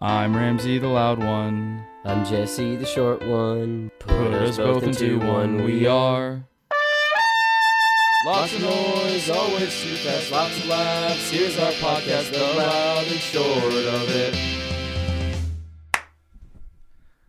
I'm 0.00 0.36
Ramsey, 0.36 0.78
the 0.78 0.88
loud 0.88 1.18
one. 1.18 1.84
I'm 2.04 2.24
Jesse, 2.24 2.76
the 2.76 2.86
short 2.86 3.26
one. 3.26 3.90
Put 3.98 4.12
us 4.34 4.56
both 4.56 4.84
into 4.84 5.18
one, 5.18 5.64
we 5.64 5.86
are. 5.86 6.44
Lots 8.26 8.54
of 8.54 8.62
noise, 8.62 9.30
always 9.30 9.82
too 9.82 9.94
fast, 9.96 10.30
lots 10.30 10.56
of 10.58 10.66
laughs. 10.66 11.30
Here's 11.30 11.58
our 11.58 11.72
podcast, 11.72 12.32
the 12.32 12.38
loud 12.58 13.06
and 13.06 13.18
short 13.20 13.64
of 13.64 14.08
it. 14.10 14.34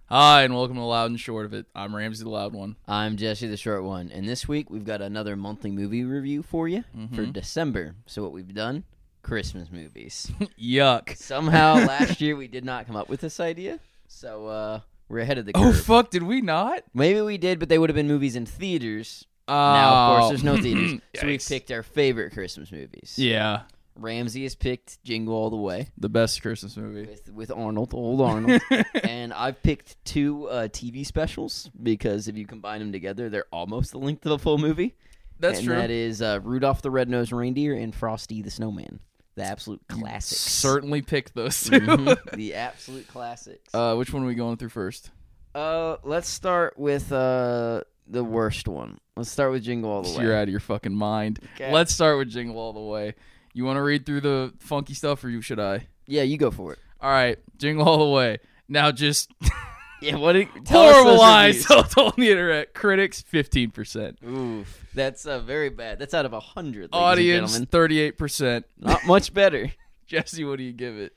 Hi, 0.08 0.42
and 0.42 0.56
welcome 0.56 0.76
to 0.78 0.82
Loud 0.82 1.12
and 1.12 1.20
Short 1.20 1.46
of 1.46 1.54
It. 1.54 1.68
I'm 1.76 1.96
Ramsey, 1.96 2.24
the 2.24 2.32
loud 2.32 2.54
one. 2.54 2.78
I'm 2.88 3.16
Jesse, 3.16 3.46
the 3.48 3.58
short 3.58 3.84
one, 3.84 4.10
and 4.12 4.28
this 4.28 4.48
week 4.48 4.72
we've 4.72 4.86
got 4.86 5.04
another 5.04 5.36
monthly 5.36 5.70
movie 5.70 6.04
review 6.04 6.42
for 6.42 6.68
you 6.68 6.84
for 7.14 7.22
Mhm. 7.26 7.34
December. 7.34 7.96
So 8.08 8.24
what 8.24 8.32
we've 8.32 8.52
done, 8.54 8.86
Christmas 9.30 9.71
movies. 9.71 10.32
Yuck. 10.59 11.16
Somehow 11.16 11.75
last 11.86 12.20
year 12.20 12.36
we 12.36 12.48
did 12.48 12.66
not 12.66 12.88
come 12.88 12.95
up 12.95 13.07
with 13.09 13.21
this 13.21 13.39
idea, 13.39 13.80
so 14.07 14.48
uh, 14.48 14.80
we're 15.08 15.20
ahead 15.20 15.38
of 15.38 15.45
the 15.45 15.54
curve. 15.54 15.63
Oh, 15.66 15.71
fuck, 15.73 16.09
did 16.09 16.23
we 16.23 16.41
not? 16.41 16.84
Maybe 16.95 17.21
we 17.21 17.38
did, 17.38 17.59
but 17.59 17.70
they 17.70 17.77
would 17.77 17.90
have 17.91 17.95
been 17.95 18.07
movies 18.07 18.35
in 18.35 18.45
theaters. 18.48 19.27
Uh, 19.48 19.52
Now, 19.54 19.94
of 19.94 20.18
course, 20.20 20.30
there's 20.30 20.44
no 20.44 20.57
theaters, 20.62 20.99
so 21.16 21.27
we 21.27 21.38
Yikes. 21.38 21.48
picked 21.48 21.71
our 21.71 21.84
favorite 21.84 22.34
Christmas 22.34 22.71
movies. 22.71 23.13
Yeah, 23.18 23.62
Ramsey 23.95 24.44
has 24.44 24.55
picked 24.55 25.04
Jingle 25.04 25.35
All 25.35 25.49
the 25.52 25.57
Way 25.57 25.90
the 25.98 26.09
best 26.09 26.41
Christmas 26.41 26.76
movie. 26.76 27.05
with 27.05 27.30
with 27.32 27.52
Arnold, 27.52 27.93
old 27.93 28.21
Arnold, 28.21 28.62
and 29.04 29.32
I've 29.34 29.62
picked 29.62 30.04
two 30.05 30.48
uh, 30.48 30.68
TV 30.70 31.05
specials 31.05 31.70
because 31.82 32.27
if 32.27 32.35
you 32.35 32.48
combine 32.48 32.80
them 32.80 32.91
together, 32.91 33.30
they're 33.30 33.46
almost 33.54 33.91
the 33.91 33.99
length 33.99 34.26
of 34.26 34.32
a 34.32 34.38
full 34.40 34.57
movie. 34.57 34.96
That's 35.40 35.59
and 35.59 35.68
true. 35.68 35.76
That 35.76 35.90
is 35.91 36.21
uh, 36.21 36.40
Rudolph 36.43 36.82
the 36.82 36.91
Red-Nosed 36.91 37.32
Reindeer 37.32 37.73
and 37.76 37.96
Frosty 37.96 38.41
the 38.41 38.52
Snowman, 38.52 38.99
the 39.39 39.45
absolute 39.45 39.81
classics. 39.88 40.39
Certainly 40.41 41.02
pick 41.03 41.34
those 41.34 41.61
2 41.63 41.79
Mhm, 41.79 42.31
the 42.35 42.53
absolute 42.53 43.07
classics. 43.07 43.73
uh, 43.73 43.95
which 43.95 44.13
one 44.13 44.23
are 44.23 44.27
we 44.27 44.35
going 44.35 44.57
through 44.57 44.70
first? 44.70 45.12
Uh, 45.55 45.98
let's 46.03 46.29
start 46.29 46.77
with 46.77 47.12
uh 47.12 47.81
the 48.07 48.23
worst 48.23 48.68
one. 48.68 48.99
Let's 49.15 49.29
start 49.31 49.51
with 49.51 49.63
Jingle 49.63 49.91
All 49.91 50.01
the 50.04 50.09
Way. 50.18 50.23
You're 50.23 50.35
out 50.35 50.43
of 50.43 50.49
your 50.49 50.59
fucking 50.59 50.93
mind. 50.96 51.40
Okay. 51.55 51.71
Let's 51.71 51.93
start 51.93 52.18
with 52.18 52.29
Jingle 52.29 52.57
All 52.57 52.73
the 52.73 52.79
Way. 52.79 53.15
You 53.54 53.65
want 53.65 53.77
to 53.77 53.81
read 53.81 54.05
through 54.05 54.21
the 54.21 54.54
funky 54.59 54.93
stuff, 54.93 55.23
or 55.23 55.29
you 55.29 55.41
should 55.41 55.59
I? 55.59 55.87
Yeah, 56.07 56.21
you 56.24 56.37
go 56.37 56.51
for 56.51 56.74
it. 56.74 56.79
All 57.01 57.09
right, 57.09 57.37
Jingle 57.57 57.87
All 57.87 57.98
the 57.99 58.12
Way. 58.12 58.37
Now, 58.68 58.91
just 58.91 59.31
Yeah, 60.02 60.16
what? 60.16 60.34
Did, 60.34 60.48
horrible 60.68 61.18
lies 61.18 61.66
told 61.66 61.94
on 61.98 62.14
the 62.18 62.30
internet. 62.30 62.74
Critics, 62.74 63.22
fifteen 63.22 63.72
percent. 63.72 64.18
Oof, 64.25 64.86
that's 64.94 65.25
uh, 65.25 65.40
very 65.40 65.69
bad. 65.69 66.00
That's 66.00 66.14
out 66.14 66.25
of 66.25 66.34
a 66.34 66.40
hundred. 66.40 66.90
Audience, 66.94 67.58
thirty-eight 67.59 68.18
percent. 68.18 68.66
not 68.78 69.06
much 69.06 69.34
better. 69.34 69.72
Jesse, 70.08 70.44
what 70.44 70.58
do 70.58 70.64
you 70.64 70.74
give 70.74 70.97
it? 70.97 71.14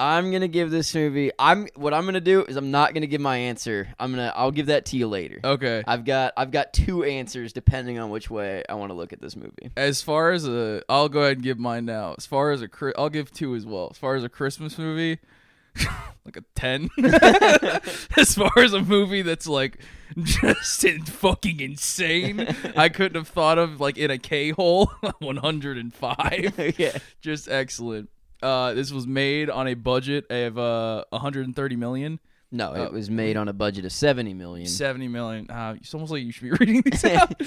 I'm 0.00 0.32
gonna 0.32 0.48
give 0.48 0.70
this 0.70 0.94
movie. 0.94 1.30
I'm 1.38 1.66
what 1.74 1.92
I'm 1.92 2.06
gonna 2.06 2.22
do 2.22 2.42
is 2.44 2.56
I'm 2.56 2.70
not 2.70 2.94
gonna 2.94 3.06
give 3.06 3.20
my 3.20 3.36
answer. 3.36 3.88
I'm 4.00 4.12
gonna 4.12 4.32
I'll 4.34 4.50
give 4.50 4.66
that 4.66 4.86
to 4.86 4.96
you 4.96 5.06
later. 5.06 5.40
Okay. 5.44 5.84
I've 5.86 6.06
got 6.06 6.32
I've 6.38 6.50
got 6.50 6.72
two 6.72 7.04
answers 7.04 7.52
depending 7.52 7.98
on 7.98 8.08
which 8.08 8.30
way 8.30 8.62
I 8.66 8.74
want 8.74 8.90
to 8.90 8.94
look 8.94 9.12
at 9.12 9.20
this 9.20 9.36
movie. 9.36 9.70
As 9.76 10.00
far 10.00 10.30
as 10.30 10.48
a, 10.48 10.82
I'll 10.88 11.10
go 11.10 11.20
ahead 11.20 11.36
and 11.36 11.42
give 11.42 11.58
mine 11.58 11.84
now. 11.84 12.14
As 12.16 12.24
far 12.24 12.50
as 12.50 12.62
a, 12.62 12.68
I'll 12.96 13.10
give 13.10 13.30
two 13.30 13.54
as 13.54 13.66
well. 13.66 13.88
As 13.90 13.98
far 13.98 14.14
as 14.14 14.24
a 14.24 14.30
Christmas 14.30 14.78
movie, 14.78 15.18
like 16.24 16.36
a 16.36 16.42
ten. 16.54 16.90
as 18.16 18.34
far 18.34 18.52
as 18.58 18.72
a 18.72 18.80
movie 18.80 19.22
that's 19.22 19.46
like 19.46 19.78
just 20.22 20.84
in 20.84 21.04
fucking 21.04 21.60
insane, 21.60 22.54
I 22.76 22.88
couldn't 22.88 23.16
have 23.16 23.28
thought 23.28 23.58
of 23.58 23.80
like 23.80 23.98
in 23.98 24.10
a 24.10 24.18
K 24.18 24.50
hole. 24.50 24.86
One 25.18 25.36
hundred 25.36 25.78
and 25.78 25.92
five. 25.94 26.74
yeah. 26.78 26.98
just 27.20 27.48
excellent. 27.48 28.10
Uh, 28.42 28.72
this 28.72 28.90
was 28.90 29.06
made 29.06 29.50
on 29.50 29.68
a 29.68 29.74
budget 29.74 30.30
of 30.30 30.58
uh 30.58 31.04
130 31.10 31.76
million. 31.76 32.20
No, 32.52 32.74
it 32.74 32.92
was 32.92 33.10
made 33.10 33.36
on 33.36 33.48
a 33.48 33.52
budget 33.52 33.84
of 33.84 33.92
seventy 33.92 34.34
million. 34.34 34.66
70 34.66 35.08
million. 35.08 35.50
Uh, 35.50 35.74
it's 35.76 35.94
almost 35.94 36.10
like 36.10 36.22
you 36.22 36.32
should 36.32 36.42
be 36.42 36.50
reading 36.50 36.82
these 36.82 37.04
out. 37.04 37.40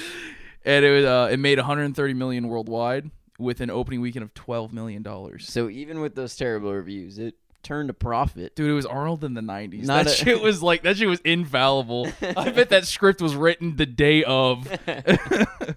and 0.65 0.85
it 0.85 0.91
was 0.91 1.05
uh, 1.05 1.29
it 1.31 1.37
made 1.37 1.57
130 1.57 2.13
million 2.13 2.47
worldwide 2.47 3.11
with 3.39 3.61
an 3.61 3.69
opening 3.69 4.01
weekend 4.01 4.23
of 4.23 4.33
12 4.33 4.73
million 4.73 5.01
dollars. 5.03 5.47
So 5.47 5.69
even 5.69 5.99
with 5.99 6.15
those 6.15 6.35
terrible 6.35 6.73
reviews, 6.73 7.17
it 7.17 7.35
turned 7.63 7.89
a 7.89 7.93
profit. 7.93 8.55
Dude, 8.55 8.69
it 8.69 8.73
was 8.73 8.85
Arnold 8.85 9.23
in 9.23 9.33
the 9.33 9.41
90s. 9.41 9.85
Not 9.85 10.05
that 10.05 10.13
a- 10.13 10.15
shit 10.15 10.41
was 10.41 10.61
like 10.61 10.83
that 10.83 10.97
shit 10.97 11.07
was 11.07 11.19
infallible. 11.21 12.07
I 12.37 12.51
bet 12.51 12.69
that 12.69 12.85
script 12.85 13.21
was 13.21 13.35
written 13.35 13.75
the 13.75 13.85
day 13.85 14.23
of. 14.23 14.67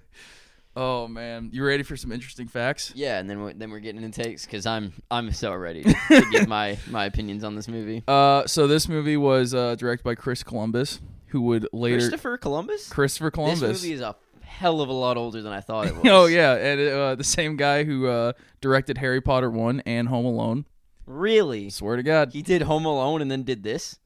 oh 0.76 1.08
man, 1.08 1.50
you 1.52 1.64
ready 1.64 1.82
for 1.82 1.96
some 1.96 2.12
interesting 2.12 2.48
facts? 2.48 2.92
Yeah, 2.94 3.18
and 3.18 3.28
then 3.30 3.40
we're, 3.42 3.52
then 3.54 3.70
we're 3.70 3.80
getting 3.80 4.02
into 4.02 4.22
takes 4.22 4.44
because 4.44 4.66
I'm 4.66 4.92
I'm 5.10 5.32
so 5.32 5.54
ready 5.54 5.84
to, 5.84 5.94
to 6.08 6.30
give 6.30 6.48
my 6.48 6.78
my 6.88 7.06
opinions 7.06 7.44
on 7.44 7.54
this 7.54 7.68
movie. 7.68 8.02
Uh, 8.06 8.46
so 8.46 8.66
this 8.66 8.88
movie 8.88 9.16
was 9.16 9.54
uh, 9.54 9.74
directed 9.76 10.04
by 10.04 10.14
Chris 10.14 10.42
Columbus, 10.42 11.00
who 11.28 11.40
would 11.42 11.68
later 11.72 11.98
Christopher 11.98 12.36
Columbus. 12.36 12.88
Christopher 12.88 13.30
Columbus. 13.30 13.60
This 13.60 13.82
movie 13.82 13.94
is 13.94 14.00
a 14.00 14.16
hell 14.42 14.80
of 14.80 14.88
a 14.88 14.92
lot 14.92 15.16
older 15.16 15.42
than 15.42 15.52
I 15.52 15.60
thought 15.60 15.86
it 15.86 15.94
was. 15.94 16.04
Oh 16.06 16.26
yeah, 16.26 16.54
and 16.54 16.80
uh, 16.80 17.14
the 17.14 17.24
same 17.24 17.56
guy 17.56 17.84
who 17.84 18.06
uh, 18.06 18.32
directed 18.60 18.98
Harry 18.98 19.20
Potter 19.20 19.50
one 19.50 19.80
and 19.86 20.08
Home 20.08 20.26
Alone. 20.26 20.64
Really? 21.06 21.70
Swear 21.70 21.96
to 21.96 22.02
God, 22.02 22.32
He 22.32 22.42
did 22.42 22.62
Home 22.62 22.84
Alone 22.84 23.22
and 23.22 23.30
then 23.30 23.42
did 23.42 23.62
this. 23.62 23.98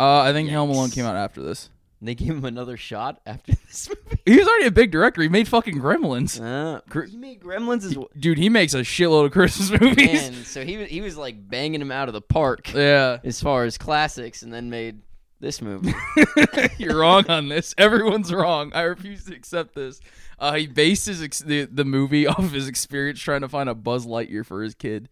uh, 0.00 0.20
I 0.20 0.32
think 0.32 0.50
Home 0.50 0.70
Alone 0.70 0.90
came 0.90 1.04
out 1.04 1.16
after 1.16 1.42
this. 1.42 1.70
And 2.00 2.08
They 2.08 2.14
gave 2.14 2.28
him 2.28 2.44
another 2.44 2.76
shot 2.76 3.20
after 3.26 3.52
this 3.66 3.88
movie. 3.88 4.20
He 4.24 4.36
was 4.38 4.46
already 4.46 4.66
a 4.66 4.70
big 4.70 4.90
director. 4.92 5.20
He 5.22 5.28
made 5.28 5.48
fucking 5.48 5.80
Gremlins, 5.80 6.40
Uh, 6.40 6.80
he 7.06 7.16
made 7.16 7.40
Gremlins 7.40 7.84
as 7.84 7.96
well. 7.96 8.08
dude. 8.18 8.38
He 8.38 8.48
makes 8.48 8.74
a 8.74 8.82
shitload 8.82 9.26
of 9.26 9.32
Christmas 9.32 9.70
movies. 9.80 10.06
Man, 10.30 10.44
so 10.44 10.64
he 10.64 10.76
was 10.76 10.88
he 10.88 11.00
was 11.00 11.16
like 11.16 11.48
banging 11.48 11.80
him 11.80 11.90
out 11.90 12.08
of 12.08 12.14
the 12.14 12.20
park 12.22 12.72
Yeah, 12.72 13.18
as 13.24 13.40
far 13.40 13.64
as 13.64 13.76
classics, 13.78 14.42
and 14.42 14.52
then 14.52 14.70
made 14.70 15.00
this 15.40 15.60
movie. 15.62 15.92
you're 16.78 16.98
wrong 16.98 17.24
on 17.28 17.48
this. 17.48 17.74
Everyone's 17.78 18.32
wrong. 18.32 18.72
I 18.74 18.82
refuse 18.82 19.24
to 19.24 19.34
accept 19.34 19.74
this. 19.74 20.00
Uh, 20.38 20.54
he 20.54 20.66
based 20.68 21.06
his 21.06 21.20
ex- 21.22 21.40
the 21.40 21.64
the 21.64 21.84
movie 21.84 22.26
off 22.28 22.38
of 22.38 22.52
his 22.52 22.68
experience 22.68 23.18
trying 23.20 23.40
to 23.40 23.48
find 23.48 23.68
a 23.68 23.74
Buzz 23.74 24.06
Lightyear 24.06 24.44
for 24.46 24.62
his 24.62 24.74
kid, 24.76 25.08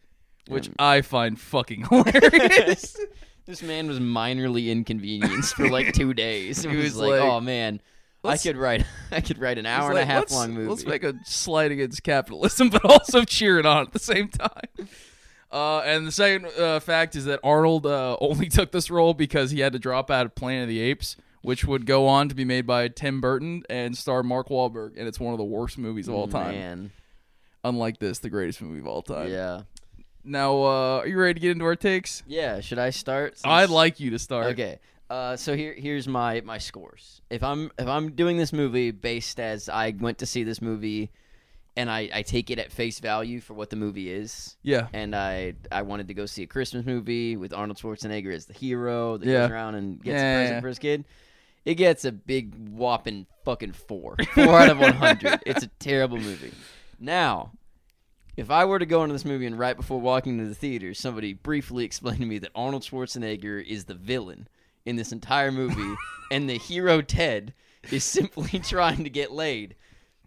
which 0.48 0.68
Um, 0.68 0.74
I 0.78 1.00
find 1.02 1.38
fucking 1.40 1.84
hilarious. 1.90 2.96
this 3.46 3.62
man 3.62 3.88
was 3.88 4.00
minorly 4.00 4.68
inconvenienced 4.70 5.54
for 5.54 5.68
like 5.68 5.92
two 5.94 6.14
days. 6.14 6.62
He 6.62 6.68
was, 6.68 6.84
was 6.84 6.96
like, 6.96 7.10
like, 7.12 7.20
oh 7.22 7.40
man, 7.40 7.80
I 8.24 8.36
could 8.36 8.56
write 8.56 8.84
I 9.12 9.20
could 9.20 9.38
write 9.38 9.58
an 9.58 9.66
hour 9.66 9.92
It's 9.92 10.00
and 10.00 10.10
a 10.10 10.12
half 10.12 10.30
long 10.30 10.52
movie. 10.54 10.68
Let's 10.68 10.84
make 10.86 11.04
a 11.04 11.14
slide 11.24 11.70
against 11.72 12.02
capitalism, 12.02 12.70
but 12.70 12.84
also 12.84 13.24
cheer 13.24 13.58
it 13.58 13.66
on 13.66 13.82
at 13.86 13.92
the 13.92 13.98
same 13.98 14.28
time. 14.28 14.88
Uh, 15.52 15.78
and 15.80 16.06
the 16.06 16.12
second 16.12 16.46
uh, 16.58 16.80
fact 16.80 17.14
is 17.14 17.24
that 17.26 17.38
Arnold 17.44 17.86
uh, 17.86 18.16
only 18.20 18.48
took 18.48 18.72
this 18.72 18.90
role 18.90 19.14
because 19.14 19.52
he 19.52 19.60
had 19.60 19.72
to 19.74 19.78
drop 19.78 20.10
out 20.10 20.26
of 20.26 20.34
Planet 20.34 20.64
of 20.64 20.68
the 20.68 20.80
Apes, 20.80 21.16
which 21.42 21.64
would 21.64 21.86
go 21.86 22.08
on 22.08 22.28
to 22.28 22.34
be 22.34 22.44
made 22.44 22.66
by 22.66 22.88
Tim 22.88 23.20
Burton 23.20 23.62
and 23.70 23.96
star 23.96 24.24
Mark 24.24 24.48
Wahlberg, 24.48 24.94
and 24.98 25.06
it's 25.06 25.20
one 25.20 25.32
of 25.32 25.38
the 25.38 25.44
worst 25.44 25.78
movies 25.78 26.08
of 26.08 26.14
all 26.14 26.26
time. 26.26 26.52
Man, 26.54 26.90
Unlike 27.62 27.98
this, 28.00 28.18
the 28.18 28.28
greatest 28.28 28.60
movie 28.60 28.80
of 28.80 28.86
all 28.88 29.02
time. 29.02 29.30
yeah, 29.30 29.62
Now, 30.26 30.54
uh, 30.64 30.98
are 31.02 31.06
you 31.06 31.18
ready 31.18 31.34
to 31.34 31.40
get 31.40 31.52
into 31.52 31.64
our 31.64 31.76
takes? 31.76 32.22
yeah. 32.26 32.60
Should 32.60 32.78
I 32.78 32.90
start? 32.90 33.38
I'd 33.44 33.70
like 33.70 34.00
you 34.00 34.10
to 34.10 34.18
start. 34.18 34.46
Okay. 34.48 34.78
Uh, 35.08 35.36
so 35.36 35.54
here, 35.56 35.72
here's 35.72 36.08
my 36.08 36.40
my 36.40 36.58
scores. 36.58 37.20
If 37.30 37.42
I'm 37.44 37.70
if 37.78 37.86
I'm 37.86 38.12
doing 38.12 38.36
this 38.36 38.52
movie 38.52 38.90
based 38.90 39.38
as 39.38 39.68
I 39.68 39.94
went 39.98 40.18
to 40.18 40.26
see 40.26 40.42
this 40.42 40.60
movie, 40.60 41.10
and 41.76 41.88
I, 41.88 42.08
I 42.12 42.22
take 42.22 42.50
it 42.50 42.58
at 42.58 42.72
face 42.72 42.98
value 42.98 43.40
for 43.40 43.54
what 43.54 43.70
the 43.70 43.76
movie 43.76 44.10
is, 44.10 44.56
Yeah. 44.64 44.88
and 44.92 45.14
I 45.14 45.54
I 45.70 45.82
wanted 45.82 46.08
to 46.08 46.14
go 46.14 46.26
see 46.26 46.42
a 46.42 46.46
Christmas 46.48 46.84
movie 46.84 47.36
with 47.36 47.52
Arnold 47.54 47.78
Schwarzenegger 47.78 48.34
as 48.34 48.46
the 48.46 48.52
hero 48.54 49.16
that 49.16 49.26
Yeah. 49.28 49.42
goes 49.42 49.50
around 49.52 49.74
and 49.76 50.02
gets 50.02 50.14
Yeah, 50.20 50.32
a 50.32 50.36
present 50.40 50.56
yeah. 50.56 50.60
for 50.60 50.68
his 50.68 50.78
kid. 50.80 51.04
It 51.64 51.74
gets 51.76 52.04
a 52.04 52.10
big 52.12 52.54
whopping 52.70 53.26
fucking 53.44 53.72
four, 53.72 54.16
four 54.34 54.58
out 54.58 54.70
of 54.70 54.78
one 54.80 54.92
hundred. 54.94 55.40
It's 55.46 55.62
a 55.62 55.68
terrible 55.78 56.18
movie. 56.18 56.52
Now, 56.98 57.52
if 58.36 58.50
I 58.50 58.64
were 58.64 58.78
to 58.78 58.86
go 58.86 59.02
into 59.02 59.14
this 59.14 59.24
movie 59.24 59.46
and 59.46 59.58
right 59.58 59.76
before 59.76 60.00
walking 60.00 60.38
into 60.38 60.48
the 60.48 60.54
theater, 60.54 60.92
somebody 60.94 61.32
briefly 61.32 61.84
explained 61.86 62.20
to 62.20 62.26
me 62.26 62.38
that 62.38 62.52
Arnold 62.54 62.82
Schwarzenegger 62.82 63.64
is 63.64 63.84
the 63.84 63.94
villain 63.94 64.48
in 64.84 64.96
this 64.96 65.12
entire 65.12 65.50
movie, 65.50 65.94
and 66.30 66.48
the 66.48 66.58
hero 66.58 67.02
Ted 67.02 67.54
is 67.90 68.04
simply 68.04 68.58
trying 68.60 69.04
to 69.04 69.10
get 69.10 69.32
laid. 69.32 69.74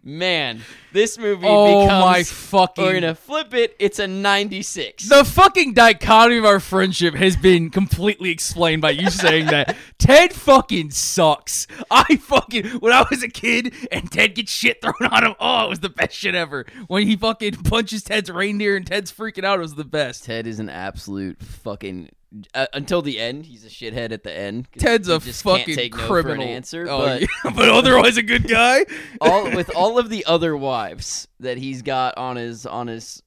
Man, 0.02 0.62
this 0.94 1.18
movie 1.18 1.46
Oh 1.46 1.82
becomes. 1.84 2.04
my 2.04 2.22
fucking 2.22 2.84
We're 2.84 2.94
gonna 2.94 3.14
flip 3.14 3.52
it. 3.52 3.76
It's 3.78 3.98
a 3.98 4.06
96. 4.06 5.08
The 5.10 5.26
fucking 5.26 5.74
dichotomy 5.74 6.38
of 6.38 6.46
our 6.46 6.58
friendship 6.58 7.14
has 7.14 7.36
been 7.36 7.68
completely 7.68 8.30
explained 8.30 8.80
by 8.80 8.92
you 8.92 9.10
saying 9.10 9.46
that 9.46 9.76
Ted 9.98 10.32
fucking 10.32 10.92
sucks. 10.92 11.66
I 11.90 12.16
fucking 12.16 12.66
when 12.80 12.94
I 12.94 13.04
was 13.10 13.22
a 13.22 13.28
kid 13.28 13.74
and 13.92 14.10
Ted 14.10 14.34
gets 14.36 14.50
shit 14.50 14.80
thrown 14.80 14.94
on 15.10 15.22
him. 15.24 15.34
Oh, 15.38 15.66
it 15.66 15.68
was 15.68 15.80
the 15.80 15.90
best 15.90 16.14
shit 16.14 16.34
ever. 16.34 16.64
When 16.86 17.06
he 17.06 17.14
fucking 17.16 17.56
punches 17.64 18.02
Ted's 18.02 18.30
reindeer 18.30 18.76
and 18.76 18.86
Ted's 18.86 19.12
freaking 19.12 19.44
out, 19.44 19.58
it 19.58 19.62
was 19.62 19.74
the 19.74 19.84
best. 19.84 20.24
Ted 20.24 20.46
is 20.46 20.58
an 20.60 20.70
absolute 20.70 21.42
fucking. 21.42 22.08
Uh, 22.54 22.66
until 22.72 23.02
the 23.02 23.18
end, 23.18 23.46
he's 23.46 23.64
a 23.64 23.68
shithead 23.68 24.12
at 24.12 24.22
the 24.22 24.32
end. 24.32 24.68
Ted's 24.78 25.08
a 25.08 25.18
fucking 25.18 25.74
no 25.74 25.88
criminal. 25.88 26.22
for 26.22 26.42
an 26.42 26.48
answer. 26.48 26.86
Oh, 26.88 26.98
but 27.00 27.20
yeah, 27.22 27.26
but 27.56 27.68
otherwise 27.68 28.16
a 28.16 28.22
good 28.22 28.46
guy. 28.46 28.84
all 29.20 29.50
with 29.50 29.74
all 29.74 29.98
of 29.98 30.10
the 30.10 30.24
other 30.26 30.56
wives 30.56 31.26
that 31.40 31.58
he's 31.58 31.82
got 31.82 32.16
on 32.16 32.36
his 32.36 32.66
on 32.66 32.86
his 32.86 33.20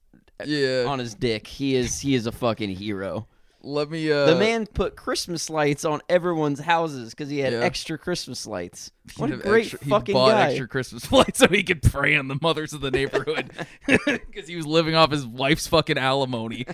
yeah. 0.45 0.85
on 0.88 1.00
his 1.00 1.15
dick, 1.15 1.47
he 1.47 1.75
is 1.75 2.00
he 2.00 2.15
is 2.15 2.27
a 2.27 2.31
fucking 2.31 2.69
hero. 2.69 3.27
let 3.61 3.89
me. 3.89 4.09
Uh, 4.09 4.25
the 4.25 4.35
man 4.38 4.65
put 4.67 4.95
Christmas 4.95 5.50
lights 5.50 5.83
on 5.83 6.00
everyone's 6.07 6.61
houses 6.61 7.09
because 7.09 7.29
he 7.29 7.39
had 7.39 7.51
Yeah. 7.51 7.59
extra 7.59 7.97
Christmas 7.97 8.47
lights. 8.47 8.89
What 9.17 9.31
a 9.31 9.35
great 9.38 9.65
extra- 9.73 9.83
he 9.83 10.13
bought 10.13 10.31
guy. 10.31 10.47
extra 10.51 10.65
Christmas 10.69 11.11
lights 11.11 11.39
so 11.39 11.47
he 11.50 11.63
could 11.63 11.81
prey 11.83 12.15
on 12.15 12.29
the 12.29 12.38
mothers 12.41 12.71
of 12.71 12.79
the 12.79 12.89
neighborhood 12.91 13.51
because 13.85 14.47
he 14.47 14.55
was 14.55 14.65
living 14.65 14.95
off 14.95 15.11
his 15.11 15.25
wife's 15.27 15.67
fucking 15.67 15.97
alimony. 15.97 16.65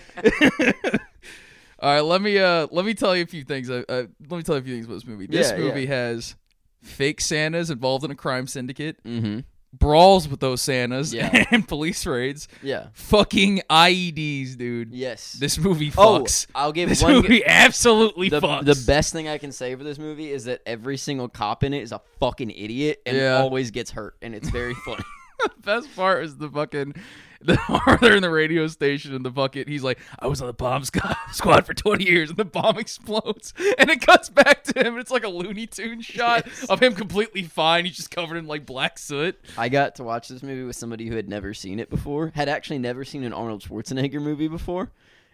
All 1.82 1.92
right, 1.94 2.00
let 2.00 2.20
me 2.20 2.38
uh 2.38 2.66
let 2.70 2.84
me 2.84 2.94
tell 2.94 3.16
you 3.16 3.22
a 3.22 3.26
few 3.26 3.42
things. 3.44 3.70
Uh, 3.70 3.82
uh, 3.88 4.02
let 4.28 4.36
me 4.36 4.42
tell 4.42 4.56
you 4.56 4.60
a 4.60 4.64
few 4.64 4.74
things 4.74 4.84
about 4.86 4.94
this 4.94 5.06
movie. 5.06 5.26
This 5.26 5.50
Yeah, 5.50 5.56
yeah. 5.56 5.64
movie 5.64 5.86
has 5.86 6.36
fake 6.82 7.20
Santas 7.20 7.70
involved 7.70 8.04
in 8.04 8.10
a 8.10 8.14
crime 8.14 8.46
syndicate, 8.46 9.02
Mm-hmm. 9.04 9.40
brawls 9.72 10.28
with 10.28 10.40
those 10.40 10.60
Santas, 10.62 11.12
Yeah. 11.14 11.44
and 11.50 11.66
police 11.66 12.04
raids. 12.06 12.48
Yeah. 12.62 12.88
Fucking 12.92 13.62
IEDs, 13.70 14.56
dude. 14.56 14.92
Yes. 14.92 15.32
This 15.34 15.56
movie 15.58 15.90
oh, 15.96 16.20
fucks. 16.20 16.46
I'll 16.54 16.72
give 16.72 16.88
this 16.90 17.02
one. 17.02 17.14
movie 17.14 17.44
absolutely 17.46 18.28
the, 18.28 18.40
fucks. 18.40 18.64
the 18.64 18.82
best 18.86 19.12
thing 19.12 19.28
I 19.28 19.38
can 19.38 19.52
say 19.52 19.74
for 19.74 19.84
this 19.84 19.98
movie 19.98 20.30
is 20.30 20.44
that 20.44 20.60
every 20.66 20.96
single 20.98 21.28
cop 21.28 21.64
in 21.64 21.72
it 21.72 21.82
is 21.82 21.92
a 21.92 22.00
fucking 22.18 22.50
idiot 22.50 23.00
and 23.06 23.16
Yeah. 23.16 23.38
always 23.38 23.70
gets 23.70 23.90
hurt, 23.90 24.16
and 24.22 24.34
it's 24.34 24.50
very 24.50 24.74
funny. 24.84 25.04
best 25.64 25.94
part 25.96 26.24
is 26.24 26.36
the 26.36 26.48
fucking 26.48 26.94
the 27.42 27.58
they're 28.02 28.16
in 28.16 28.22
the 28.22 28.30
radio 28.30 28.66
station 28.66 29.14
and 29.14 29.24
the 29.24 29.30
fucking 29.30 29.64
he's 29.66 29.82
like 29.82 29.98
I 30.18 30.26
was 30.26 30.40
on 30.42 30.46
the 30.46 30.52
bomb 30.52 30.84
squad, 31.32 31.64
for 31.66 31.72
20 31.74 32.04
years 32.04 32.28
and 32.28 32.36
the 32.38 32.44
bomb 32.44 32.78
explodes 32.78 33.54
and 33.78 33.88
it 33.88 34.02
cuts 34.02 34.28
back 34.28 34.62
to 34.64 34.78
him 34.80 34.88
and 34.94 34.98
it's 34.98 35.10
like 35.10 35.24
a 35.24 35.28
Looney 35.28 35.66
Tune 35.66 36.02
shot 36.02 36.44
Yes. 36.46 36.64
of 36.68 36.82
him 36.82 36.94
completely 36.94 37.42
fine 37.42 37.86
he's 37.86 37.96
just 37.96 38.10
covered 38.10 38.36
in 38.36 38.46
like 38.46 38.66
black 38.66 38.98
soot 38.98 39.38
I 39.56 39.68
got 39.70 39.94
to 39.96 40.04
watch 40.04 40.28
this 40.28 40.42
movie 40.42 40.64
with 40.64 40.76
somebody 40.76 41.06
who 41.08 41.16
had 41.16 41.28
never 41.28 41.54
seen 41.54 41.80
it 41.80 41.88
before, 41.88 42.30
had 42.34 42.48
actually 42.48 42.78
never 42.78 43.04
seen 43.04 43.24
an 43.24 43.32
Arnold 43.32 43.62
Schwarzenegger 43.62 44.20
movie 44.20 44.48
before. 44.48 44.90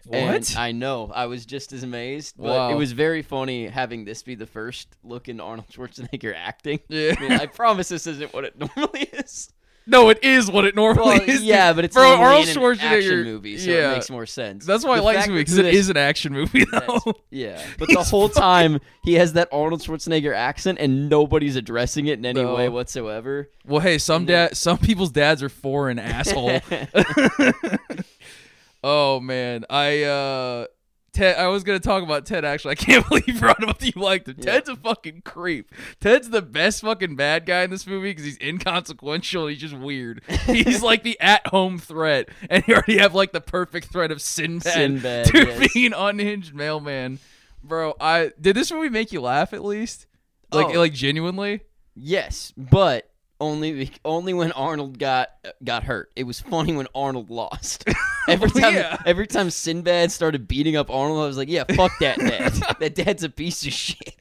And 0.09 0.35
What? 0.35 0.55
I 0.57 0.71
know. 0.71 1.11
I 1.13 1.25
was 1.25 1.45
just 1.45 1.73
as 1.73 1.83
amazed. 1.83 2.35
But 2.37 2.45
Wow. 2.45 2.69
it 2.69 2.75
was 2.75 2.93
very 2.93 3.21
funny 3.21 3.67
having 3.67 4.05
this 4.05 4.23
be 4.23 4.35
the 4.35 4.45
first 4.45 4.87
look 5.03 5.27
into 5.27 5.43
Arnold 5.43 5.67
Schwarzenegger 5.69 6.33
acting. 6.33 6.79
yeah 6.87 7.15
I 7.17 7.21
mean, 7.21 7.31
I 7.33 7.47
promise 7.47 7.89
this 7.89 8.07
isn't 8.07 8.33
what 8.33 8.45
it 8.45 8.57
normally 8.57 9.01
is. 9.11 9.51
No 9.87 10.09
it 10.09 10.23
is 10.23 10.51
what 10.51 10.65
it 10.65 10.75
normally 10.75 11.17
Well, 11.19 11.29
is 11.29 11.41
yeah, 11.43 11.73
but 11.73 11.85
it's 11.85 11.95
Bro, 11.95 12.03
normally 12.17 12.25
Arnold 12.25 12.47
in 12.49 12.57
an 12.57 12.63
Schwarzenegger- 12.63 12.97
action 12.97 13.23
movie, 13.23 13.57
so 13.57 13.71
yeah. 13.71 13.91
it 13.91 13.93
makes 13.95 14.09
more 14.09 14.25
sense. 14.25 14.65
that's 14.65 14.83
why 14.85 14.97
I 14.97 14.99
like 14.99 15.17
this 15.17 15.27
movie 15.27 15.41
because 15.41 15.57
it 15.57 15.65
is 15.73 15.89
an 15.89 15.97
action 15.97 16.33
movie 16.33 16.65
though 16.71 17.13
Yeah, 17.31 17.61
but 17.79 17.87
the 17.89 18.03
whole 18.03 18.29
time 18.29 18.79
he 19.03 19.13
has 19.15 19.33
that 19.33 19.47
Arnold 19.51 19.81
Schwarzenegger 19.81 20.35
accent, 20.35 20.77
and 20.79 21.09
nobody's 21.09 21.55
addressing 21.55 22.07
it 22.07 22.19
in 22.19 22.25
any 22.25 22.41
No. 22.43 22.53
way 22.55 22.69
whatsoever. 22.69 23.49
well 23.65 23.79
hey 23.81 23.97
some 23.97 24.25
then- 24.25 24.49
dad 24.49 24.57
some 24.57 24.77
people's 24.77 25.11
dads 25.11 25.41
are 25.41 25.49
foreign 25.49 25.97
asshole 25.99 26.59
oh 28.83 29.19
man, 29.19 29.65
I 29.69 30.03
uh 30.03 30.65
Ted 31.17 31.37
I 31.37 31.47
was 31.47 31.63
gonna 31.63 31.79
talk 31.79 32.03
about 32.03 32.25
Ted 32.25 32.45
actually. 32.45 32.71
I 32.73 32.75
can't 32.75 33.05
believe 33.09 33.27
you 33.27 33.39
brought 33.39 33.61
him 33.61 33.69
up 33.69 33.81
you 33.81 33.91
liked 33.95 34.27
him. 34.27 34.35
Yeah. 34.37 34.53
Ted's 34.53 34.69
a 34.69 34.75
fucking 34.75 35.21
creep. 35.25 35.73
Ted's 35.99 36.29
the 36.29 36.41
best 36.41 36.81
fucking 36.81 37.15
bad 37.15 37.45
guy 37.45 37.63
in 37.63 37.69
this 37.69 37.87
movie 37.87 38.11
because 38.11 38.25
he's 38.25 38.37
inconsequential. 38.39 39.47
He's 39.47 39.59
just 39.59 39.75
weird. 39.75 40.21
He's 40.45 40.83
like 40.83 41.03
the 41.03 41.19
at-home 41.19 41.79
threat, 41.79 42.29
and 42.49 42.63
you 42.67 42.75
already 42.75 42.99
have 42.99 43.15
like 43.15 43.31
the 43.31 43.41
perfect 43.41 43.91
threat 43.91 44.11
of 44.11 44.21
Sinbad, 44.21 44.73
Sinbad, 44.73 45.25
dude 45.31 45.47
yes. 45.47 45.73
being 45.73 45.93
unhinged 45.93 46.53
mailman. 46.53 47.19
Bro, 47.63 47.95
I 47.99 48.31
did 48.39 48.55
this 48.55 48.71
movie 48.71 48.89
make 48.89 49.11
you 49.11 49.21
laugh 49.21 49.53
at 49.53 49.63
least? 49.63 50.05
Like, 50.51 50.67
Oh. 50.75 50.79
like 50.79 50.93
genuinely? 50.93 51.61
Yes, 51.95 52.53
but 52.55 53.09
only 53.39 53.91
only 54.03 54.33
when 54.33 54.51
Arnold 54.53 54.97
got 54.99 55.29
got 55.63 55.83
hurt. 55.83 56.11
It 56.15 56.23
was 56.23 56.39
funny 56.39 56.75
when 56.75 56.87
Arnold 56.95 57.29
lost. 57.29 57.83
Every 58.27 58.49
Oh, 58.55 58.59
time, 58.59 58.73
yeah. 58.73 58.97
every 59.05 59.25
time 59.25 59.49
Sinbad 59.49 60.11
started 60.11 60.49
beating 60.49 60.75
up 60.75 60.89
Arnold, 60.89 61.23
I 61.23 61.27
was 61.27 61.37
like, 61.37 61.47
"Yeah, 61.47 61.63
fuck 61.75 61.93
that 62.01 62.19
dad. 62.19 62.51
that 62.81 62.93
dad's 62.93 63.23
a 63.23 63.29
piece 63.29 63.65
of 63.65 63.71
shit. 63.71 64.15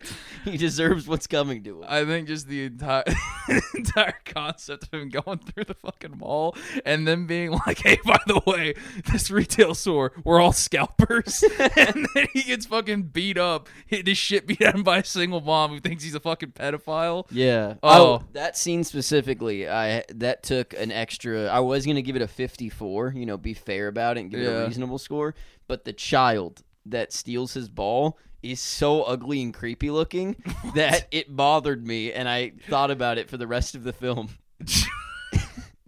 He 0.57 0.57
deserves 0.57 1.09
what's 1.09 1.27
coming 1.27 1.63
to 1.65 1.83
him." 1.83 1.85
I 1.89 2.05
think 2.05 2.29
just 2.29 2.49
the 2.49 2.65
entire 2.65 3.05
entire 3.75 4.15
concept 4.25 4.85
of 4.85 5.01
him 5.01 5.09
going 5.09 5.39
through 5.39 5.65
the 5.65 5.75
fucking 5.75 6.19
mall 6.19 6.57
and 6.85 7.07
then 7.07 7.27
being 7.27 7.51
like, 7.51 7.79
"Hey, 7.79 7.99
by 8.05 8.19
the 8.27 8.41
way, 8.47 8.75
this 9.11 9.31
retail 9.31 9.75
store, 9.75 10.13
we're 10.25 10.41
all 10.41 10.53
scalpers," 10.53 11.43
and 11.77 12.09
then 12.15 12.29
he 12.33 12.43
gets 12.43 12.67
fucking 12.67 13.05
beat 13.05 13.39
up, 13.39 13.69
hit 13.87 14.07
his 14.07 14.19
shit 14.19 14.47
beat 14.47 14.63
out 14.63 14.75
him 14.75 14.83
by 14.83 14.99
a 14.99 15.05
single 15.05 15.41
mom 15.41 15.71
who 15.71 15.81
thinks 15.81 16.05
he's 16.05 16.15
a 16.15 16.21
fucking 16.21 16.53
pedophile. 16.53 17.27
Yeah. 17.31 17.75
Oh. 17.83 18.05
oh. 18.05 18.25
that 18.33 18.57
scene 18.57 18.85
specifically, 18.85 19.69
I 19.69 20.05
that 20.15 20.43
took 20.43 20.75
an 20.75 20.93
extra. 20.93 21.47
I 21.47 21.61
was 21.61 21.87
gonna 21.87 22.03
give 22.03 22.17
it 22.17 22.23
a 22.23 22.29
fifty-four. 22.29 23.15
You 23.17 23.27
know, 23.27 23.37
be 23.37 23.55
fair 23.55 23.89
about 23.89 24.17
it 24.17 24.21
and 24.21 24.31
give 24.31 24.41
it 24.41 24.47
a 24.47 24.67
reasonable 24.67 24.99
score. 24.99 25.35
But 25.69 25.85
the 25.85 25.93
child 25.93 26.63
that 26.87 27.13
steals 27.13 27.55
his 27.55 27.69
ball 27.69 28.19
is 28.43 28.61
so 28.61 29.03
ugly 29.03 29.43
and 29.43 29.53
creepy 29.53 29.91
looking 29.91 30.37
that 30.75 31.07
it 31.11 31.35
bothered 31.35 31.87
me, 31.87 32.13
and 32.13 32.29
I 32.29 32.53
thought 32.69 32.91
about 32.91 33.19
it 33.19 33.29
for 33.31 33.37
the 33.37 33.47
rest 33.47 33.75
of 33.75 33.85
the 33.85 33.93
film. 33.93 34.29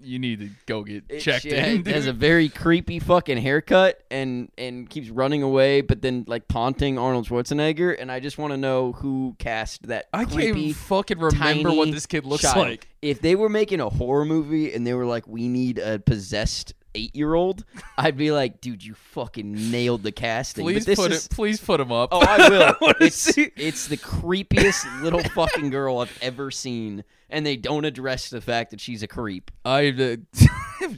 you 0.00 0.18
need 0.20 0.38
to 0.38 0.48
go 0.66 0.84
get 0.84 1.02
It- 1.08 1.20
checked 1.20 1.44
yeah, 1.44 1.66
in. 1.66 1.80
it 1.80 1.86
has 1.88 2.06
a 2.06 2.12
very 2.12 2.48
creepy 2.48 2.98
fucking 3.00 3.36
haircut 3.38 4.00
and 4.10 4.48
and 4.56 4.88
keeps 4.88 5.10
running 5.10 5.42
away, 5.42 5.80
but 5.80 6.02
then 6.02 6.24
like 6.28 6.46
taunting 6.48 6.98
Arnold 6.98 7.26
Schwarzenegger, 7.28 7.96
and 7.98 8.10
I 8.10 8.20
just 8.20 8.38
want 8.38 8.52
to 8.52 8.56
know 8.56 8.92
who 8.92 9.34
cast 9.38 9.88
that. 9.88 10.06
I 10.12 10.24
can't 10.24 10.40
even 10.56 10.72
fucking 10.74 11.18
remember 11.18 11.72
what 11.72 11.90
this 11.90 12.06
kid 12.06 12.24
looks 12.24 12.42
child. 12.42 12.56
like. 12.68 12.88
If 13.02 13.20
they 13.20 13.34
were 13.34 13.48
making 13.48 13.80
a 13.80 13.88
horror 13.88 14.24
movie 14.24 14.72
and 14.72 14.86
they 14.86 14.94
were 14.94 15.06
like, 15.06 15.26
"We 15.26 15.48
need 15.48 15.78
a 15.78 15.98
possessed 15.98 16.74
eight-year-old," 16.98 17.64
I'd 17.98 18.16
be 18.16 18.30
like, 18.32 18.60
"Dude, 18.60 18.84
you 18.84 18.94
fucking 18.94 19.70
nailed 19.70 20.02
the 20.02 20.12
casting." 20.12 20.64
Please 20.64 20.84
but 20.84 20.86
this 20.86 20.98
put 20.98 21.12
is, 21.12 21.26
it. 21.26 21.30
Please 21.32 21.60
put 21.60 21.80
him 21.80 21.92
up. 21.92 22.10
Oh, 22.12 22.20
I 22.20 22.48
will. 22.80 22.92
it's 23.00 23.16
see- 23.16 23.52
it's 23.56 23.86
the 23.88 23.96
creepiest 23.96 25.02
little 25.02 25.22
fucking 25.22 25.70
girl 25.70 25.98
I've 25.98 26.18
ever 26.22 26.50
seen, 26.50 27.04
and 27.30 27.44
they 27.46 27.56
don't 27.56 27.84
address 27.84 28.30
the 28.30 28.40
fact 28.40 28.70
that 28.72 28.80
she's 28.80 29.02
a 29.02 29.08
creep. 29.08 29.50
I. 29.64 29.88
Uh, 29.88 30.16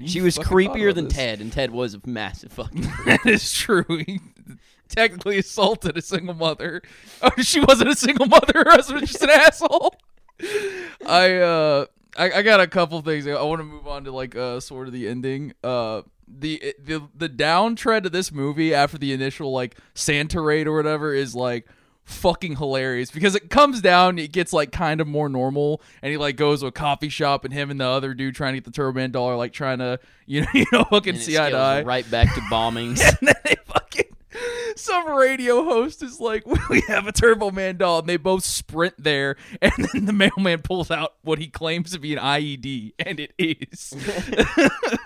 She 0.04 0.20
was 0.20 0.38
creepier 0.38 0.94
than 0.94 1.06
this. 1.06 1.14
Ted, 1.14 1.40
and 1.40 1.50
Ted 1.52 1.70
was 1.72 1.94
a 1.94 2.00
massive 2.06 2.52
fucking. 2.52 2.82
That 3.06 3.24
is 3.26 3.50
true. 3.52 3.84
He 3.88 4.20
technically 4.88 5.38
assaulted 5.38 5.96
a 5.96 6.02
single 6.02 6.34
mother. 6.34 6.82
Oh, 7.22 7.30
she 7.40 7.60
wasn't 7.60 7.90
a 7.90 7.96
single 7.96 8.26
mother. 8.26 8.52
Her 8.54 8.70
husband 8.70 9.00
was 9.00 9.10
just 9.10 9.22
an 9.22 9.30
asshole. 9.30 9.94
I 11.06 11.36
uh, 11.36 11.86
I, 12.20 12.38
I 12.38 12.42
got 12.42 12.60
a 12.60 12.66
couple 12.66 13.00
things. 13.00 13.26
I 13.26 13.42
want 13.42 13.60
to 13.60 13.64
move 13.64 13.86
on 13.86 14.04
to 14.04 14.12
like 14.12 14.36
uh, 14.36 14.60
sort 14.60 14.86
of 14.86 14.92
the 14.92 15.08
ending. 15.08 15.54
Uh, 15.64 16.02
the 16.28 16.74
the 16.78 17.02
the 17.14 17.28
downtrend 17.28 18.04
of 18.04 18.12
this 18.12 18.30
movie 18.30 18.74
after 18.74 18.98
the 18.98 19.12
initial 19.12 19.50
like 19.52 19.76
Santa 19.94 20.40
raid 20.40 20.66
or 20.68 20.76
whatever 20.76 21.14
is 21.14 21.34
like 21.34 21.66
fucking 22.04 22.56
hilarious 22.56 23.10
because 23.10 23.34
it 23.34 23.50
comes 23.50 23.80
down 23.80 24.18
it 24.18 24.32
gets 24.32 24.52
like 24.52 24.72
kind 24.72 25.00
of 25.00 25.06
more 25.06 25.28
normal 25.28 25.80
and 26.02 26.10
he 26.10 26.16
like 26.16 26.34
goes 26.34 26.60
to 26.60 26.66
a 26.66 26.72
coffee 26.72 27.08
shop 27.08 27.44
and 27.44 27.54
him 27.54 27.70
and 27.70 27.80
the 27.80 27.86
other 27.86 28.14
dude 28.14 28.34
trying 28.34 28.52
to 28.52 28.56
get 28.56 28.64
the 28.64 28.70
turbo 28.70 28.98
man 28.98 29.12
dollar 29.12 29.36
like 29.36 29.52
trying 29.52 29.78
to 29.78 29.98
you 30.26 30.40
know 30.40 30.48
you 30.54 30.64
know 30.72 30.82
fucking 30.84 31.14
and 31.14 31.22
see 31.22 31.38
eye 31.38 31.50
to 31.50 31.56
scales 31.56 31.62
eye 31.62 31.82
right 31.82 32.10
back 32.10 32.32
to 32.34 32.40
bombings. 32.42 33.00
and 33.20 33.28
then 33.28 33.34
they 33.44 33.56
some 34.80 35.10
radio 35.10 35.64
host 35.64 36.02
is 36.02 36.20
like, 36.20 36.44
"We 36.70 36.82
have 36.88 37.06
a 37.06 37.12
Turbo 37.12 37.50
Man 37.50 37.76
doll," 37.76 38.00
and 38.00 38.08
they 38.08 38.16
both 38.16 38.44
sprint 38.44 38.94
there, 38.98 39.36
and 39.60 39.72
then 39.76 40.06
the 40.06 40.12
mailman 40.12 40.62
pulls 40.62 40.90
out 40.90 41.14
what 41.22 41.38
he 41.38 41.48
claims 41.48 41.92
to 41.92 41.98
be 41.98 42.14
an 42.14 42.18
IED, 42.18 42.94
and 42.98 43.20
it 43.20 43.32
is. 43.38 43.94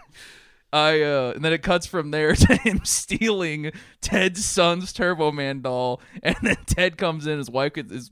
I 0.72 1.02
uh, 1.02 1.32
and 1.36 1.44
then 1.44 1.52
it 1.52 1.62
cuts 1.62 1.86
from 1.86 2.10
there 2.10 2.34
to 2.34 2.56
him 2.56 2.84
stealing 2.84 3.70
Ted's 4.00 4.44
son's 4.44 4.92
Turbo 4.92 5.30
Man 5.30 5.60
doll, 5.60 6.00
and 6.22 6.36
then 6.42 6.56
Ted 6.66 6.96
comes 6.96 7.26
in, 7.26 7.38
his 7.38 7.50
wife 7.50 7.74
gets 7.74 7.92
his. 7.92 8.10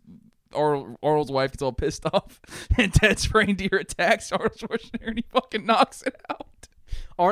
Arnold, 0.54 0.99
Arnold's 1.02 1.31
wife 1.31 1.52
gets 1.52 1.62
all 1.62 1.73
pissed 1.73 2.04
off, 2.12 2.38
and 2.76 2.92
Ted's 2.92 3.33
reindeer 3.33 3.78
attacks 3.81 4.31
Arnold 4.31 4.59
Schwarzenegger, 4.59 5.09
and 5.09 5.16
he 5.16 5.25
fucking 5.31 5.64
knocks 5.64 6.02
it 6.02 6.14
out. 6.28 6.47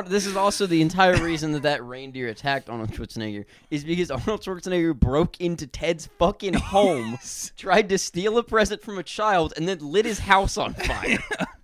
This 0.01 0.25
is 0.25 0.37
also 0.37 0.65
the 0.65 0.81
entire 0.81 1.21
reason 1.21 1.51
that 1.51 1.63
that 1.63 1.83
reindeer 1.83 2.29
attacked 2.29 2.69
Arnold 2.69 2.91
Schwarzenegger 2.91 3.43
is 3.69 3.83
because 3.83 4.09
Arnold 4.09 4.41
Schwarzenegger 4.41 4.97
broke 4.97 5.39
into 5.41 5.67
Ted's 5.67 6.07
fucking 6.17 6.53
home, 6.53 7.19
tried 7.57 7.89
to 7.89 7.97
steal 7.97 8.37
a 8.37 8.43
present 8.43 8.81
from 8.81 8.97
a 8.97 9.03
child, 9.03 9.53
and 9.57 9.67
then 9.67 9.79
lit 9.79 10.05
his 10.05 10.19
house 10.19 10.57
on 10.57 10.73
fire. 10.73 11.19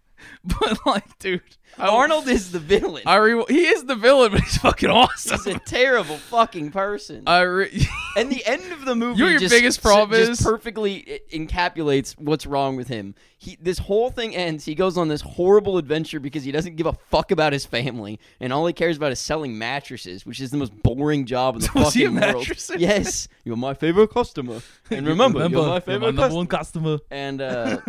But 0.60 0.86
like, 0.86 1.20
dude, 1.20 1.42
I, 1.77 1.88
Arnold 1.89 2.27
is 2.27 2.51
the 2.51 2.60
villain. 2.60 3.04
I 3.06 3.16
re- 3.18 3.44
he 3.50 3.68
is 3.68 3.84
the 3.86 3.96
villain, 3.96 4.32
but 4.34 4.42
he's 4.42 4.58
fucking 4.58 4.89
awesome. 4.89 5.38
He's 5.44 5.56
a 5.56 5.60
terrible 5.60 6.18
fucking 6.18 6.72
person. 6.72 7.24
I 7.27 7.42
re- 7.42 7.88
and 8.18 8.32
the 8.32 8.44
end 8.46 8.72
of 8.72 8.86
the 8.86 8.96
movie, 8.96 9.20
You 9.20 9.25
know 9.25 9.32
your 9.32 9.39
just, 9.39 9.54
biggest 9.54 9.82
problem 9.82 10.18
just 10.18 10.39
is? 10.42 10.42
perfectly 10.46 11.22
encapsulates 11.32 12.18
what's 12.18 12.46
wrong 12.46 12.75
with 12.77 12.88
him. 12.88 13.13
He, 13.38 13.58
this 13.62 13.77
whole 13.77 14.10
thing 14.10 14.36
ends. 14.36 14.66
He 14.66 14.74
goes 14.74 14.98
on 14.98 15.10
this 15.10 15.22
horrible 15.22 15.77
adventure 15.77 16.20
because 16.20 16.44
he 16.44 16.51
doesn't 16.51 16.75
give 16.77 16.88
a 16.88 16.94
fuck 16.94 17.32
about 17.32 17.54
his 17.54 17.66
family, 17.66 18.20
and 18.39 18.51
all 18.54 18.66
he 18.66 18.74
cares 18.74 18.98
about 18.98 19.12
is 19.12 19.20
selling 19.20 19.58
mattresses, 19.58 20.25
which 20.25 20.39
is 20.39 20.50
the 20.50 20.58
most 20.58 20.74
boring 20.82 21.25
job 21.25 21.56
in 21.56 21.62
the 21.62 21.72
Was 21.75 21.94
fucking 21.94 22.16
world. 22.16 22.48
Yes, 22.80 23.27
you're 23.44 23.58
my 23.58 23.74
favorite 23.74 24.10
customer, 24.12 24.62
and 24.89 25.06
remember, 25.06 25.48
you're 25.48 25.68
my 25.68 25.80
favorite 25.82 26.16
customer. 26.16 26.46
customer. 26.46 26.98
And 27.12 27.42
uh, 27.42 27.82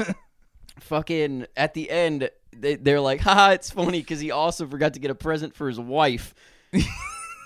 fucking 0.80 1.46
at 1.56 1.74
the 1.74 1.90
end, 1.90 2.30
they, 2.60 2.74
they're 2.76 3.00
like, 3.00 3.20
haha, 3.20 3.50
it's 3.52 3.70
funny 3.70 4.00
because 4.00 4.20
he 4.20 4.30
also 4.30 4.66
forgot 4.66 4.94
to 4.94 5.00
get 5.00 5.10
a 5.10 5.14
present 5.14 5.54
for 5.54 5.68
his 5.68 5.78
wife. 5.80 6.34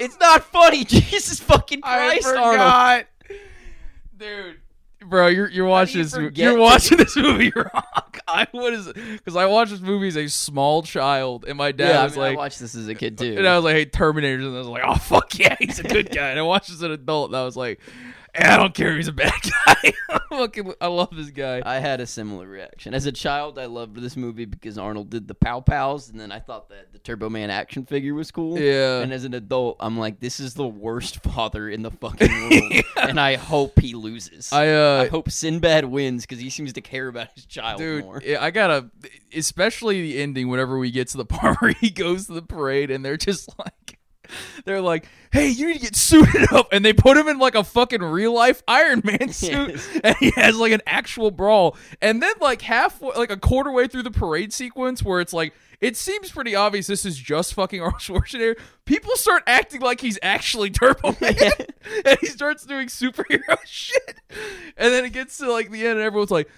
It's 0.00 0.18
not 0.18 0.42
funny. 0.42 0.84
Jesus 0.86 1.38
fucking 1.38 1.80
I 1.84 2.18
Christ, 2.18 2.26
Arnold. 2.36 3.06
dude. 4.16 4.56
Bro, 5.04 5.28
you're 5.28 5.48
you're 5.48 5.66
watching 5.66 5.98
you 5.98 6.04
this. 6.04 6.14
Movie. 6.14 6.26
forget 6.26 6.44
You're 6.44 6.56
to- 6.56 6.60
watching 6.62 6.98
this 6.98 7.16
movie 7.16 7.52
wrong. 7.56 7.82
I 8.26 8.46
what 8.52 8.72
is 8.72 8.86
because 8.92 9.36
I 9.36 9.46
watched 9.46 9.70
this 9.72 9.80
movie 9.80 10.08
as 10.08 10.16
a 10.16 10.28
small 10.28 10.82
child, 10.82 11.44
and 11.46 11.56
my 11.58 11.70
dad 11.72 11.88
Yeah, 11.90 12.00
I, 12.00 12.04
was 12.04 12.16
mean, 12.16 12.24
I 12.24 12.34
watched 12.34 12.58
this 12.58 12.74
as 12.74 12.88
a 12.88 12.94
kid 12.96 13.18
too. 13.18 13.34
and 13.36 13.46
I 13.46 13.54
was 13.56 13.64
like, 13.64 13.74
hey, 13.76 13.86
Terminators, 13.86 14.44
and 14.46 14.54
I 14.54 14.58
was 14.58 14.66
like, 14.68 14.82
oh 14.86 14.94
fuck 14.94 15.38
yeah, 15.38 15.54
he's 15.58 15.78
a 15.80 15.84
good 15.84 16.10
guy. 16.10 16.30
And 16.30 16.38
I 16.38 16.42
watched 16.42 16.68
this 16.68 16.76
as 16.76 16.82
an 16.82 16.92
adult, 16.92 17.30
and 17.30 17.36
I 17.36 17.44
was 17.44 17.56
like, 17.56 17.80
I 18.38 18.56
don't 18.56 18.72
care, 18.72 18.92
if 18.92 18.96
he's 18.96 19.08
a 19.08 19.12
bad 19.12 19.32
guy. 19.42 19.92
I 20.08 20.20
fucking, 20.30 20.72
I 20.80 20.86
love 20.86 21.14
this 21.14 21.28
guy. 21.28 21.62
I 21.66 21.80
had 21.80 22.00
a 22.00 22.06
similar 22.06 22.46
reaction. 22.48 22.94
As 22.94 23.04
a 23.04 23.12
child, 23.12 23.58
I 23.58 23.66
loved 23.66 23.96
this 24.00 24.16
movie 24.16 24.46
because 24.46 24.78
Arnold 24.78 25.10
did 25.10 25.28
the 25.28 25.34
pow 25.34 25.60
pows, 25.60 26.08
and 26.08 26.18
then 26.18 26.32
I 26.32 26.40
thought 26.40 26.70
that 26.70 26.94
the 26.94 26.98
Turbo 26.98 27.28
Man 27.28 27.50
action 27.50 27.84
figure 27.84 28.14
was 28.14 28.30
cool. 28.30 28.58
Yeah. 28.58 29.00
And 29.00 29.12
as 29.12 29.24
an 29.24 29.34
adult, 29.34 29.76
I'm 29.80 29.98
like, 29.98 30.20
this 30.20 30.40
is 30.40 30.54
the 30.54 30.66
worst 30.66 31.22
father 31.22 31.68
in 31.68 31.82
the 31.82 31.90
fucking 31.90 32.32
world, 32.32 32.84
and 33.02 33.20
I 33.20 33.36
hope 33.36 33.78
he 33.78 33.94
loses. 33.94 34.50
I 34.50 34.68
uh, 34.68 35.02
I 35.02 35.08
hope 35.08 35.30
Sinbad 35.30 35.84
wins 35.84 36.24
because 36.24 36.40
he 36.40 36.48
seems 36.48 36.72
to 36.72 36.80
care 36.80 37.08
about 37.08 37.28
his 37.34 37.44
child 37.44 37.80
Dude, 37.80 38.04
more. 38.04 38.22
yeah, 38.24 38.42
I 38.42 38.50
gotta, 38.50 38.90
especially 39.34 40.00
the 40.00 40.22
ending. 40.22 40.48
Whenever 40.48 40.78
we 40.78 40.90
get 40.90 41.08
to 41.08 41.18
the 41.18 41.26
part 41.26 41.60
where 41.60 41.72
he 41.72 41.90
goes 41.90 42.28
to 42.28 42.32
the 42.32 42.42
parade, 42.42 42.90
and 42.90 43.04
they're 43.04 43.18
just 43.18 43.50
like, 43.58 43.74
they're 44.64 44.80
like, 44.80 45.06
"Hey, 45.32 45.48
you 45.48 45.68
need 45.68 45.74
to 45.74 45.80
get 45.80 45.96
suited 45.96 46.52
up," 46.52 46.68
and 46.72 46.84
they 46.84 46.92
put 46.92 47.16
him 47.16 47.28
in 47.28 47.38
like 47.38 47.54
a 47.54 47.64
fucking 47.64 48.02
real 48.02 48.32
life 48.34 48.62
Iron 48.68 49.02
Man 49.04 49.28
suit, 49.32 49.70
Yes. 49.70 50.00
and 50.04 50.16
he 50.16 50.30
has 50.32 50.56
like 50.56 50.72
an 50.72 50.82
actual 50.86 51.30
brawl. 51.30 51.76
And 52.00 52.22
then 52.22 52.34
like 52.40 52.62
halfway, 52.62 53.14
like 53.16 53.30
a 53.30 53.36
quarter 53.36 53.70
way 53.70 53.86
through 53.88 54.02
the 54.04 54.10
parade 54.10 54.52
sequence, 54.52 55.02
where 55.02 55.20
it's 55.20 55.32
like. 55.32 55.52
It 55.82 55.96
seems 55.96 56.30
pretty 56.30 56.54
obvious 56.54 56.86
this 56.86 57.04
is 57.04 57.18
just 57.18 57.52
fucking 57.54 57.80
Arnold 57.82 58.00
Schwarzenegger. 58.00 58.58
People 58.86 59.14
start 59.16 59.42
acting 59.46 59.80
like 59.82 60.00
he's 60.00 60.18
actually 60.22 60.70
Turbo 60.70 61.14
Man, 61.20 61.34
and 62.06 62.18
he 62.20 62.26
starts 62.28 62.64
doing 62.64 62.86
superhero 62.88 63.58
shit. 63.66 64.16
And 64.76 64.94
then 64.94 65.04
it 65.04 65.12
gets 65.12 65.36
to 65.38 65.50
like 65.52 65.70
the 65.70 65.80
end, 65.86 65.98
and 65.98 66.00
everyone's 66.06 66.30
like, 66.30 66.48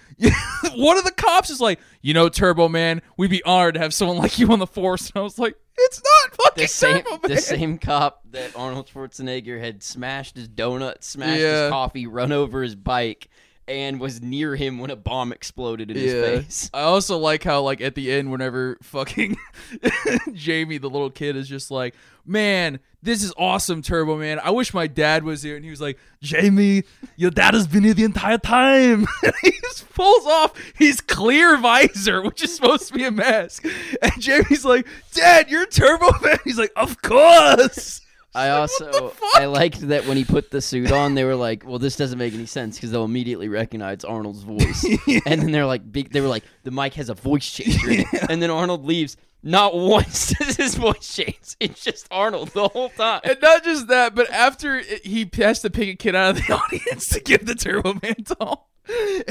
one 0.75 0.97
of 0.97 1.03
the 1.03 1.11
cops 1.11 1.49
is 1.49 1.59
like, 1.59 1.79
you 2.01 2.13
know, 2.13 2.29
Turbo 2.29 2.69
Man, 2.69 3.01
we'd 3.17 3.29
be 3.31 3.43
honored 3.43 3.73
to 3.73 3.79
have 3.81 3.93
someone 3.93 4.17
like 4.17 4.37
you 4.39 4.49
on 4.51 4.59
the 4.59 4.67
force. 4.67 5.09
And 5.09 5.19
I 5.19 5.23
was 5.23 5.37
like, 5.39 5.55
it's 5.77 6.01
not 6.01 6.35
fucking 6.35 6.63
the 6.63 6.67
same 6.67 6.97
Turbo 7.03 7.09
Man. 7.11 7.21
the 7.23 7.37
same 7.37 7.77
cop 7.79 8.21
that 8.31 8.55
Arnold 8.55 8.87
Schwarzenegger 8.93 9.59
had 9.59 9.81
smashed 9.83 10.35
his 10.37 10.47
donut, 10.47 11.03
smashed 11.03 11.41
Yeah. 11.41 11.63
his 11.63 11.71
coffee, 11.71 12.05
run 12.07 12.31
over 12.31 12.61
his 12.63 12.75
bike, 12.75 13.27
and 13.67 13.99
was 13.99 14.21
near 14.21 14.55
him 14.55 14.79
when 14.79 14.91
a 14.91 14.95
bomb 14.95 15.31
exploded 15.31 15.89
in 15.89 15.97
his 15.97 16.13
face. 16.13 16.69
I 16.73 16.81
also 16.81 17.17
like 17.17 17.43
how 17.43 17.61
like 17.61 17.81
at 17.81 17.95
the 17.95 18.11
end 18.11 18.31
whenever 18.31 18.77
fucking 18.81 19.37
Jamie 20.33 20.77
the 20.77 20.89
little 20.89 21.09
kid 21.09 21.35
is 21.35 21.49
just 21.49 21.71
like, 21.71 21.95
"Man, 22.25 22.79
this 23.01 23.23
is 23.23 23.33
awesome, 23.37 23.81
Turbo 23.81 24.17
Man. 24.17 24.39
I 24.39 24.51
wish 24.51 24.73
my 24.73 24.87
dad 24.87 25.23
was 25.23 25.41
here." 25.41 25.55
And 25.55 25.65
he 25.65 25.71
was 25.71 25.81
like, 25.81 25.97
"Jamie, 26.21 26.83
your 27.15 27.31
dad 27.31 27.53
has 27.53 27.67
been 27.67 27.83
here 27.83 27.93
the 27.93 28.03
entire 28.03 28.37
time." 28.37 29.07
and 29.23 29.33
he 29.41 29.51
just 29.51 29.91
pulls 29.93 30.25
off 30.25 30.53
his 30.75 31.01
clear 31.01 31.57
visor, 31.57 32.21
which 32.21 32.43
is 32.43 32.55
supposed 32.55 32.87
to 32.89 32.93
be 32.93 33.03
a 33.03 33.11
mask. 33.11 33.65
And 34.01 34.19
Jamie's 34.19 34.65
like, 34.65 34.87
"Dad, 35.13 35.49
you're 35.49 35.65
Turbo 35.65 36.11
Man." 36.21 36.37
He's 36.43 36.59
like, 36.59 36.73
"Of 36.75 37.01
course." 37.01 38.01
I 38.35 38.49
also? 38.51 39.13
I 39.35 39.45
liked 39.45 39.81
that 39.87 40.05
when 40.05 40.17
he 40.17 40.25
put 40.25 40.51
the 40.51 40.61
suit 40.61 40.91
on, 40.91 41.15
they 41.15 41.23
were 41.23 41.35
like, 41.35 41.65
"Well, 41.65 41.79
this 41.79 41.95
doesn't 41.95 42.17
make 42.17 42.33
any 42.33 42.45
sense 42.45 42.77
because 42.77 42.91
they'll 42.91 43.05
immediately 43.05 43.47
recognize 43.47 44.03
Arnold's 44.03 44.43
voice." 44.43 44.85
And 45.25 45.41
then 45.41 45.51
they're 45.51 45.65
like, 45.65 45.91
big, 45.91 46.11
"They 46.11 46.21
were 46.21 46.27
like, 46.27 46.43
the 46.63 46.71
mic 46.71 46.93
has 46.95 47.09
a 47.09 47.13
voice 47.13 47.49
changer." 47.49 47.91
it. 47.91 48.07
And 48.29 48.41
then 48.41 48.49
Arnold 48.49 48.85
leaves. 48.85 49.17
Not 49.47 49.75
once 49.75 50.33
does 50.33 50.57
his 50.57 50.73
voice 50.73 51.15
change. 51.15 51.55
It's 51.59 51.83
just 51.83 52.07
Arnold 52.09 52.49
the 52.49 52.67
whole 52.67 52.89
time. 52.89 53.21
And 53.23 53.37
not 53.39 53.63
just 53.63 53.87
that, 53.89 54.15
but 54.15 54.27
after 54.31 54.79
it, 54.79 55.05
he 55.05 55.29
has 55.35 55.61
to 55.61 55.69
pick 55.69 55.87
a 55.87 55.95
kid 55.95 56.15
out 56.15 56.31
of 56.31 56.37
the 56.47 56.53
audience 56.53 57.09
to 57.09 57.19
give 57.19 57.45
the 57.45 57.53
Turbo 57.53 57.93
Man 58.01 58.15
doll. 58.23 58.71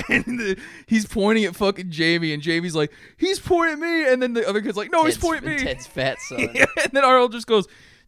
And 0.08 0.38
the, 0.38 0.56
he's 0.86 1.06
pointing 1.06 1.44
at 1.44 1.56
fucking 1.56 1.90
Jamie, 1.90 2.32
and 2.32 2.42
Jamie's 2.42 2.76
like, 2.76 2.92
he's 3.16 3.40
pointing 3.40 3.74
at 3.74 3.78
me. 3.80 4.12
And 4.12 4.22
then 4.22 4.34
the 4.34 4.48
other 4.48 4.62
kid's 4.62 4.76
like, 4.76 4.92
no, 4.92 5.04
he's 5.04 5.18
pointing 5.18 5.50
at 5.50 5.58
me. 5.58 5.64
Ted's 5.64 5.86
fat 5.86 6.20
son. 6.20 6.48
and 6.54 6.92
then 6.92 7.04
Arnold 7.04 7.32
just 7.32 7.46
goes, 7.48 7.66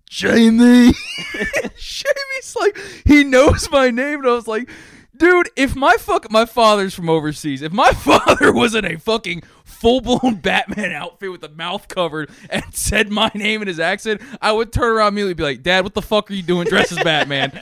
Jamie. 0.08 0.92
Jamie's 1.78 2.56
like, 2.58 2.78
he 3.04 3.24
knows 3.24 3.70
my 3.70 3.90
name. 3.90 4.20
And 4.20 4.28
I 4.28 4.32
was 4.32 4.46
like, 4.48 4.68
dude, 5.16 5.50
if 5.56 5.74
my 5.74 5.96
fuck, 5.98 6.30
my 6.30 6.44
father's 6.44 6.94
from 6.94 7.08
overseas. 7.08 7.62
If 7.62 7.72
my 7.72 7.90
father 7.92 8.52
was 8.52 8.74
in 8.74 8.84
a 8.84 8.96
fucking 8.96 9.42
full 9.64 10.00
blown 10.00 10.34
Batman 10.42 10.92
outfit 10.92 11.30
with 11.30 11.40
the 11.40 11.48
mouth 11.48 11.88
covered 11.88 12.30
and 12.50 12.64
said 12.72 13.10
my 13.10 13.30
name 13.34 13.62
in 13.62 13.68
his 13.68 13.80
accent, 13.80 14.20
I 14.40 14.52
would 14.52 14.72
turn 14.72 14.96
around 14.96 15.08
immediately 15.08 15.32
and 15.32 15.36
be 15.38 15.42
like, 15.42 15.62
Dad, 15.62 15.84
what 15.84 15.94
the 15.94 16.02
fuck 16.02 16.30
are 16.30 16.34
you 16.34 16.42
doing 16.42 16.66
dressed 16.66 16.92
as 16.92 17.02
Batman? 17.02 17.52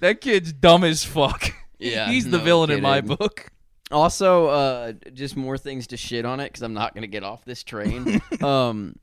that 0.00 0.20
kid's 0.20 0.52
dumb 0.52 0.84
as 0.84 1.04
fuck. 1.04 1.52
Yeah, 1.78 2.10
He's 2.10 2.24
the 2.28 2.38
no 2.38 2.44
villain 2.44 2.70
in 2.70 2.82
my 2.82 3.00
book. 3.00 3.46
Also, 3.90 4.46
uh, 4.46 4.92
just 5.14 5.36
more 5.36 5.58
things 5.58 5.88
to 5.88 5.96
shit 5.96 6.24
on 6.24 6.38
it 6.40 6.44
because 6.44 6.62
I'm 6.62 6.74
not 6.74 6.94
gonna 6.94 7.06
get 7.06 7.24
off 7.24 7.44
this 7.44 7.64
train. 7.64 8.20
um, 8.42 8.96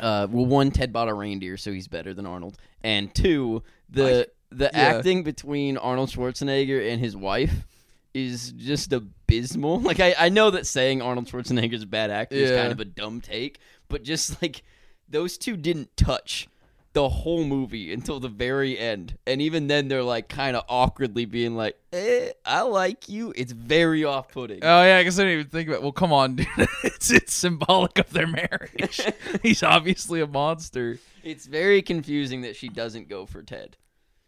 uh, 0.00 0.26
well, 0.30 0.46
one, 0.46 0.70
Ted 0.70 0.92
bought 0.92 1.08
a 1.08 1.14
reindeer, 1.14 1.56
so 1.56 1.72
he's 1.72 1.88
better 1.88 2.14
than 2.14 2.26
Arnold, 2.26 2.58
and 2.82 3.14
two, 3.14 3.62
the 3.90 4.28
the 4.50 4.70
yeah. 4.72 4.78
acting 4.78 5.22
between 5.22 5.76
Arnold 5.76 6.10
Schwarzenegger 6.10 6.90
and 6.90 7.00
his 7.00 7.16
wife 7.16 7.66
is 8.14 8.52
just 8.52 8.92
abysmal. 8.92 9.80
Like, 9.80 10.00
I 10.00 10.14
I 10.18 10.28
know 10.28 10.50
that 10.50 10.66
saying 10.66 11.02
Arnold 11.02 11.26
Schwarzenegger 11.26 11.74
is 11.74 11.82
a 11.82 11.86
bad 11.86 12.10
actor 12.10 12.36
is 12.36 12.50
kind 12.50 12.72
of 12.72 12.80
a 12.80 12.84
dumb 12.84 13.20
take, 13.20 13.58
but 13.88 14.02
just 14.02 14.40
like 14.42 14.62
those 15.08 15.38
two 15.38 15.56
didn't 15.56 15.96
touch 15.96 16.48
the 16.92 17.08
whole 17.08 17.44
movie 17.44 17.92
until 17.92 18.20
the 18.20 18.28
very 18.28 18.78
end. 18.78 19.16
And 19.26 19.40
even 19.40 19.66
then 19.66 19.88
they're 19.88 20.02
like 20.02 20.28
kind 20.28 20.56
of 20.56 20.64
awkwardly 20.68 21.24
being 21.24 21.56
like, 21.56 21.78
eh, 21.92 22.30
I 22.44 22.62
like 22.62 23.08
you. 23.08 23.32
It's 23.36 23.52
very 23.52 24.04
off 24.04 24.28
putting. 24.28 24.60
Oh 24.62 24.82
yeah, 24.82 24.98
I 24.98 25.02
guess 25.02 25.18
I 25.18 25.22
didn't 25.22 25.38
even 25.40 25.50
think 25.50 25.68
about. 25.68 25.78
it. 25.78 25.82
Well, 25.82 25.92
come 25.92 26.12
on, 26.12 26.36
dude. 26.36 26.46
it's 26.84 27.10
it's 27.10 27.32
symbolic 27.34 27.98
of 27.98 28.10
their 28.12 28.26
marriage. 28.26 29.00
He's 29.42 29.62
obviously 29.62 30.20
a 30.20 30.26
monster. 30.26 30.98
it's 31.22 31.46
very 31.46 31.82
confusing 31.82 32.42
that 32.42 32.56
she 32.56 32.68
doesn't 32.68 33.08
go 33.08 33.26
for 33.26 33.42
Ted. 33.42 33.76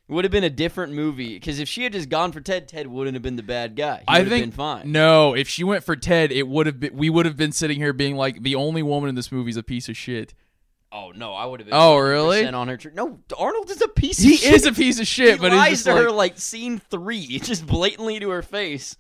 It 0.07 0.13
would 0.13 0.27
have 0.27 0.33
been 0.33 0.45
a 0.45 0.51
different 0.51 0.93
movie 0.93 1.35
because 1.35 1.59
if 1.59 1.67
she 1.69 1.83
had 1.83 1.95
just 1.95 2.11
gone 2.11 2.31
for 2.33 2.43
Ted, 2.43 2.69
Ted 2.69 2.87
wouldn't 2.87 3.15
have 3.15 3.23
been 3.23 3.37
the 3.37 3.43
bad 3.43 3.75
guy. 3.75 3.99
He 4.01 4.05
I 4.07 4.19
would 4.19 4.27
have 4.27 4.29
think 4.29 4.45
been 4.45 4.53
fine. 4.53 4.93
No, 4.93 5.35
if 5.35 5.49
she 5.49 5.65
went 5.65 5.83
for 5.83 5.97
Ted, 5.97 6.31
it 6.31 6.47
would 6.47 6.67
have 6.67 6.79
been. 6.79 6.95
We 6.95 7.09
would 7.09 7.25
have 7.25 7.39
been 7.39 7.53
sitting 7.53 7.79
here 7.79 7.95
being 7.95 8.15
like, 8.15 8.43
the 8.43 8.55
only 8.55 8.83
woman 8.83 9.09
in 9.09 9.15
this 9.15 9.33
movie 9.33 9.51
is 9.51 9.57
a 9.57 9.63
piece 9.63 9.89
of 9.89 9.97
shit. 9.97 10.35
Oh 10.97 11.11
no, 11.15 11.33
I 11.35 11.45
would 11.45 11.59
have 11.59 11.67
been. 11.67 11.75
Oh, 11.77 11.97
really? 11.99 12.47
On 12.47 12.69
her. 12.69 12.77
Tr- 12.77 12.91
no, 12.95 13.19
Arnold 13.37 13.69
is 13.69 13.83
a 13.83 13.89
piece. 13.89 14.19
He 14.19 14.35
of 14.35 14.41
shit. 14.41 14.55
is 14.55 14.65
a 14.67 14.73
piece 14.73 15.01
of 15.01 15.09
shit, 15.09 15.35
he 15.35 15.41
but 15.41 15.51
lies 15.53 15.83
to 15.83 15.93
like, 15.93 16.03
her 16.05 16.11
like 16.13 16.39
scene 16.39 16.79
three, 16.79 17.39
just 17.43 17.67
blatantly 17.67 18.21
to 18.21 18.31
her 18.31 18.43
face 18.43 18.97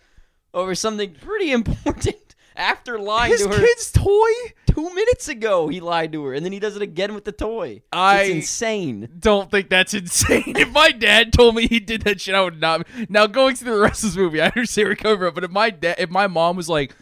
over 0.52 0.74
something 0.74 1.14
pretty 1.14 1.52
important. 1.84 2.16
After 2.56 3.00
lying 3.00 3.32
his 3.32 3.42
to 3.42 3.48
her 3.48 3.54
His 3.58 3.68
kid's 3.68 3.92
toy. 3.92 4.30
two 4.68 4.94
minutes 4.94 5.26
ago, 5.28 5.66
he 5.66 5.80
lied 5.80 6.12
to 6.12 6.24
her, 6.24 6.34
and 6.34 6.44
then 6.44 6.52
he 6.52 6.60
does 6.60 6.76
it 6.76 6.82
again 6.82 7.12
with 7.14 7.24
the 7.24 7.32
toy. 7.32 7.82
I- 7.92 8.22
it's 8.22 8.30
insane. 8.34 9.08
Don't 9.18 9.50
think 9.50 9.68
that's 9.70 9.92
insane. 9.94 10.42
if 10.56 10.70
my 10.72 10.90
dad 10.92 11.32
told 11.32 11.56
me 11.56 11.66
he 11.66 11.80
did 11.80 12.02
that 12.02 12.20
shit, 12.20 12.34
I 12.34 12.42
would 12.42 12.60
not. 12.60 12.86
Now 13.08 13.26
going 13.26 13.56
through 13.56 13.74
the 13.74 13.80
rest 13.80 14.04
of 14.04 14.10
this 14.10 14.16
movie, 14.16 14.40
I 14.40 14.46
understand 14.46 14.84
where 14.84 14.90
you're 14.92 14.96
coming 14.96 15.18
from. 15.18 15.34
But 15.34 15.42
if 15.44 15.50
my 15.50 15.70
dad, 15.70 15.96
if 15.98 16.10
my 16.10 16.28
mom 16.28 16.56
was 16.56 16.68
like, 16.68 16.94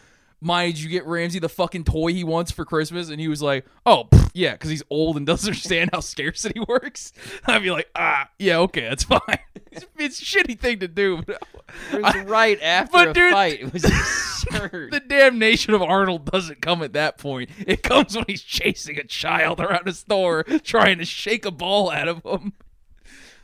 "Maya, 0.43 0.67
did 0.67 0.79
you 0.81 0.89
get 0.89 1.05
Ramsey 1.05 1.39
the 1.39 1.49
fucking 1.49 1.83
toy 1.85 2.13
he 2.13 2.23
wants 2.23 2.51
for 2.51 2.65
Christmas?" 2.65 3.09
and 3.09 3.19
he 3.19 3.27
was 3.27 3.41
like, 3.41 3.65
"Oh, 3.85 4.05
pff, 4.11 4.29
yeah, 4.33 4.51
because 4.53 4.69
he's 4.69 4.83
old 4.89 5.17
and 5.17 5.25
doesn't 5.25 5.47
understand 5.49 5.89
how 5.93 5.99
scarcity 6.01 6.59
works," 6.67 7.13
I'd 7.45 7.63
be 7.63 7.71
like, 7.71 7.89
"Ah, 7.95 8.29
yeah, 8.39 8.57
okay, 8.59 8.81
that's 8.89 9.03
fine." 9.03 9.19
it's, 9.71 9.85
it's 9.97 10.21
a 10.21 10.25
shitty 10.25 10.59
thing 10.59 10.79
to 10.79 10.87
do. 10.87 11.21
But 11.25 11.41
It 11.91 12.01
was 12.03 12.15
I- 12.15 12.23
right 12.25 12.61
after 12.61 12.91
but 12.91 13.07
a 13.09 13.13
dude- 13.13 13.33
fight. 13.33 13.59
It 13.61 13.73
was 13.73 13.83
absurd. 13.85 14.91
the 14.91 14.99
damnation 14.99 15.73
of 15.73 15.81
Arnold 15.81 16.25
doesn't 16.29 16.61
come 16.61 16.83
at 16.83 16.93
that 16.93 17.17
point. 17.17 17.49
It 17.65 17.81
comes 17.83 18.15
when 18.15 18.25
he's 18.27 18.43
chasing 18.43 18.97
a 18.99 19.03
child 19.03 19.59
around 19.59 19.87
a 19.87 19.93
store, 19.93 20.43
trying 20.43 20.97
to 20.99 21.05
shake 21.05 21.45
a 21.45 21.51
ball 21.51 21.89
out 21.89 22.07
of 22.07 22.23
him. 22.25 22.53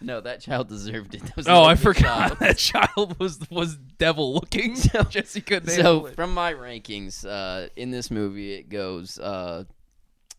No, 0.02 0.22
that 0.22 0.42
child 0.42 0.70
deserved 0.70 1.16
it. 1.16 1.22
That 1.26 1.36
was 1.38 1.48
Oh, 1.48 1.64
I 1.64 1.76
forgot 1.76 2.30
child. 2.30 2.38
that 2.40 2.58
child 2.58 3.20
was 3.20 3.40
was 3.50 3.76
devil 3.76 4.34
looking. 4.34 4.76
So- 4.78 5.04
Jesse 5.04 5.42
couldn't 5.42 5.70
So 5.70 6.08
from 6.16 6.34
my 6.34 6.54
rankings, 6.54 7.26
uh, 7.26 7.70
in 7.76 7.92
this 7.92 8.10
movie, 8.12 8.54
it 8.54 8.70
goes. 8.70 9.20
Uh, 9.20 9.66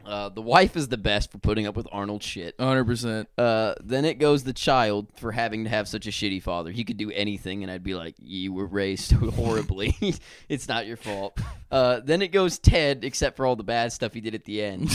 uh, 0.07 0.31
the 0.31 0.41
wife 0.41 0.77
is 0.79 0.89
the 0.89 0.97
best 0.97 1.31
for 1.31 1.37
putting 1.37 1.67
up 1.67 1.77
with 1.77 1.87
Arnold's 1.93 2.25
shit. 2.25 2.55
Hundred 2.59 2.87
percent. 2.87 3.29
Uh, 3.37 3.75
then 3.85 4.07
it 4.07 4.15
goes 4.15 4.45
the 4.45 4.55
child 4.55 5.09
for 5.19 5.31
having 5.31 5.65
to 5.65 5.71
have 5.71 5.87
such 5.87 6.07
a 6.07 6.11
shitty 6.11 6.43
father. 6.43 6.71
He 6.71 6.85
could 6.85 6.97
do 6.97 7.11
anything, 7.11 7.63
and 7.63 7.71
I'd 7.71 7.85
be 7.85 7.95
like, 7.95 8.15
"You 8.19 8.55
were 8.55 8.65
raised 8.65 9.13
horribly. 9.13 9.95
it's 10.49 10.69
not 10.69 10.87
your 10.87 10.97
fault." 10.97 11.39
Uh, 11.71 12.01
then 12.03 12.23
it 12.23 12.29
goes 12.29 12.59
Ted, 12.59 13.05
except 13.05 13.37
for 13.37 13.45
all 13.45 13.57
the 13.57 13.63
bad 13.63 13.93
stuff 13.93 14.15
he 14.15 14.23
did 14.23 14.35
at 14.35 14.47
the 14.47 14.63
end. 14.63 14.91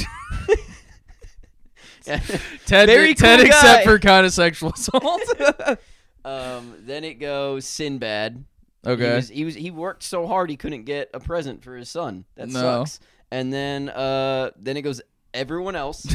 Ted, 2.65 2.87
Very 2.87 3.13
Ted, 3.15 3.39
cool 3.39 3.47
except 3.47 3.83
for 3.85 3.99
kind 3.99 4.25
of 4.25 4.33
sexual 4.33 4.71
assault. 4.73 5.21
um, 6.25 6.75
then 6.81 7.03
it 7.03 7.15
goes 7.15 7.65
Sinbad. 7.65 8.43
He 8.83 8.89
okay. 8.91 9.15
was, 9.15 9.29
he 9.29 9.45
was 9.45 9.55
he 9.55 9.71
worked 9.71 10.03
so 10.03 10.27
hard 10.27 10.49
he 10.49 10.57
couldn't 10.57 10.83
get 10.83 11.09
a 11.13 11.19
present 11.19 11.63
for 11.63 11.75
his 11.75 11.89
son. 11.89 12.25
That 12.35 12.49
No. 12.49 12.59
sucks. 12.61 12.99
And 13.31 13.51
then 13.51 13.89
uh 13.89 14.51
then 14.57 14.77
it 14.77 14.83
goes 14.83 15.01
everyone 15.33 15.75
else. 15.75 16.05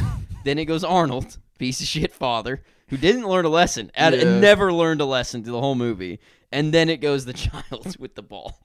then 0.45 0.57
it 0.57 0.65
goes 0.65 0.83
Arnold, 0.83 1.37
piece 1.59 1.81
of 1.81 1.87
shit 1.87 2.13
father, 2.13 2.61
who 2.87 2.97
didn't 2.97 3.27
learn 3.27 3.43
a 3.45 3.49
lesson, 3.49 3.91
and 3.93 4.15
Yeah. 4.15 4.39
never 4.39 4.71
learned 4.71 5.01
a 5.01 5.05
lesson 5.05 5.43
to 5.43 5.51
the 5.51 5.59
whole 5.59 5.75
movie. 5.75 6.19
And 6.51 6.73
then 6.73 6.89
it 6.89 6.97
goes 6.97 7.25
the 7.25 7.33
child 7.33 7.95
with 7.99 8.15
the 8.15 8.23
ball. 8.23 8.57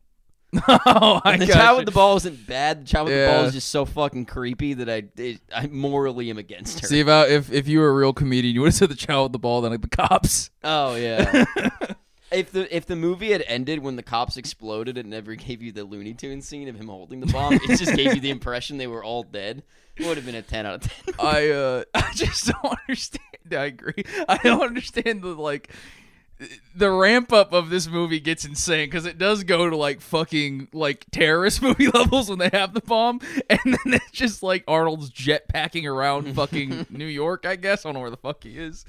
oh, 0.68 1.20
I 1.24 1.34
And 1.34 1.42
the 1.42 1.46
child 1.46 1.74
you. 1.74 1.76
with 1.78 1.86
the 1.86 1.92
ball 1.92 2.16
isn't 2.16 2.46
bad. 2.46 2.82
The 2.82 2.86
child 2.86 3.08
with 3.08 3.18
the 3.18 3.30
ball 3.30 3.44
is 3.44 3.54
just 3.54 3.68
so 3.68 3.84
fucking 3.84 4.26
creepy 4.26 4.74
that 4.74 4.88
I 4.88 5.04
it, 5.16 5.40
I 5.54 5.66
morally 5.66 6.30
am 6.30 6.38
against 6.38 6.80
her. 6.80 6.86
See 6.86 7.00
if, 7.00 7.08
I, 7.08 7.26
if 7.26 7.52
if 7.52 7.68
you 7.68 7.80
were 7.80 7.88
a 7.88 7.94
real 7.94 8.12
comedian, 8.12 8.54
you 8.54 8.60
would 8.62 8.68
have 8.68 8.74
said 8.74 8.88
the 8.88 8.94
child 8.94 9.26
with 9.26 9.32
the 9.32 9.38
ball, 9.38 9.60
then 9.60 9.72
like 9.72 9.82
the 9.82 9.88
cops. 9.88 10.50
Oh 10.64 10.94
yeah. 10.96 11.44
if 12.30 12.52
the 12.52 12.74
if 12.74 12.86
the 12.86 12.96
movie 12.96 13.32
had 13.32 13.44
ended 13.46 13.80
when 13.80 13.96
the 13.96 14.02
cops 14.02 14.36
exploded 14.36 14.98
and 14.98 15.10
never 15.10 15.34
gave 15.34 15.62
you 15.62 15.72
the 15.72 15.84
Looney 15.84 16.14
Tunes 16.14 16.46
scene 16.46 16.68
of 16.68 16.76
him 16.76 16.88
holding 16.88 17.20
the 17.20 17.26
bomb, 17.26 17.54
it 17.54 17.78
just 17.78 17.94
gave 17.94 18.14
you 18.14 18.20
the 18.20 18.30
impression 18.30 18.78
they 18.78 18.86
were 18.86 19.04
all 19.04 19.22
dead. 19.22 19.62
It 19.96 20.06
would 20.06 20.16
have 20.16 20.26
been 20.26 20.34
a 20.34 20.42
ten 20.42 20.66
out 20.66 20.84
of 20.84 20.90
ten. 20.90 21.14
I 21.18 21.50
uh 21.50 21.84
I 21.94 22.12
just 22.14 22.46
don't 22.46 22.78
understand. 22.88 23.22
I 23.50 23.66
agree. 23.66 24.04
I 24.28 24.38
don't 24.38 24.62
understand 24.62 25.22
the 25.22 25.28
like 25.28 25.70
the 26.74 26.90
ramp 26.90 27.32
up 27.32 27.52
of 27.52 27.70
this 27.70 27.86
movie 27.86 28.20
gets 28.20 28.44
insane 28.44 28.86
because 28.86 29.06
it 29.06 29.16
does 29.16 29.44
go 29.44 29.70
to 29.70 29.76
like 29.76 30.00
fucking 30.00 30.68
like 30.72 31.06
terrorist 31.10 31.62
movie 31.62 31.88
levels 31.88 32.28
when 32.28 32.38
they 32.38 32.50
have 32.52 32.74
the 32.74 32.80
bomb, 32.80 33.20
and 33.48 33.60
then 33.64 33.94
it's 33.94 34.10
just 34.10 34.42
like 34.42 34.64
Arnold's 34.68 35.08
jet 35.08 35.48
packing 35.48 35.86
around 35.86 36.32
fucking 36.34 36.86
New 36.90 37.06
York. 37.06 37.46
I 37.46 37.56
guess 37.56 37.84
I 37.84 37.88
don't 37.88 37.94
know 37.94 38.00
where 38.00 38.10
the 38.10 38.16
fuck 38.16 38.42
he 38.44 38.58
is. 38.58 38.84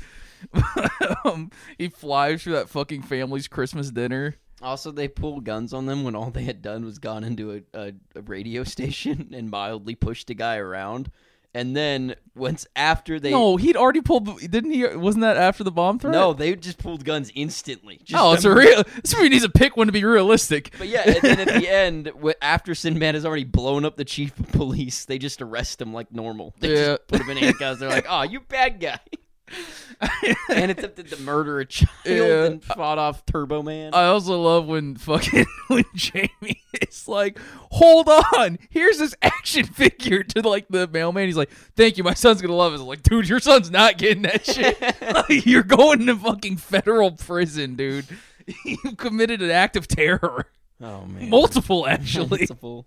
um, 1.26 1.52
he 1.78 1.90
flies 1.90 2.44
through 2.44 2.54
that 2.54 2.70
fucking 2.70 3.02
family's 3.04 3.48
Christmas 3.48 3.90
dinner. 3.90 4.36
Also, 4.62 4.92
they 4.92 5.08
pulled 5.08 5.46
guns 5.46 5.74
on 5.74 5.86
them 5.86 6.04
when 6.04 6.16
all 6.16 6.32
they 6.32 6.44
had 6.44 6.62
done 6.62 6.84
was 6.84 6.98
gone 7.00 7.24
into 7.24 7.64
a, 7.74 7.80
a, 7.80 7.94
a 8.16 8.22
radio 8.24 8.64
station 8.64 9.30
and 9.34 9.50
mildly 9.50 9.96
pushed 9.96 10.30
a 10.30 10.34
guy 10.34 10.58
around. 10.58 11.12
And 11.54 11.76
then 11.76 12.16
once 12.36 12.68
after 12.76 13.20
they 13.20 13.32
no, 13.32 13.56
he'd 13.58 13.76
already 13.76 14.02
pulled. 14.02 14.26
The, 14.26 14.48
didn't 14.48 14.72
he? 14.72 14.86
Wasn't 14.86 15.22
that 15.24 15.38
after 15.38 15.64
the 15.64 15.72
bomb 15.72 15.98
threat? 15.98 16.12
no, 16.12 16.34
they 16.34 16.56
just 16.56 16.78
pulled 16.78 17.04
guns 17.04 17.32
instantly. 17.34 18.00
Just 18.04 18.22
Oh, 18.22 18.34
it's 18.34 18.44
a 18.46 18.54
real. 18.54 18.84
This 19.02 19.16
movie 19.16 19.30
needs 19.30 19.44
to 19.44 19.50
pick 19.50 19.76
one 19.76 19.88
to 19.88 19.94
be 19.94 20.04
realistic. 20.04 20.72
But 20.78 20.88
yeah, 20.88 21.02
and 21.06 21.22
then 21.22 21.40
at 21.40 21.48
the 21.48 21.68
end, 21.68 22.12
wh- 22.24 22.32
after 22.42 22.76
Sinbad 22.76 23.16
has 23.16 23.26
already 23.26 23.46
blown 23.46 23.86
up 23.86 23.96
the 23.98 24.06
chief 24.06 24.40
of 24.40 24.52
police, 24.52 25.06
they 25.06 25.18
just 25.18 25.42
arrest 25.42 25.82
him 25.82 25.94
like 25.94 26.12
normal. 26.12 26.54
They 26.60 26.70
Yeah. 26.76 26.86
just 26.86 27.08
put 27.08 27.22
him 27.22 27.30
in 27.32 27.38
handcuffs. 27.38 27.80
They're 27.80 27.90
like, 27.90 28.06
"Oh, 28.08 28.22
you 28.22 28.42
bad 28.42 28.80
guy," 28.80 29.00
and 30.50 30.72
attempted 30.72 31.10
to 31.10 31.22
murder 31.22 31.60
a 31.60 31.66
child 31.66 31.90
Yeah. 32.06 32.44
and 32.46 32.64
fought 32.64 32.98
off 32.98 33.26
Turbo 33.26 33.64
Man. 33.64 33.94
I 33.94 34.06
also 34.06 34.40
love 34.42 34.68
when 34.68 34.96
fucking 34.96 35.46
when 35.68 35.86
Jamie 35.96 36.62
is 36.82 37.08
like, 37.08 37.40
"Hold 37.72 38.10
on, 38.36 38.60
here's 38.70 39.00
this 39.00 39.16
action 39.22 39.66
figure" 39.66 40.24
to 40.24 40.48
like 40.48 40.68
the 40.70 40.88
mailman. 40.88 41.26
He's 41.26 41.38
like, 41.38 41.50
"Thank 41.76 41.98
you, 41.98 42.04
my 42.04 42.14
son's 42.14 42.42
gonna 42.42 42.54
love 42.56 42.74
it." 42.74 42.80
I'm 42.80 42.86
like, 42.88 43.04
dude, 43.04 43.28
your 43.30 43.40
son's 43.40 43.72
not 43.72 43.98
getting 43.98 44.24
that 44.24 44.46
shit. 44.46 44.78
Like, 45.08 45.46
you're 45.46 45.64
going 45.64 46.06
to 46.08 46.16
fucking 46.16 46.58
federal 46.58 47.12
prison, 47.12 47.76
dude. 47.76 48.06
You 48.66 48.78
committed 48.98 49.42
an 49.42 49.50
act 49.52 49.76
of 49.76 49.88
terror, 49.88 50.48
oh 50.82 51.06
man, 51.06 51.30
multiple 51.30 51.88
actually. 51.88 52.40
Multiple. 52.40 52.86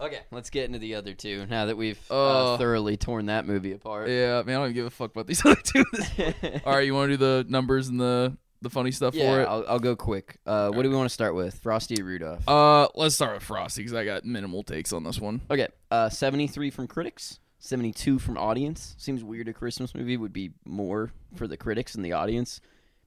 Okay, 0.00 0.20
let's 0.32 0.50
get 0.50 0.64
into 0.64 0.78
the 0.78 0.96
other 0.96 1.14
two 1.14 1.46
now 1.46 1.66
that 1.66 1.76
we've 1.76 1.98
uh, 2.10 2.54
Uh, 2.54 2.58
thoroughly 2.58 2.96
torn 2.96 3.26
that 3.26 3.46
movie 3.46 3.72
apart. 3.72 4.08
yeah, 4.08 4.42
man, 4.42 4.56
I 4.56 4.58
don't 4.58 4.64
even 4.66 4.74
give 4.74 4.86
a 4.86 4.90
fuck 4.90 5.12
about 5.12 5.26
these 5.26 5.44
other 5.46 5.54
two. 5.62 5.84
All 6.66 6.74
right, 6.74 6.84
you 6.84 6.94
want 6.94 7.10
to 7.10 7.16
do 7.16 7.16
the 7.16 7.46
numbers 7.48 7.88
and 7.88 8.00
the 8.00 8.36
the 8.60 8.70
funny 8.70 8.90
stuff 8.90 9.14
yeah, 9.14 9.30
for 9.30 9.40
it? 9.42 9.44
I'll, 9.44 9.64
I'll 9.68 9.78
go 9.78 9.94
quick. 9.94 10.38
Uh, 10.46 10.70
what 10.70 10.82
do 10.82 10.90
we 10.90 10.96
want 10.96 11.08
to 11.08 11.12
start 11.14 11.34
with? 11.34 11.58
Frosty 11.58 12.00
or 12.00 12.04
Rudolph? 12.04 12.48
Uh, 12.48 12.88
let's 12.94 13.14
start 13.14 13.34
with 13.34 13.42
Frosty 13.42 13.82
because 13.82 13.94
I 13.94 14.04
got 14.06 14.24
minimal 14.24 14.62
takes 14.62 14.92
on 14.92 15.04
this 15.04 15.20
one. 15.20 15.42
Okay, 15.50 15.68
uh, 15.90 16.08
73 16.08 16.70
from 16.70 16.86
critics, 16.86 17.40
72 17.58 18.18
from 18.18 18.38
audience. 18.38 18.94
Seems 18.98 19.22
weird 19.22 19.48
a 19.48 19.52
Christmas 19.52 19.94
movie 19.94 20.16
would 20.16 20.32
be 20.32 20.52
more 20.64 21.12
for 21.36 21.46
the 21.46 21.56
critics 21.58 21.92
than 21.92 22.02
the 22.02 22.12
audience, 22.12 22.60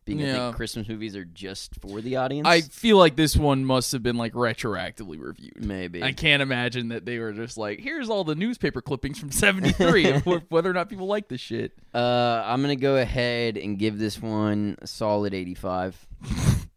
being 0.08 0.24
I 0.24 0.26
Yeah. 0.26 0.46
think 0.48 0.56
Christmas 0.56 0.88
movies 0.88 1.16
are 1.16 1.26
just 1.26 1.76
for 1.82 2.02
the 2.02 2.16
audience. 2.16 2.48
I 2.48 2.62
feel 2.62 2.98
like 2.98 3.16
this 3.16 3.38
one 3.38 3.64
must 3.64 3.92
have 3.92 4.02
been 4.02 4.16
like 4.18 4.34
retroactively 4.34 5.20
reviewed. 5.20 5.64
Maybe. 5.64 6.02
I 6.02 6.14
can't 6.14 6.42
imagine 6.42 6.88
that 6.90 7.06
they 7.06 7.20
were 7.20 7.34
just 7.34 7.58
like, 7.58 7.80
here's 7.80 8.10
all 8.10 8.24
the 8.24 8.34
newspaper 8.36 8.82
clippings 8.82 9.20
from 9.20 9.32
73 9.32 10.10
of 10.12 10.26
whether 10.50 10.70
or 10.70 10.74
not 10.74 10.90
people 10.90 11.06
like 11.08 11.28
this 11.28 11.42
shit. 11.42 11.78
Uh, 11.94 12.42
I'm 12.46 12.64
going 12.64 12.76
to 12.76 12.82
go 12.82 12.96
ahead 12.98 13.58
and 13.58 13.78
give 13.78 14.00
this 14.00 14.20
one 14.22 14.78
a 14.82 14.88
solid 14.88 15.34
85. 15.36 16.08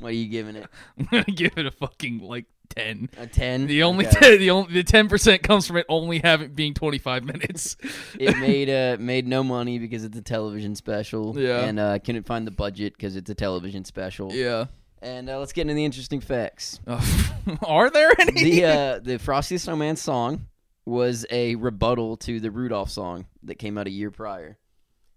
what 0.00 0.08
are 0.10 0.12
you 0.12 0.28
giving 0.28 0.56
it? 0.56 0.66
I'm 0.98 1.06
going 1.10 1.24
to 1.24 1.32
give 1.32 1.56
it 1.56 1.66
a 1.66 1.70
fucking 1.70 2.18
like 2.20 2.44
10. 2.70 3.10
A 3.18 3.26
10? 3.26 3.66
The 3.66 3.82
only 3.82 4.06
Okay. 4.06 4.30
10, 4.32 4.38
the 4.38 4.50
only 4.50 4.72
the 4.72 4.84
10% 4.84 5.42
comes 5.42 5.66
from 5.66 5.76
it 5.78 5.86
only 5.88 6.20
having 6.20 6.52
being 6.52 6.74
25 6.74 7.24
minutes. 7.24 7.76
it 8.18 8.36
made 8.38 8.68
uh 8.70 8.96
made 9.00 9.26
no 9.26 9.42
money 9.42 9.78
because 9.78 10.04
it's 10.04 10.16
a 10.16 10.22
television 10.22 10.74
special. 10.74 11.38
Yeah. 11.38 11.60
And 11.60 11.78
uh, 11.78 11.98
couldn't 11.98 12.26
find 12.26 12.46
the 12.46 12.50
budget 12.50 12.94
because 12.94 13.16
it's 13.16 13.30
a 13.30 13.34
television 13.34 13.84
special. 13.84 14.32
yeah. 14.32 14.66
And 15.02 15.28
uh, 15.28 15.38
let's 15.38 15.52
get 15.52 15.62
into 15.62 15.74
the 15.74 15.84
interesting 15.84 16.20
facts. 16.20 16.80
Uh, 16.86 17.00
are 17.66 17.90
there 17.90 18.12
any? 18.18 18.32
the 18.44 18.64
uh, 18.64 18.98
the 19.00 19.18
Frosty 19.18 19.56
the 19.56 19.58
Snowman 19.60 19.96
song 19.96 20.46
was 20.86 21.26
a 21.30 21.54
rebuttal 21.56 22.16
to 22.16 22.40
the 22.40 22.50
Rudolph 22.50 22.90
song 22.90 23.26
that 23.42 23.56
came 23.56 23.76
out 23.76 23.86
a 23.86 23.90
year 23.90 24.10
prior. 24.10 24.56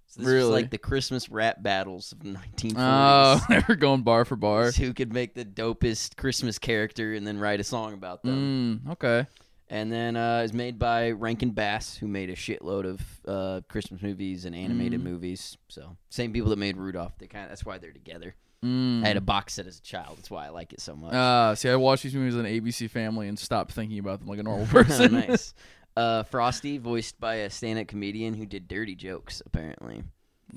So 0.10 0.22
this 0.22 0.26
was 0.26 0.34
Really? 0.34 0.52
like 0.52 0.72
the 0.72 0.78
Christmas 0.80 1.30
rap 1.30 1.62
battles 1.62 2.12
of 2.12 2.20
the 2.24 2.30
1940s. 2.30 2.74
Oh, 2.78 3.46
they 3.50 3.64
were 3.68 3.76
going 3.76 4.02
bar 4.02 4.26
for 4.26 4.36
bar. 4.36 4.72
Who 4.72 4.94
could 4.94 5.14
make 5.14 5.36
the 5.36 5.46
dopest 5.46 6.16
Christmas 6.18 6.58
character 6.58 7.14
and 7.14 7.28
then 7.28 7.38
write 7.40 7.60
a 7.60 7.64
song 7.64 7.94
about 7.94 8.24
them? 8.24 8.82
Mm, 8.86 8.92
okay. 8.94 9.28
And 9.70 9.92
then 9.92 10.16
uh, 10.16 10.40
it 10.40 10.42
was 10.42 10.54
made 10.54 10.80
by 10.80 11.12
Rankin 11.12 11.52
Bass, 11.52 11.96
who 11.96 12.08
made 12.08 12.32
a 12.32 12.36
shitload 12.36 12.86
of 12.86 13.02
uh, 13.28 13.62
Christmas 13.70 14.02
movies 14.02 14.46
and 14.46 14.56
animated 14.56 15.00
Mm. 15.00 15.04
movies. 15.04 15.58
So 15.68 15.96
same 16.10 16.34
people 16.34 16.50
that 16.50 16.58
made 16.58 16.76
Rudolph. 16.76 17.16
They 17.20 17.28
kind 17.28 17.44
of 17.44 17.50
that's 17.50 17.64
why 17.64 17.78
they're 17.78 17.92
together. 17.92 18.34
Mm. 18.66 19.04
I 19.06 19.08
had 19.10 19.16
a 19.16 19.22
box 19.22 19.54
set 19.54 19.68
as 19.68 19.78
a 19.78 19.82
child. 19.84 20.18
That's 20.18 20.32
why 20.32 20.48
I 20.48 20.50
like 20.50 20.74
it 20.74 20.82
so 20.82 20.96
much. 20.96 21.14
Ah, 21.14 21.54
see, 21.54 21.70
I 21.70 21.76
watched 21.76 22.02
these 22.04 22.16
movies 22.16 22.36
on 22.36 22.46
ABC 22.46 22.90
Family 22.90 23.28
and 23.28 23.38
stopped 23.38 23.72
thinking 23.74 24.00
about 24.00 24.20
them 24.20 24.28
like 24.28 24.40
a 24.40 24.44
normal 24.44 24.66
person. 24.70 25.14
nice. 25.14 25.54
Uh, 26.00 26.24
Frosty, 26.24 26.78
voiced 26.78 27.20
by 27.20 27.36
a 27.36 27.50
stand-up 27.50 27.88
comedian 27.88 28.34
who 28.34 28.46
did 28.46 28.68
dirty 28.70 28.96
jokes, 28.96 29.42
apparently. 29.46 30.04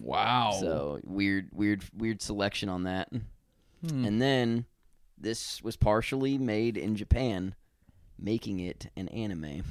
wow. 0.01 0.53
So 0.61 1.01
weird, 1.05 1.49
weird, 1.53 1.83
weird 1.97 2.23
selection 2.23 2.69
on 2.69 2.85
that. 2.85 3.09
Hmm. 3.11 4.05
And 4.05 4.23
then 4.23 4.67
this 5.19 5.61
was 5.63 5.77
partially 5.77 6.39
made 6.39 6.77
in 6.77 6.95
Japan, 6.97 7.55
making 8.19 8.61
it 8.61 8.87
an 8.97 9.09
anime. 9.09 9.65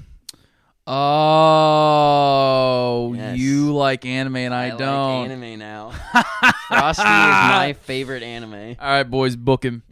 Oh, 1.81 3.13
Yes. 3.15 3.38
you 3.38 3.73
like 3.73 4.05
anime 4.05 4.36
and 4.38 4.53
I, 4.53 4.69
like 4.69 4.77
don't. 4.79 5.31
anime 5.31 5.57
now. 5.60 5.91
Frosty 6.67 7.01
is 7.03 7.07
my 7.07 7.75
favorite 7.84 8.23
anime. 8.23 8.75
All 8.79 8.88
right, 8.89 9.03
boys, 9.03 9.36
book 9.38 9.63
him. 9.63 9.84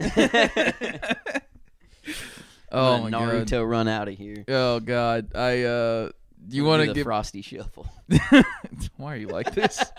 oh 2.72 3.02
my 3.02 3.10
gonna 3.10 3.32
god. 3.32 3.46
Naruto 3.46 3.68
run 3.68 3.88
out 3.88 4.08
of 4.08 4.14
here. 4.14 4.44
Oh 4.48 4.80
god. 4.80 5.34
I 5.34 5.62
uh. 5.62 6.10
Do 6.48 6.56
you 6.56 6.64
want 6.64 6.82
to 6.86 6.94
give? 6.94 7.04
Frosty 7.04 7.42
shuffle? 7.42 7.86
Why 8.96 9.12
are 9.14 9.16
you 9.16 9.28
like 9.28 9.54
this? 9.54 9.82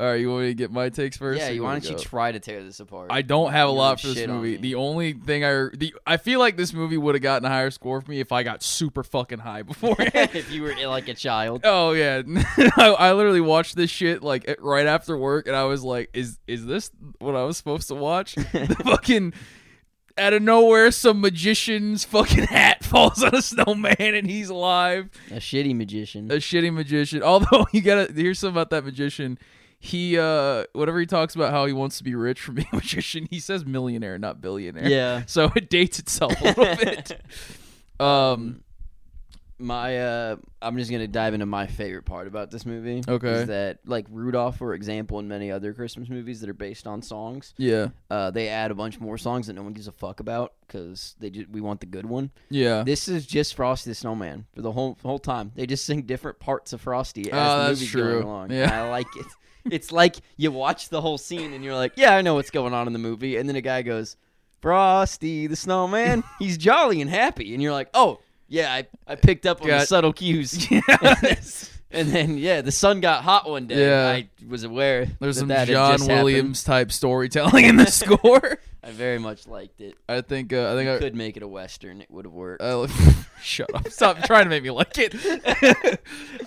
All 0.00 0.06
right, 0.06 0.14
you 0.14 0.30
want 0.30 0.44
me 0.44 0.48
to 0.48 0.54
get 0.54 0.72
my 0.72 0.88
takes 0.88 1.18
first? 1.18 1.38
yeah, 1.38 1.50
you, 1.50 1.62
why 1.62 1.72
don't 1.72 1.84
you 1.90 1.94
try 1.98 2.32
to 2.32 2.40
tear 2.40 2.64
this 2.64 2.80
apart? 2.80 3.08
I 3.10 3.20
don't 3.20 3.52
have 3.52 3.68
a 3.68 3.72
You 3.72 3.76
lot 3.76 4.00
for 4.00 4.06
this 4.06 4.26
movie. 4.26 4.56
The 4.56 4.76
only 4.76 5.12
thing 5.12 5.44
I 5.44 5.68
the 5.74 5.94
I 6.06 6.16
feel 6.16 6.38
like 6.38 6.56
this 6.56 6.72
movie 6.72 6.96
would 6.96 7.14
have 7.16 7.20
gotten 7.20 7.44
a 7.44 7.50
higher 7.50 7.70
score 7.70 8.00
for 8.00 8.10
me 8.10 8.18
if 8.18 8.32
I 8.32 8.42
got 8.42 8.62
super 8.62 9.02
fucking 9.04 9.40
high 9.40 9.60
beforehand. 9.62 10.30
if 10.32 10.50
you 10.50 10.62
were 10.62 10.74
like 10.86 11.08
a 11.08 11.14
child. 11.14 11.60
Oh 11.64 11.92
yeah, 11.92 12.22
I, 12.78 12.94
I 12.98 13.12
literally 13.12 13.42
watched 13.42 13.76
this 13.76 13.90
shit 13.90 14.22
like 14.22 14.56
right 14.60 14.86
after 14.86 15.18
work, 15.18 15.46
and 15.46 15.54
I 15.54 15.64
was 15.64 15.82
like, 15.82 16.08
"Is 16.14 16.38
is 16.46 16.64
this 16.64 16.90
what 17.18 17.36
I 17.36 17.44
was 17.44 17.58
supposed 17.58 17.88
to 17.88 17.94
watch?" 17.94 18.36
the 18.36 18.82
fucking 18.82 19.34
out 20.20 20.32
of 20.32 20.42
nowhere, 20.42 20.90
some 20.90 21.20
magician's 21.20 22.04
fucking 22.04 22.44
hat 22.48 22.84
falls 22.84 23.22
on 23.22 23.34
a 23.34 23.42
snowman, 23.42 23.96
and 23.98 24.28
he's 24.28 24.48
alive. 24.50 25.08
A 25.30 25.34
shitty 25.36 25.74
magician. 25.74 26.30
A 26.30 26.36
shitty 26.36 26.72
magician. 26.72 27.22
Although 27.24 27.66
you 27.72 27.80
gotta 27.80 28.12
hear 28.12 28.34
something 28.34 28.54
about 28.54 28.70
that 28.70 28.84
magician. 28.84 29.38
He 29.82 30.18
uh, 30.18 30.64
whatever 30.74 31.00
he 31.00 31.06
talks 31.06 31.34
about 31.34 31.52
how 31.52 31.64
he 31.64 31.72
wants 31.72 31.96
to 31.98 32.04
be 32.04 32.14
rich 32.14 32.40
from 32.40 32.54
being 32.56 32.68
a 32.72 32.76
magician, 32.76 33.26
he 33.30 33.40
says 33.40 33.64
millionaire, 33.64 34.18
not 34.18 34.40
billionaire. 34.40 34.86
yeah. 34.88 35.22
So 35.26 35.50
it 35.56 35.70
dates 35.70 35.98
itself 35.98 36.38
a 36.40 36.44
little 36.44 36.76
bit. 36.76 37.20
Um. 37.98 38.62
My 39.60 39.98
uh 39.98 40.36
I'm 40.62 40.76
just 40.76 40.90
gonna 40.90 41.06
dive 41.06 41.34
into 41.34 41.46
my 41.46 41.66
favorite 41.66 42.04
part 42.04 42.26
about 42.26 42.50
this 42.50 42.64
movie. 42.66 43.02
Okay. 43.06 43.30
Is 43.30 43.46
that 43.48 43.78
like 43.86 44.06
Rudolph, 44.10 44.56
for 44.58 44.74
example, 44.74 45.18
and 45.18 45.28
many 45.28 45.50
other 45.50 45.72
Christmas 45.74 46.08
movies 46.08 46.40
that 46.40 46.50
are 46.50 46.54
based 46.54 46.86
on 46.86 47.02
songs, 47.02 47.54
Yeah. 47.58 47.88
uh, 48.10 48.30
they 48.30 48.48
add 48.48 48.70
a 48.70 48.74
bunch 48.74 48.98
more 49.00 49.18
songs 49.18 49.46
that 49.46 49.52
no 49.54 49.62
one 49.62 49.72
gives 49.72 49.88
a 49.88 49.92
fuck 49.92 50.20
about 50.20 50.54
because 50.66 51.14
they 51.18 51.30
just 51.30 51.48
we 51.50 51.60
want 51.60 51.80
the 51.80 51.86
good 51.86 52.06
one. 52.06 52.30
Yeah. 52.48 52.82
This 52.82 53.06
is 53.08 53.26
just 53.26 53.54
Frosty 53.54 53.90
the 53.90 53.94
Snowman 53.94 54.46
for 54.54 54.62
the 54.62 54.72
whole 54.72 54.98
whole 55.02 55.18
time. 55.18 55.52
They 55.54 55.66
just 55.66 55.84
sing 55.84 56.02
different 56.02 56.40
parts 56.40 56.72
of 56.72 56.80
Frosty 56.80 57.30
as 57.30 57.38
Oh, 57.52 57.62
the 57.64 57.68
movie's 57.70 57.88
true. 57.90 58.12
going 58.12 58.24
along. 58.24 58.50
Yeah. 58.52 58.62
And 58.64 58.72
I 58.72 58.90
like 58.90 59.06
it. 59.16 59.26
It's 59.70 59.92
like 59.92 60.16
you 60.38 60.50
watch 60.52 60.88
the 60.88 61.02
whole 61.02 61.18
scene 61.18 61.52
and 61.52 61.62
you're 61.62 61.74
like, 61.74 61.92
yeah, 61.96 62.14
I 62.16 62.22
know 62.22 62.34
what's 62.34 62.50
going 62.50 62.72
on 62.72 62.86
in 62.86 62.94
the 62.94 62.98
movie, 62.98 63.36
and 63.36 63.46
then 63.46 63.56
a 63.56 63.60
guy 63.60 63.82
goes, 63.82 64.16
Frosty 64.60 65.46
the 65.46 65.56
Snowman, 65.56 66.22
he's 66.38 66.56
jolly 66.58 67.00
and 67.00 67.10
happy, 67.10 67.52
and 67.54 67.62
you're 67.62 67.72
like, 67.72 67.88
oh. 67.94 68.20
Yeah, 68.50 68.70
I, 68.74 68.86
I 69.06 69.14
picked 69.16 69.46
up 69.46 69.62
on 69.62 69.68
the 69.68 69.86
subtle 69.86 70.12
cues. 70.12 70.68
Yes. 70.70 71.68
And 71.92 72.06
then 72.06 72.38
yeah, 72.38 72.60
the 72.60 72.70
sun 72.70 73.00
got 73.00 73.24
hot 73.24 73.50
one 73.50 73.66
day. 73.66 73.84
Yeah. 73.84 74.08
I 74.08 74.28
was 74.48 74.62
aware. 74.62 75.08
There's 75.18 75.34
that 75.34 75.40
some 75.40 75.48
that 75.48 75.66
John 75.66 75.94
just 75.98 76.08
happened. 76.08 76.24
Williams 76.24 76.62
type 76.62 76.92
storytelling 76.92 77.64
in 77.64 77.74
the 77.74 77.86
score. 77.86 78.60
I 78.82 78.92
very 78.92 79.18
much 79.18 79.46
liked 79.46 79.80
it. 79.80 79.94
I 80.08 80.22
think. 80.22 80.52
Uh, 80.52 80.72
I 80.72 80.74
think 80.74 80.88
I 80.88 80.98
Could 80.98 81.14
make 81.14 81.36
it 81.36 81.42
a 81.42 81.48
western. 81.48 82.00
It 82.00 82.10
would 82.10 82.24
have 82.24 82.32
worked. 82.32 82.62
I 82.62 82.86
shut 83.42 83.74
up! 83.74 83.88
Stop 83.88 84.22
trying 84.24 84.44
to 84.44 84.50
make 84.50 84.62
me 84.62 84.70
like 84.70 84.96
it. 84.96 85.14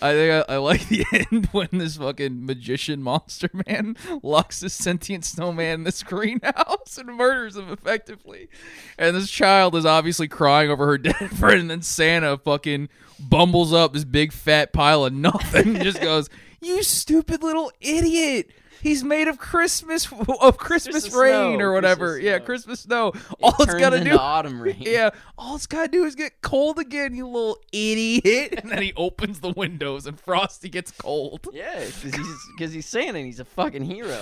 I 0.02 0.14
think 0.14 0.46
I, 0.50 0.54
I 0.54 0.58
like 0.58 0.88
the 0.88 1.06
end 1.12 1.48
when 1.52 1.68
this 1.72 1.98
fucking 1.98 2.46
magician 2.46 3.04
monster 3.04 3.50
man 3.68 3.96
locks 4.24 4.60
this 4.62 4.74
sentient 4.74 5.26
snowman 5.26 5.74
in 5.74 5.84
this 5.84 6.02
greenhouse 6.02 6.98
and 6.98 7.16
murders 7.16 7.56
him 7.56 7.70
effectively. 7.70 8.50
And 8.98 9.16
this 9.16 9.30
child 9.30 9.76
is 9.76 9.86
obviously 9.86 10.28
crying 10.28 10.72
over 10.72 10.86
her 10.88 10.98
dead 10.98 11.32
friend, 11.38 11.62
and 11.62 11.70
then 11.70 11.82
Santa 11.82 12.38
fucking 12.38 12.90
bumbles 13.20 13.74
up 13.74 13.94
this 13.94 14.06
big 14.06 14.32
fat 14.32 14.74
pile 14.74 15.06
of 15.06 15.14
nothing 15.14 15.76
and 15.76 15.84
just 15.84 16.02
goes, 16.02 16.30
"You 16.62 16.82
stupid 16.82 17.44
little 17.44 17.72
idiot." 17.80 18.50
He's 18.84 19.02
made 19.02 19.30
of 19.30 19.38
Christmas 19.38 20.12
of 20.12 20.58
Christmas, 20.58 20.58
Christmas 20.58 21.14
rain 21.16 21.56
snow, 21.56 21.66
or 21.66 21.72
whatever. 21.72 22.20
Christmas 22.20 22.26
yeah, 22.26 22.38
snow. 22.38 22.46
Christmas 22.46 22.80
snow. 22.82 23.08
It 23.08 23.22
All 23.42 23.56
it's 23.58 23.66
turned 23.66 23.80
got 23.80 23.90
to 23.92 23.96
into 23.96 24.10
do 24.12 24.18
autumn 24.18 24.62
rain. 24.62 24.76
yeah, 24.80 25.12
all 25.38 25.56
it's 25.56 25.68
gotta 25.68 25.88
do 25.88 26.04
is 26.04 26.16
get 26.16 26.42
cold 26.42 26.78
again, 26.80 27.16
you 27.16 27.26
little 27.26 27.60
idiot. 27.72 28.60
And 28.62 28.70
then 28.70 28.82
he 28.82 28.94
opens 28.98 29.40
the 29.40 29.52
windows 29.52 30.06
and 30.06 30.20
Frosty 30.20 30.68
gets 30.68 30.92
cold. 30.92 31.48
Yeah, 31.54 31.80
because 31.80 32.14
he's 32.14 32.50
because 32.58 32.74
he's 32.74 32.86
Santa 32.86 33.18
and 33.20 33.26
he's 33.26 33.40
a 33.40 33.46
fucking 33.46 33.84
hero. 33.84 34.22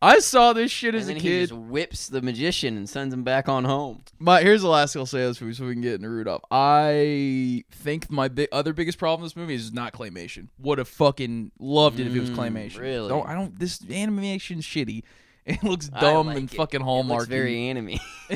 I 0.00 0.20
saw 0.20 0.52
this 0.52 0.70
shit 0.70 0.94
And 0.94 1.02
as 1.02 1.08
a 1.08 1.12
then 1.14 1.16
he 1.16 1.28
kid. 1.28 1.48
just 1.48 1.52
whips 1.60 2.06
the 2.08 2.22
magician 2.22 2.76
and 2.76 2.88
sends 2.88 3.12
him 3.12 3.24
back 3.24 3.48
on 3.48 3.64
home. 3.64 4.02
My 4.20 4.42
here's 4.42 4.62
the 4.62 4.68
last 4.68 4.92
thing 4.92 5.00
I'll 5.00 5.06
say 5.06 5.18
this 5.20 5.40
movie, 5.40 5.54
so 5.54 5.66
we 5.66 5.72
can 5.72 5.82
get 5.82 5.94
into 5.94 6.08
Rudolph. 6.08 6.42
I 6.52 7.64
think 7.72 8.08
my 8.10 8.28
bi- 8.28 8.46
other 8.52 8.72
biggest 8.72 8.98
problem 8.98 9.22
with 9.22 9.32
this 9.32 9.36
movie 9.36 9.54
is 9.54 9.72
not 9.72 9.92
claymation. 9.92 10.48
Would 10.60 10.78
have 10.78 10.88
fucking 10.88 11.50
loved 11.58 11.98
it 11.98 12.06
if 12.06 12.14
it 12.14 12.20
was 12.20 12.30
Mm, 12.30 12.36
claymation. 12.36 12.78
really? 12.78 13.08
Don't 13.08 13.26
I 13.28 13.34
don't. 13.34 13.58
This 13.58 13.80
animation's 13.90 14.64
shitty. 14.64 15.02
It 15.48 15.62
looks 15.64 15.88
dumb 15.88 16.26
like 16.26 16.36
and 16.36 16.52
it. 16.52 16.56
fucking 16.58 16.82
Hallmark. 16.82 17.20
looks 17.20 17.28
very 17.30 17.68
anime. 17.70 17.88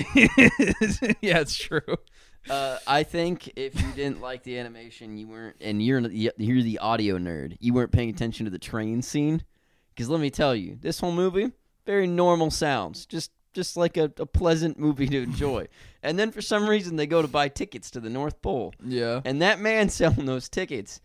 yeah, 1.20 1.40
it's 1.40 1.54
true. 1.54 1.80
Uh, 2.48 2.78
I 2.86 3.02
think 3.02 3.52
if 3.54 3.80
you 3.80 3.92
didn't 3.92 4.22
like 4.22 4.42
the 4.44 4.58
animation, 4.58 5.18
you 5.18 5.28
weren't, 5.28 5.56
and 5.60 5.82
you're 5.82 6.00
you're 6.10 6.62
the 6.62 6.78
audio 6.78 7.18
nerd. 7.18 7.56
You 7.60 7.74
weren't 7.74 7.92
paying 7.92 8.08
attention 8.08 8.46
to 8.46 8.50
the 8.50 8.58
train 8.58 9.02
scene, 9.02 9.42
because 9.94 10.08
let 10.08 10.20
me 10.20 10.30
tell 10.30 10.54
you, 10.54 10.76
this 10.80 11.00
whole 11.00 11.12
movie 11.12 11.52
very 11.86 12.06
normal 12.06 12.50
sounds, 12.50 13.06
just 13.06 13.30
just 13.52 13.76
like 13.76 13.96
a, 13.98 14.04
a 14.18 14.24
pleasant 14.26 14.78
movie 14.78 15.06
to 15.08 15.22
enjoy. 15.22 15.66
and 16.02 16.18
then 16.18 16.30
for 16.30 16.40
some 16.40 16.66
reason 16.68 16.96
they 16.96 17.06
go 17.06 17.20
to 17.22 17.28
buy 17.28 17.48
tickets 17.48 17.90
to 17.90 18.00
the 18.00 18.08
North 18.10 18.40
Pole, 18.40 18.72
Yeah. 18.84 19.20
and 19.24 19.42
that 19.42 19.60
man 19.60 19.88
selling 20.00 20.26
those 20.26 20.48
tickets 20.48 21.00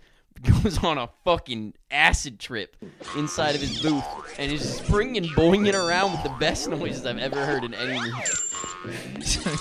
goes 0.62 0.78
on 0.84 1.00
a 1.00 1.10
fucking 1.26 1.73
acid 1.89 2.39
trip 2.39 2.76
inside 3.17 3.56
of 3.56 3.62
his 3.62 3.82
booth 3.82 4.04
and 4.38 4.52
is 4.52 4.78
springing 4.78 5.23
boinging 5.30 5.73
around 5.73 6.12
with 6.12 6.21
the 6.23 6.30
best 6.39 6.69
noises 6.69 7.08
I've 7.08 7.17
ever 7.17 7.43
heard 7.43 7.63
in 7.63 7.73
any 7.73 8.00
movie. 8.00 8.13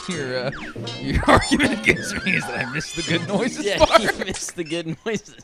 your 0.13 0.47
uh, 0.47 0.51
your 1.01 1.23
argument 1.27 1.81
against 1.81 2.23
me 2.25 2.37
is 2.37 2.43
that 2.47 2.67
I 2.67 2.73
missed 2.75 2.95
the 2.95 3.03
good 3.03 3.27
noises 3.27 3.65
Yeah, 3.65 3.79
part. 3.85 4.03
you 4.03 4.25
missed 4.27 4.55
the 4.55 4.65
good 4.65 4.97
noises. 5.07 5.39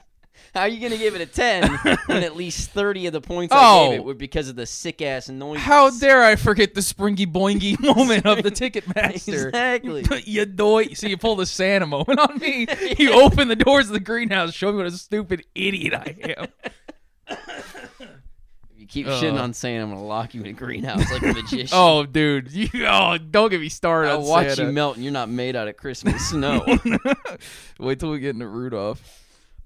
How 0.54 0.60
are 0.62 0.68
you 0.68 0.80
gonna 0.86 0.98
give 0.98 1.14
it 1.14 1.20
a 1.22 1.26
ten 1.26 1.66
when 2.06 2.22
at 2.22 2.36
least 2.36 2.70
thirty 2.72 3.06
of 3.06 3.14
the 3.14 3.22
points 3.22 3.54
I 3.54 3.58
Oh. 3.60 3.90
gave 3.90 4.00
it 4.00 4.04
were 4.04 4.12
because 4.14 4.48
of 4.50 4.56
the 4.56 4.66
sick 4.66 5.00
ass 5.00 5.28
noises? 5.30 5.64
How 5.64 5.88
dare 5.90 6.22
I 6.22 6.36
forget 6.36 6.74
the 6.74 6.82
springy 6.82 7.26
boingy 7.26 7.80
moment 7.96 8.26
of 8.26 8.42
the 8.42 8.50
Ticketmaster? 8.50 9.46
Exactly. 9.46 10.04
You 10.26 10.44
doy. 10.44 10.88
See, 10.88 11.08
you 11.08 11.16
pull 11.16 11.36
the 11.36 11.46
Santa 11.46 11.86
moment 11.86 12.18
on 12.20 12.38
me. 12.38 12.66
You 12.98 13.12
open 13.22 13.48
the 13.48 13.56
doors 13.56 13.86
of 13.86 13.94
the 13.94 14.00
greenhouse, 14.00 14.52
show 14.52 14.70
me 14.72 14.76
what 14.78 14.86
a 14.86 14.90
stupid 14.90 15.44
idiot 15.54 15.94
I 15.94 16.36
am. 16.38 17.38
You 18.76 18.86
keep 18.86 19.06
shitting 19.06 19.38
Uh. 19.38 19.42
on 19.44 19.54
Santa, 19.54 19.84
I'm 19.84 19.90
gonna 19.90 20.04
lock 20.04 20.34
you 20.34 20.42
in 20.42 20.48
a 20.48 20.52
greenhouse 20.52 21.10
like 21.10 21.22
a 21.22 21.32
magician. 21.32 21.68
Oh, 21.72 22.04
dude, 22.04 22.52
you 22.52 22.68
oh, 22.86 23.16
don't 23.16 23.48
get 23.48 23.60
me 23.60 23.68
started 23.70 24.10
I'll 24.10 24.18
on 24.22 24.26
watch 24.28 24.48
Santa. 24.48 24.64
you 24.66 24.72
melt, 24.72 24.96
and 24.96 25.04
you're 25.04 25.12
not 25.14 25.30
made 25.30 25.56
out 25.56 25.68
of 25.68 25.76
Christmas 25.78 26.28
snow. 26.28 26.62
Wait 27.78 28.00
till 28.00 28.10
we 28.10 28.18
get 28.18 28.34
into 28.34 28.46
Rudolph. 28.48 29.00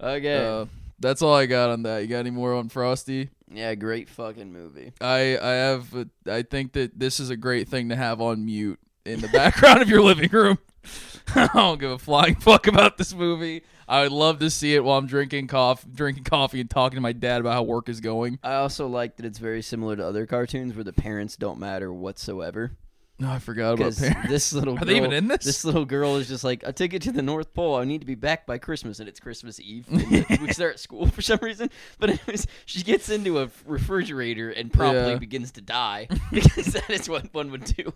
Okay. 0.01 0.45
Uh, 0.45 0.67
that's 0.99 1.23
all 1.23 1.35
I 1.35 1.47
got 1.47 1.71
on 1.71 1.83
that. 1.83 1.99
You 1.99 2.09
got 2.09 2.21
any 2.21 2.31
more 2.31 2.55
on 2.55 2.69
Frosty? 2.69 3.31
yeah, 3.53 3.75
great 3.75 4.09
fucking 4.09 4.53
movie. 4.53 4.93
I 5.01 5.39
I 5.41 5.51
have 5.51 5.95
a, 5.95 6.09
I 6.31 6.43
think 6.43 6.73
that 6.73 6.99
this 6.99 7.21
is 7.21 7.31
a 7.31 7.37
great 7.37 7.69
thing 7.69 7.91
to 7.91 7.97
have 7.97 8.21
on 8.21 8.45
mute 8.45 8.81
in 9.05 9.21
the 9.21 9.29
background 9.29 9.83
of 9.83 9.89
your 9.89 10.03
living 10.03 10.31
room. 10.31 10.59
I 11.35 11.49
don't 11.53 11.81
give 11.81 11.91
a 11.91 11.99
flying 11.99 12.37
fuck 12.37 12.67
about 12.67 12.97
this 12.99 13.15
movie. 13.15 13.63
I 13.89 14.03
would 14.03 14.13
love 14.13 14.41
to 14.41 14.51
see 14.51 14.75
it 14.75 14.83
while 14.83 14.99
I'm 14.99 15.07
drinking 15.07 15.47
coffee, 15.47 15.89
drinking 15.93 16.25
coffee, 16.25 16.61
and 16.61 16.69
talking 16.69 16.97
to 16.97 17.01
my 17.01 17.13
dad 17.13 17.41
about 17.41 17.53
how 17.53 17.63
work 17.63 17.89
is 17.89 18.01
going. 18.01 18.39
I 18.43 18.55
also 18.55 18.89
like 18.89 19.17
that 19.17 19.27
it's 19.27 19.39
very 19.39 19.63
similar 19.63 19.97
to 19.97 20.05
other 20.05 20.27
cartoons 20.27 20.75
where 20.75 20.85
the 20.85 20.93
parents 20.93 21.37
don't 21.37 21.59
matter 21.61 21.93
whatsoever. 21.93 22.73
No, 23.19 23.31
I 23.31 23.39
forgot 23.39 23.69
about 23.75 23.79
Because 23.79 23.99
parents. 24.01 24.29
this 24.29 24.53
little 24.53 24.75
Are 24.77 24.79
girl, 24.79 24.87
they 24.87 24.97
even 24.99 25.13
in 25.13 25.27
this? 25.29 25.45
This 25.45 25.65
little 25.65 25.87
girl 25.87 26.17
is 26.17 26.29
just 26.29 26.45
like 26.45 26.63
a 26.65 26.73
ticket 26.73 27.01
to 27.03 27.13
the 27.13 27.23
North 27.23 27.55
Pole. 27.55 27.77
I 27.77 27.85
need 27.85 28.01
to 28.03 28.07
be 28.07 28.15
back 28.15 28.45
by 28.47 28.59
Christmas, 28.59 29.01
and 29.01 29.09
it's 29.09 29.19
Christmas 29.21 29.59
Eve. 29.59 29.87
we 29.91 30.53
start 30.53 30.75
at 30.75 30.81
school 30.81 31.07
for 31.07 31.23
some 31.23 31.39
reason. 31.41 31.71
But 31.99 32.11
anyways, 32.11 32.47
she 32.67 32.83
gets 32.83 33.09
into 33.09 33.39
a 33.41 33.49
refrigerator 33.65 34.51
and 34.51 34.71
promptly 34.73 35.13
Yeah. 35.13 35.19
begins 35.19 35.53
to 35.53 35.63
die 35.63 36.09
because 36.31 36.67
that 36.67 36.91
is 36.91 37.09
what 37.09 37.33
one 37.33 37.51
would 37.53 37.65
do 37.65 37.93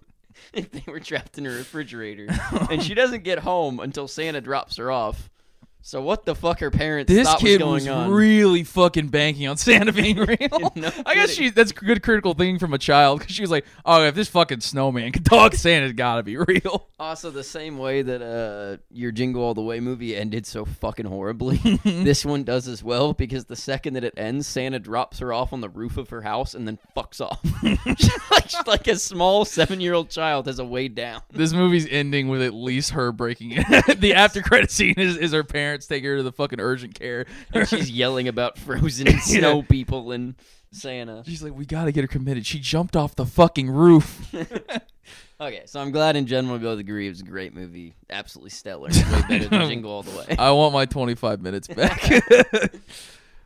if 0.54 0.70
they 0.70 0.84
were 0.90 1.00
trapped 1.00 1.36
in 1.36 1.44
a 1.46 1.50
refrigerator. 1.50 2.28
and 2.70 2.82
she 2.82 2.94
doesn't 2.94 3.22
get 3.24 3.40
home 3.40 3.78
until 3.78 4.08
Santa 4.08 4.40
drops 4.40 4.76
her 4.76 4.90
off. 4.90 5.28
So 5.82 6.02
what 6.02 6.24
the 6.26 6.34
fuck 6.34 6.60
her 6.60 6.70
parents 6.70 7.10
This 7.10 7.26
thought 7.26 7.40
kid 7.40 7.62
was 7.62 7.84
was 7.84 7.88
on? 7.88 8.10
really 8.10 8.64
fucking 8.64 9.08
banking 9.08 9.48
on 9.48 9.56
Santa 9.56 9.92
being 9.92 10.16
real. 10.18 10.72
No 10.76 10.90
I 11.06 11.14
guess 11.14 11.30
she 11.30 11.48
that's 11.50 11.70
a 11.70 11.74
good 11.74 12.02
critical 12.02 12.34
thing 12.34 12.58
from 12.58 12.74
a 12.74 12.78
child 12.78 13.20
because 13.20 13.34
she 13.34 13.42
was 13.42 13.50
like, 13.50 13.64
"Oh, 13.84 14.04
if 14.04 14.14
this 14.14 14.28
fucking 14.28 14.60
snowman 14.60 15.12
can 15.12 15.22
talk, 15.22 15.54
Santa's 15.54 15.92
got 15.94 16.16
to 16.16 16.22
be 16.22 16.36
real." 16.48 16.88
Also, 16.98 17.30
the 17.30 17.42
same 17.42 17.78
way 17.78 18.02
that 18.02 18.20
uh, 18.22 18.76
your 18.90 19.10
Jingle 19.10 19.42
All 19.42 19.54
the 19.54 19.62
Way 19.62 19.80
movie 19.80 20.14
ended 20.14 20.44
so 20.46 20.66
fucking 20.66 21.06
horribly, 21.06 21.56
this 21.84 22.26
one 22.26 22.44
does 22.44 22.68
as 22.68 22.84
well 22.84 23.14
because 23.14 23.46
the 23.46 23.56
second 23.56 23.94
that 23.94 24.04
it 24.04 24.12
ends, 24.18 24.46
Santa 24.46 24.78
drops 24.78 25.18
her 25.20 25.32
off 25.32 25.52
on 25.54 25.62
the 25.62 25.68
roof 25.70 25.96
of 25.96 26.10
her 26.10 26.20
house 26.20 26.54
and 26.54 26.68
then 26.68 26.78
fucks 26.94 27.20
off. 27.22 27.40
like, 28.30 28.66
like 28.66 28.86
a 28.86 28.96
small 28.96 29.44
seven 29.46 29.80
year 29.80 29.94
old 29.94 30.10
child 30.10 30.46
has 30.46 30.58
a 30.58 30.64
way 30.64 30.88
down. 30.88 31.22
This 31.30 31.52
movie's 31.54 31.86
ending 31.90 32.28
with 32.28 32.42
at 32.42 32.52
least 32.52 32.90
her 32.90 33.12
breaking 33.12 33.52
it. 33.56 33.98
the 34.00 34.12
after 34.14 34.42
credit 34.42 34.70
scene 34.70 34.94
is, 34.98 35.16
is 35.16 35.32
her 35.32 35.42
parents 35.44 35.69
take 35.78 36.04
her 36.04 36.16
to 36.16 36.22
the 36.22 36.32
fucking 36.32 36.60
urgent 36.60 36.94
care. 36.94 37.26
And 37.52 37.68
she's 37.68 37.90
yelling 37.90 38.28
about 38.28 38.58
frozen 38.58 39.08
and 39.08 39.20
snow 39.20 39.62
people 39.62 40.12
and 40.12 40.34
Santa. 40.72 41.22
She's 41.26 41.42
like, 41.42 41.54
we 41.54 41.66
gotta 41.66 41.92
get 41.92 42.02
her 42.02 42.08
committed. 42.08 42.46
She 42.46 42.58
jumped 42.60 42.96
off 42.96 43.14
the 43.14 43.26
fucking 43.26 43.70
roof. 43.70 44.32
Okay, 45.40 45.62
so 45.64 45.80
I'm 45.80 45.90
glad 45.90 46.16
in 46.16 46.26
general 46.26 46.52
we 46.58 46.62
both 46.62 46.78
agree 46.78 47.06
it 47.06 47.10
was 47.10 47.22
a 47.22 47.24
great 47.24 47.54
movie. 47.54 47.94
Absolutely 48.10 48.50
stellar. 48.50 48.88
Way 48.90 49.22
better 49.26 49.48
than 49.48 49.68
Jingle 49.70 49.90
All 49.90 50.02
the 50.02 50.10
Way. 50.10 50.36
I 50.38 50.50
want 50.50 50.74
my 50.74 50.84
25 50.84 51.40
minutes 51.40 51.66
back. 51.66 51.98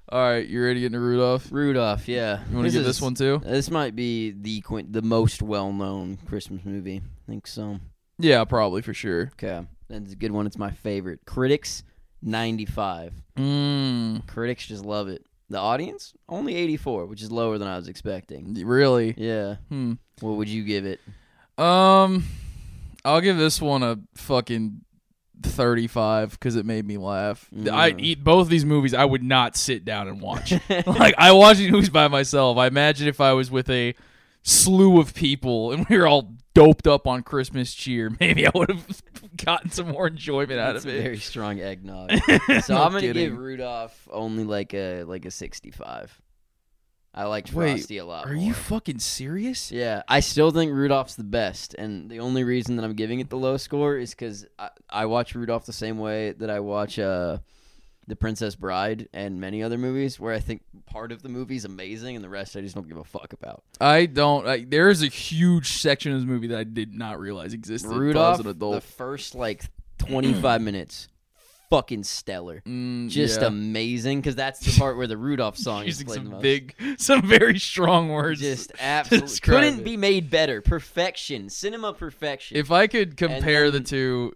All 0.08 0.18
right, 0.20 0.44
you 0.46 0.60
ready 0.60 0.74
to 0.74 0.80
get 0.80 0.86
into 0.86 0.98
Rudolph? 0.98 1.52
Rudolph, 1.52 2.08
yeah. 2.08 2.40
You 2.50 2.56
want 2.56 2.66
to 2.66 2.72
give 2.72 2.84
this 2.84 3.00
one 3.00 3.14
too? 3.14 3.40
This 3.44 3.70
might 3.70 3.94
be 3.94 4.32
the 4.32 4.60
quin- 4.62 4.90
the 4.90 5.02
most 5.02 5.40
well 5.40 5.72
known 5.72 6.18
Christmas 6.26 6.64
movie. 6.64 6.96
I 6.96 7.30
think 7.30 7.46
so. 7.46 7.78
Yeah, 8.18 8.44
probably 8.44 8.82
for 8.82 8.92
sure. 8.92 9.30
Okay, 9.34 9.64
that's 9.88 10.12
a 10.12 10.16
good 10.16 10.32
one. 10.32 10.46
It's 10.46 10.58
my 10.58 10.72
favorite. 10.72 11.20
Critics, 11.26 11.84
95. 12.24 13.12
Mm, 13.36 14.26
Critics 14.26 14.66
just 14.66 14.84
love 14.84 15.08
it. 15.08 15.24
The 15.50 15.58
audience, 15.58 16.14
only 16.28 16.54
84, 16.56 17.06
which 17.06 17.22
is 17.22 17.30
lower 17.30 17.58
than 17.58 17.68
I 17.68 17.76
was 17.76 17.86
expecting. 17.86 18.54
really? 18.66 19.14
Yeah. 19.16 19.56
Hmm. 19.68 19.92
What 20.20 20.36
would 20.38 20.48
you 20.48 20.64
give 20.64 20.86
it? 20.86 21.00
Um, 21.58 22.24
I'll 23.04 23.20
give 23.20 23.36
this 23.36 23.60
one 23.60 23.82
a 23.82 23.98
fucking 24.14 24.80
35 25.42 26.30
because 26.32 26.56
it 26.56 26.64
made 26.64 26.86
me 26.86 26.96
laugh. 26.96 27.48
I 27.70 27.92
Mm. 27.92 28.00
eat 28.00 28.24
both 28.24 28.48
these 28.48 28.64
movies. 28.64 28.94
I 28.94 29.04
would 29.04 29.22
not 29.22 29.56
sit 29.56 29.84
down 29.84 30.08
and 30.08 30.20
watch. 30.20 30.52
like 30.86 31.14
I 31.18 31.32
watch 31.32 31.58
these 31.58 31.70
movies 31.70 31.90
by 31.90 32.08
myself. 32.08 32.56
I 32.56 32.66
imagine 32.66 33.06
if 33.08 33.20
I 33.20 33.32
was 33.34 33.50
with 33.50 33.68
a 33.70 33.94
slew 34.44 35.00
of 35.00 35.12
people 35.14 35.72
and 35.72 35.86
we 35.88 35.98
were 35.98 36.06
all 36.06 36.34
doped 36.54 36.86
up 36.86 37.08
on 37.08 37.22
Christmas 37.24 37.74
cheer, 37.74 38.14
maybe 38.20 38.46
I 38.46 38.50
would 38.54 38.70
have 38.70 39.02
gotten 39.44 39.70
some 39.70 39.88
more 39.88 40.06
enjoyment 40.06 40.60
out 40.60 40.74
That's 40.74 40.84
of 40.84 40.92
a 40.92 40.96
it. 40.98 41.02
very 41.02 41.18
strong 41.18 41.58
eggnog. 41.60 42.10
So 42.62 42.74
No 42.74 42.82
I'm 42.84 42.90
gonna 42.92 43.00
kidding. 43.00 43.30
give 43.30 43.38
Rudolph 43.38 44.08
only 44.12 44.44
like 44.44 44.72
a 44.74 45.02
like 45.04 45.24
a 45.24 45.30
65. 45.32 46.20
I 47.16 47.26
liked 47.26 47.52
Wait, 47.52 47.70
Frosty 47.76 47.98
a 47.98 48.04
lot. 48.04 48.26
Are 48.26 48.34
more. 48.34 48.42
you 48.44 48.52
fucking 48.52 48.98
serious? 48.98 49.70
Yeah, 49.70 50.02
I 50.08 50.18
still 50.18 50.50
think 50.50 50.72
Rudolph's 50.72 51.14
the 51.14 51.22
best, 51.22 51.72
and 51.74 52.10
the 52.10 52.18
only 52.18 52.42
reason 52.42 52.74
that 52.74 52.84
I'm 52.84 52.94
giving 52.94 53.20
it 53.20 53.30
the 53.30 53.36
low 53.36 53.56
score 53.56 53.96
is 53.96 54.10
because 54.10 54.44
I, 54.58 54.70
I 54.90 55.06
watch 55.06 55.32
Rudolph 55.36 55.64
the 55.64 55.72
same 55.72 55.98
way 55.98 56.32
that 56.32 56.50
I 56.50 56.58
watch 56.58 56.98
uh, 56.98 57.38
The 58.06 58.16
Princess 58.16 58.54
Bride 58.54 59.08
and 59.14 59.40
many 59.40 59.62
other 59.62 59.78
movies, 59.78 60.20
where 60.20 60.34
I 60.34 60.38
think 60.40 60.62
part 60.86 61.10
of 61.10 61.22
the 61.22 61.28
movie's 61.30 61.64
amazing 61.64 62.16
and 62.16 62.24
the 62.24 62.28
rest 62.28 62.54
I 62.56 62.60
just 62.60 62.74
don't 62.74 62.86
give 62.86 62.98
a 62.98 63.04
fuck 63.04 63.32
about. 63.32 63.62
I 63.80 64.04
don't. 64.06 64.46
I, 64.46 64.64
there 64.68 64.90
is 64.90 65.02
a 65.02 65.06
huge 65.06 65.72
section 65.78 66.12
of 66.12 66.18
this 66.20 66.26
movie 66.26 66.48
that 66.48 66.58
I 66.58 66.64
did 66.64 66.92
not 66.94 67.18
realize 67.18 67.54
existed. 67.54 67.90
Rudolph, 67.90 68.40
an 68.44 68.58
the 68.58 68.80
first 68.82 69.34
like 69.34 69.64
25 69.98 70.60
minutes, 70.60 71.08
fucking 71.70 72.04
stellar. 72.04 72.62
Mm, 72.66 73.08
Just 73.08 73.40
yeah. 73.40 73.46
amazing 73.46 74.20
because 74.20 74.36
that's 74.36 74.60
the 74.60 74.78
part 74.78 74.98
where 74.98 75.06
the 75.06 75.16
Rudolph 75.16 75.56
song 75.56 75.82
is 75.86 76.00
using 76.00 76.06
played 76.06 76.18
the 76.20 76.24
some 76.24 76.30
most. 76.32 76.42
big, 76.42 76.74
some 76.98 77.22
very 77.22 77.58
strong 77.58 78.10
words. 78.10 78.40
Just 78.40 78.70
absolutely 78.80 79.28
describe 79.28 79.62
couldn't 79.62 79.80
it. 79.80 79.84
be 79.84 79.96
made 79.96 80.28
better. 80.28 80.60
Perfection, 80.60 81.48
cinema 81.48 81.94
perfection. 81.94 82.58
if 82.58 82.70
I 82.70 82.86
could 82.86 83.16
compare 83.16 83.70
the 83.70 83.78
then- 83.78 83.84
two, 83.84 84.32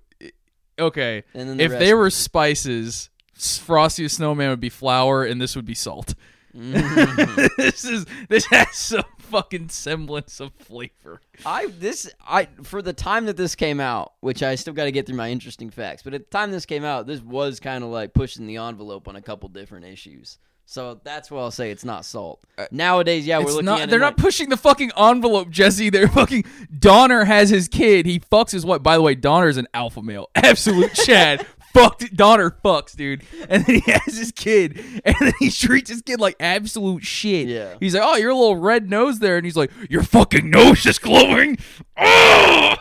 okay, 0.78 1.24
and 1.35 1.48
then 1.50 1.57
the 1.59 1.64
if 1.64 1.70
rest 1.72 1.81
they 1.81 1.92
were 1.94 2.09
spices, 2.11 3.11
Frosty 3.38 4.03
the 4.03 4.09
Snowman 4.09 4.51
would 4.51 4.61
be 4.61 4.68
flour, 4.68 5.24
and 5.24 5.40
this 5.40 5.55
would 5.57 5.64
be 5.66 5.74
salt. 5.74 6.14
Mhm. 6.57 7.48
this 7.57 7.85
is 7.85 8.07
this 8.29 8.46
has 8.46 8.74
some 8.74 9.05
fucking 9.18 9.68
semblance 9.68 10.40
of 10.40 10.53
flavor. 10.55 11.20
I 11.44 11.66
this 11.66 12.11
I 12.27 12.48
for 12.62 12.81
the 12.83 12.92
time 12.94 13.27
that 13.27 13.37
this 13.37 13.55
came 13.55 13.81
out, 13.81 14.14
which 14.20 14.42
I 14.42 14.55
still 14.55 14.72
got 14.74 14.85
to 14.85 14.92
get 14.92 15.07
through 15.07 15.16
my 15.16 15.31
interesting 15.31 15.70
facts, 15.70 16.03
but 16.03 16.14
at 16.14 16.31
the 16.31 16.37
time 16.37 16.51
this 16.51 16.66
came 16.66 16.85
out, 16.85 17.07
this 17.07 17.20
was 17.20 17.61
kind 17.61 17.85
of 17.85 17.90
like 17.90 18.14
pushing 18.14 18.46
the 18.46 18.57
envelope 18.57 19.09
on 19.09 19.16
a 19.16 19.22
couple 19.22 19.48
different 19.51 19.85
issues. 19.87 20.38
So 20.64 21.01
that's 21.03 21.31
why 21.31 21.40
I'll 21.40 21.51
say 21.51 21.70
it's 21.70 21.85
not 21.85 22.05
salt. 22.05 22.42
Nowadays, 22.70 23.27
yeah, 23.27 23.38
we're 23.38 23.44
Uh, 23.44 23.46
It's 23.46 23.53
looking 23.55 23.64
not. 23.66 23.88
They're 23.88 24.01
like- 24.01 24.16
not 24.16 24.22
pushing 24.22 24.51
the 24.51 24.57
fucking 24.59 24.90
envelope, 24.98 25.48
Jesse. 25.51 25.88
They're 25.88 26.09
fucking. 26.09 26.44
Donner 26.79 27.24
has 27.24 27.48
his 27.48 27.68
kid. 27.68 28.05
He 28.05 28.20
fucks 28.20 28.51
his 28.51 28.66
wife. 28.66 28.83
By 28.83 28.96
the 28.96 29.03
way, 29.03 29.14
Donner's 29.14 29.57
an 29.57 29.66
alpha 29.72 30.03
male. 30.03 30.29
Absolute 30.35 30.92
Chad. 30.94 31.46
Fucked 31.78 32.16
Donner 32.16 32.50
fucks, 32.50 32.96
dude. 32.96 33.22
And 33.48 33.64
then 33.64 33.76
he 33.76 33.90
has 33.92 34.16
his 34.16 34.32
kid, 34.32 34.78
and 35.04 35.14
then 35.20 35.32
he 35.38 35.50
treats 35.50 35.90
his 35.90 36.02
kid 36.02 36.20
like 36.20 36.36
absolute 36.40 37.04
shit. 37.04 37.48
Yeah. 37.48 37.74
He's 37.80 37.94
like, 37.94 38.02
"Oh, 38.04 38.16
your 38.16 38.34
little 38.34 38.56
red 38.56 38.90
nose 38.90 39.18
there," 39.18 39.36
and 39.36 39.44
he's 39.44 39.56
like, 39.56 39.70
"Your 39.88 40.02
fucking 40.02 40.50
nose 40.50 40.84
is 40.86 40.98
glowing." 40.98 41.58
Oh! 41.96 42.74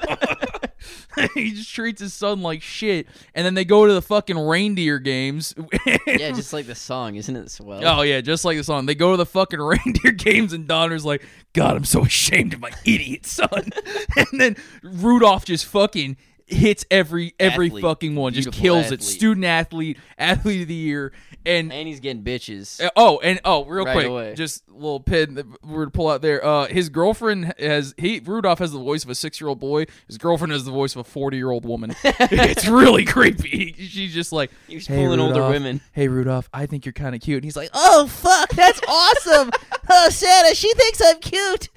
he 1.34 1.52
just 1.52 1.74
treats 1.74 2.02
his 2.02 2.14
son 2.14 2.42
like 2.42 2.62
shit, 2.62 3.08
and 3.34 3.46
then 3.46 3.54
they 3.54 3.66
go 3.66 3.86
to 3.88 3.94
the 3.94 4.02
fucking 4.02 4.38
reindeer 4.38 5.00
games. 5.00 5.54
yeah, 5.86 5.98
just 6.32 6.54
like 6.54 6.68
the 6.68 6.76
song, 6.76 7.16
isn't 7.16 7.36
it 7.36 7.50
swell? 7.52 7.82
Oh 7.84 8.02
yeah, 8.02 8.22
just 8.22 8.46
like 8.46 8.58
the 8.58 8.64
song. 8.64 8.86
They 8.86 8.96
go 8.96 9.12
to 9.12 9.18
the 9.18 9.26
fucking 9.26 9.60
reindeer 9.60 10.12
games 10.12 10.54
and 10.54 10.68
Donner's 10.68 11.06
like, 11.06 11.24
God, 11.54 11.76
I'm 11.76 11.86
so 11.86 12.06
ashamed 12.06 12.54
of 12.54 12.60
my 12.60 12.72
idiot 12.86 13.26
son. 13.26 13.70
and 14.16 14.28
then 14.40 14.56
Rudolph 14.84 15.46
just 15.46 15.66
fucking 15.66 16.18
hits 16.48 16.86
every 16.90 17.36
every 17.40 17.68
Athlete. 17.68 17.82
fucking 17.84 18.16
one, 18.16 18.34
just 18.34 18.52
kills 18.52 18.86
athlete. 18.86 19.02
it. 19.02 19.04
Student 19.04 19.46
athlete, 19.46 19.98
athlete 20.18 20.62
of 20.62 20.68
the 20.70 20.74
year, 20.74 21.12
and. 21.46 21.72
and 21.74 21.88
he's 21.88 22.00
getting 22.00 22.24
bitches. 22.24 22.82
uh, 22.84 22.90
Oh, 22.96 23.20
and 23.20 23.40
oh, 23.46 23.66
real 23.66 23.86
Right 23.86 23.94
quick, 23.94 24.08
away. 24.08 24.34
just 24.36 24.64
a 24.70 24.74
little 24.74 25.00
pin 25.02 25.36
that 25.36 25.46
we're 25.66 25.86
to 25.86 25.92
pull 25.92 26.10
out 26.10 26.22
there. 26.22 26.44
Uh, 26.44 26.68
his 26.68 26.88
girlfriend 26.90 27.54
has 27.60 27.94
he 27.98 28.20
Rudolph 28.20 28.60
has 28.60 28.72
the 28.72 28.80
voice 28.80 29.04
of 29.04 29.10
a 29.10 29.16
six 29.16 29.40
year 29.42 29.50
old 29.50 29.60
boy. 29.60 29.86
His 30.08 30.18
girlfriend 30.18 30.54
has 30.54 30.64
the 30.66 30.72
voice 30.72 30.96
of 30.96 31.02
a 31.02 31.04
forty 31.04 31.36
year 31.38 31.52
old 31.52 31.66
woman. 31.66 31.94
it's 32.04 32.68
really 32.68 33.04
creepy. 33.06 33.74
She's 33.74 34.14
just 34.14 34.32
like, 34.32 34.50
He's 34.68 34.88
"Hey, 34.88 34.96
pulling 35.04 35.20
older 35.20 35.50
women. 35.50 35.82
Hey 35.92 36.08
Rudolph, 36.08 36.50
I 36.54 36.66
think 36.66 36.86
you're 36.86 36.94
kind 36.94 37.14
of 37.14 37.22
cute. 37.22 37.38
And 37.38 37.44
he's 37.44 37.58
like, 37.58 37.70
Oh 37.74 38.08
fuck, 38.08 38.50
that's 38.52 38.80
awesome. 38.88 39.52
oh 39.90 40.10
Santa, 40.10 40.56
she 40.56 40.74
thinks 40.76 41.02
I'm 41.04 41.20
cute. 41.20 41.70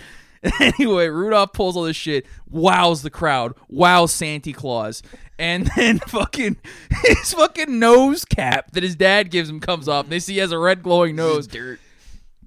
anyway, 0.61 1.09
Rudolph 1.09 1.53
pulls 1.53 1.77
all 1.77 1.83
this 1.85 1.97
shit, 1.97 2.27
wows 2.49 3.03
the 3.03 3.11
crowd, 3.11 3.55
wows 3.69 4.13
Santa 4.13 4.53
Claus, 4.53 5.03
and 5.39 5.67
then 5.77 5.99
fucking 5.99 6.57
his 7.03 7.35
fucking 7.35 7.79
nose 7.79 8.25
cap 8.25 8.73
that 8.73 8.83
his 8.83 8.97
dad 8.97 9.31
gives 9.31 9.49
him 9.51 9.61
comes 9.61 9.89
off. 9.89 10.05
And 10.05 10.13
they 10.13 10.19
see 10.19 10.35
he 10.35 10.39
has 10.39 10.53
a 10.53 10.59
red 10.59 10.83
glowing 10.83 11.17
nose. 11.17 11.47
dirt. 11.47 11.81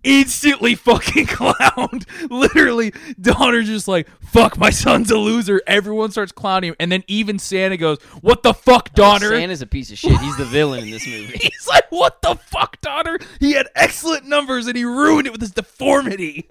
Instantly 0.04 0.76
fucking 0.76 1.26
clowned. 1.28 2.06
Literally, 2.30 2.92
Donner's 3.22 3.68
just 3.68 3.88
like, 3.88 4.10
fuck, 4.22 4.58
my 4.58 4.70
son's 4.70 5.10
a 5.12 5.18
loser. 5.18 5.62
Everyone 5.66 6.12
starts 6.12 6.34
clowning 6.34 6.72
him. 6.72 6.76
And 6.78 6.92
then 6.92 7.06
even 7.08 7.40
Santa 7.40 7.78
goes, 7.78 8.02
What 8.20 8.44
the 8.44 8.54
fuck, 8.54 8.90
oh, 8.92 8.96
Donner? 8.96 9.30
Santa's 9.30 9.62
a 9.62 9.68
piece 9.68 9.92
of 9.92 9.98
shit. 9.98 10.20
He's 10.20 10.36
the 10.36 10.44
villain 10.44 10.84
in 10.84 10.92
this 10.92 11.08
movie. 11.08 11.38
He's 11.42 11.68
like, 11.70 11.86
what 11.90 12.22
the 12.22 12.36
fuck, 12.36 12.82
Donner? 12.82 13.18
He 13.40 13.54
had 13.54 13.70
excellent 13.76 14.28
numbers 14.28 14.68
and 14.68 14.76
he 14.76 14.84
ruined 14.84 15.28
it 15.28 15.32
with 15.32 15.42
his 15.42 15.52
deformity. 15.52 16.50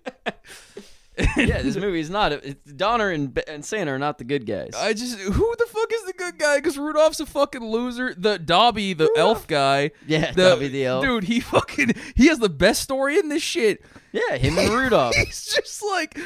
yeah, 1.36 1.60
this 1.60 1.76
movie 1.76 2.00
is 2.00 2.08
not. 2.08 2.32
It's 2.32 2.72
Donner 2.72 3.10
and, 3.10 3.38
and 3.46 3.64
Santa 3.64 3.92
are 3.92 3.98
not 3.98 4.16
the 4.18 4.24
good 4.24 4.46
guys. 4.46 4.70
I 4.74 4.94
just, 4.94 5.18
who 5.18 5.54
the 5.58 5.66
fuck 5.66 5.92
is 5.92 6.04
the 6.04 6.14
good 6.14 6.38
guy? 6.38 6.56
Because 6.56 6.78
Rudolph's 6.78 7.20
a 7.20 7.26
fucking 7.26 7.62
loser. 7.62 8.14
The 8.16 8.38
Dobby, 8.38 8.94
the 8.94 9.12
elf 9.16 9.46
guy. 9.46 9.90
yeah, 10.06 10.32
The, 10.32 10.50
Dobby 10.50 10.68
the 10.68 10.86
elf. 10.86 11.04
Dude, 11.04 11.24
he 11.24 11.40
fucking, 11.40 11.94
he 12.16 12.28
has 12.28 12.38
the 12.38 12.48
best 12.48 12.82
story 12.82 13.18
in 13.18 13.28
this 13.28 13.42
shit. 13.42 13.84
Yeah, 14.12 14.36
him 14.36 14.56
and 14.56 14.70
Rudolph. 14.74 15.14
He's 15.14 15.54
just 15.54 15.82
like, 15.82 16.18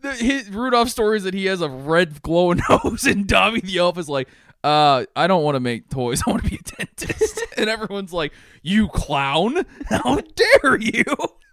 the, 0.00 0.12
his, 0.14 0.50
Rudolph's 0.50 0.90
story 0.90 1.18
is 1.18 1.22
that 1.24 1.34
he 1.34 1.46
has 1.46 1.60
a 1.60 1.68
red 1.68 2.20
glowing 2.22 2.60
nose 2.68 3.04
and 3.04 3.28
Dobby 3.28 3.60
the 3.60 3.78
elf 3.78 3.96
is 3.96 4.08
like, 4.08 4.28
uh, 4.64 5.04
I 5.14 5.26
don't 5.28 5.42
want 5.44 5.54
to 5.56 5.60
make 5.60 5.88
toys. 5.88 6.22
I 6.26 6.30
want 6.30 6.44
to 6.44 6.50
be 6.50 6.56
a 6.56 6.76
dentist. 6.76 7.40
and 7.56 7.68
everyone's 7.70 8.12
like, 8.12 8.32
you 8.62 8.88
clown. 8.88 9.64
How 9.88 10.20
dare 10.20 10.78
you 10.80 11.04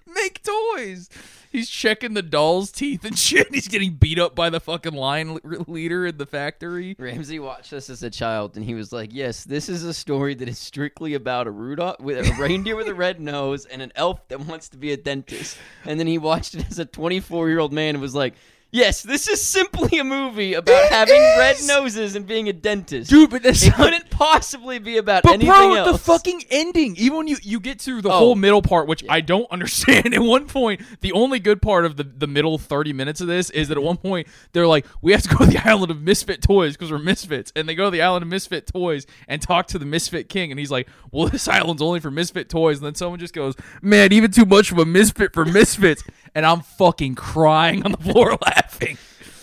make 0.08 0.42
toys? 0.44 1.10
He's 1.50 1.70
checking 1.70 2.14
the 2.14 2.22
doll's 2.22 2.72
teeth 2.72 3.04
and 3.04 3.18
shit. 3.20 3.54
He's 3.54 3.68
getting 3.68 3.94
beat 3.94 4.20
up 4.20 4.36
by 4.36 4.50
the 4.50 4.60
fucking 4.60 4.94
line 4.94 5.40
leader 5.44 6.06
in 6.06 6.18
the 6.18 6.26
factory. 6.26 6.96
Ramsey 7.00 7.40
watched 7.40 7.72
this 7.72 7.90
as 7.90 8.04
a 8.04 8.10
child, 8.10 8.56
and 8.56 8.64
he 8.64 8.76
was 8.76 8.92
like, 8.92 9.10
"Yes, 9.14 9.44
this 9.44 9.68
is 9.68 9.84
a 9.84 9.94
story 9.94 10.36
that 10.36 10.48
is 10.48 10.60
strictly 10.60 11.16
about 11.16 11.48
a 11.48 11.52
Rudolph 11.52 12.00
with 12.00 12.18
a 12.18 12.42
reindeer 12.42 12.76
with 12.76 12.88
a 12.88 12.94
red 12.94 13.20
nose 13.20 13.66
and 13.66 13.82
an 13.82 13.92
elf 13.96 14.28
that 14.28 14.42
wants 14.42 14.70
to 14.70 14.78
be 14.78 14.92
a 14.92 14.98
dentist." 14.98 15.58
And 15.86 16.00
then 16.00 16.08
he 16.08 16.18
watched 16.18 16.54
it 16.56 16.68
as 16.70 16.78
a 16.78 16.86
24 16.86 17.50
year 17.50 17.60
old 17.60 17.74
man 17.74 17.96
and 17.96 18.02
was 18.02 18.16
like, 18.16 18.36
"Yes, 18.72 19.02
this 19.02 19.28
is 19.28 19.42
simply 19.42 19.98
a 20.00 20.04
movie 20.04 20.54
about 20.54 20.86
It 20.86 20.92
having 20.92 21.20
red 21.38 21.58
noses 21.66 22.16
and 22.16 22.28
being 22.28 22.48
a 22.50 22.54
dentist." 22.54 23.10
Dude, 23.10 23.30
but 23.30 23.46
it 23.46 23.74
couldn't 23.76 24.10
possibly 24.10 24.78
be 24.80 24.98
about 24.98 25.24
But 25.24 25.34
anything 25.34 25.50
bro, 25.52 25.74
else. 25.74 25.92
the 25.92 25.98
fucking 25.98 26.44
ending. 26.52 26.96
Even 26.98 27.18
when 27.18 27.28
you 27.28 27.38
you 27.42 27.60
get 27.60 27.82
through 27.82 28.02
the 28.02 28.10
Oh. 28.10 28.18
whole 28.20 28.36
middle 28.36 28.62
part, 28.62 28.88
which 28.88 29.04
I 29.10 29.22
don't 29.22 29.48
understand. 29.52 30.14
At 30.14 30.22
one 30.22 30.46
point, 30.46 30.82
the 31.02 31.12
only 31.14 31.40
good 31.40 31.62
part 31.62 31.86
of 31.86 31.96
the 31.98 32.04
the 32.04 32.28
middle 32.28 32.58
thirty 32.58 32.94
minutes 32.94 33.22
of 33.22 33.28
this 33.28 33.50
is 33.50 33.70
that 33.70 33.78
at 33.78 33.84
one 33.84 33.98
point 33.98 34.28
they're 34.54 34.68
like, 34.68 34.86
we 35.02 35.12
have 35.14 35.24
to 35.24 35.30
go 35.30 35.46
to 35.46 35.46
the 35.52 35.58
island 35.68 35.92
of 35.92 36.02
misfit 36.02 36.42
toys 36.42 36.74
because 36.78 36.92
we're 36.92 37.00
misfits, 37.00 37.52
and 37.56 37.68
they 37.68 37.76
go 37.76 37.86
to 37.86 37.92
the 37.92 38.02
island 38.02 38.24
of 38.24 38.30
misfit 38.30 38.68
toys 38.68 39.06
and 39.28 39.42
talk 39.42 39.68
to 39.68 39.80
the 39.80 39.86
misfit 39.86 40.30
king, 40.30 40.52
and 40.52 40.60
he's 40.60 40.72
like, 40.72 40.88
well, 41.12 41.28
this 41.30 41.48
island's 41.48 41.82
only 41.82 42.00
for 42.00 42.12
misfit 42.12 42.50
toys, 42.50 42.78
and 42.78 42.86
then 42.86 42.96
someone 42.96 43.20
just 43.20 43.34
goes, 43.34 43.56
man, 43.82 44.12
even 44.14 44.32
too 44.32 44.46
much 44.46 44.72
of 44.72 44.78
a 44.78 44.86
misfit 44.86 45.34
for 45.34 45.44
misfits, 45.46 46.04
and 46.36 46.46
I'm 46.46 46.62
fucking 46.62 47.16
crying 47.16 47.84
on 47.86 47.92
the 47.92 47.98
floor 47.98 48.38
laughing. 48.46 48.98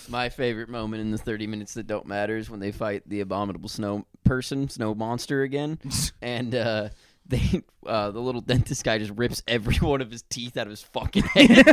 My 0.09 0.29
favorite 0.29 0.69
moment 0.69 1.01
in 1.01 1.11
the 1.11 1.19
30 1.19 1.47
minutes 1.47 1.75
that 1.75 1.87
don't 1.87 2.07
matter 2.07 2.37
is 2.37 2.49
when 2.49 2.61
they 2.61 2.73
fight 2.73 3.03
the 3.07 3.21
abominable 3.21 3.69
snow 3.69 4.07
person, 4.25 4.69
snow 4.69 4.95
monster 4.95 5.43
again, 5.43 5.79
and 6.23 6.55
uh, 6.55 6.89
they 7.27 7.63
uh, 7.85 8.11
the 8.11 8.21
little 8.21 8.41
dentist 8.41 8.85
guy 8.85 8.99
just 8.99 9.13
rips 9.17 9.43
every 9.49 9.77
one 9.81 10.01
of 10.01 10.11
his 10.11 10.23
teeth 10.23 10.57
out 10.57 10.67
of 10.67 10.71
his 10.71 10.83
fucking 10.83 11.25
head. 11.25 11.67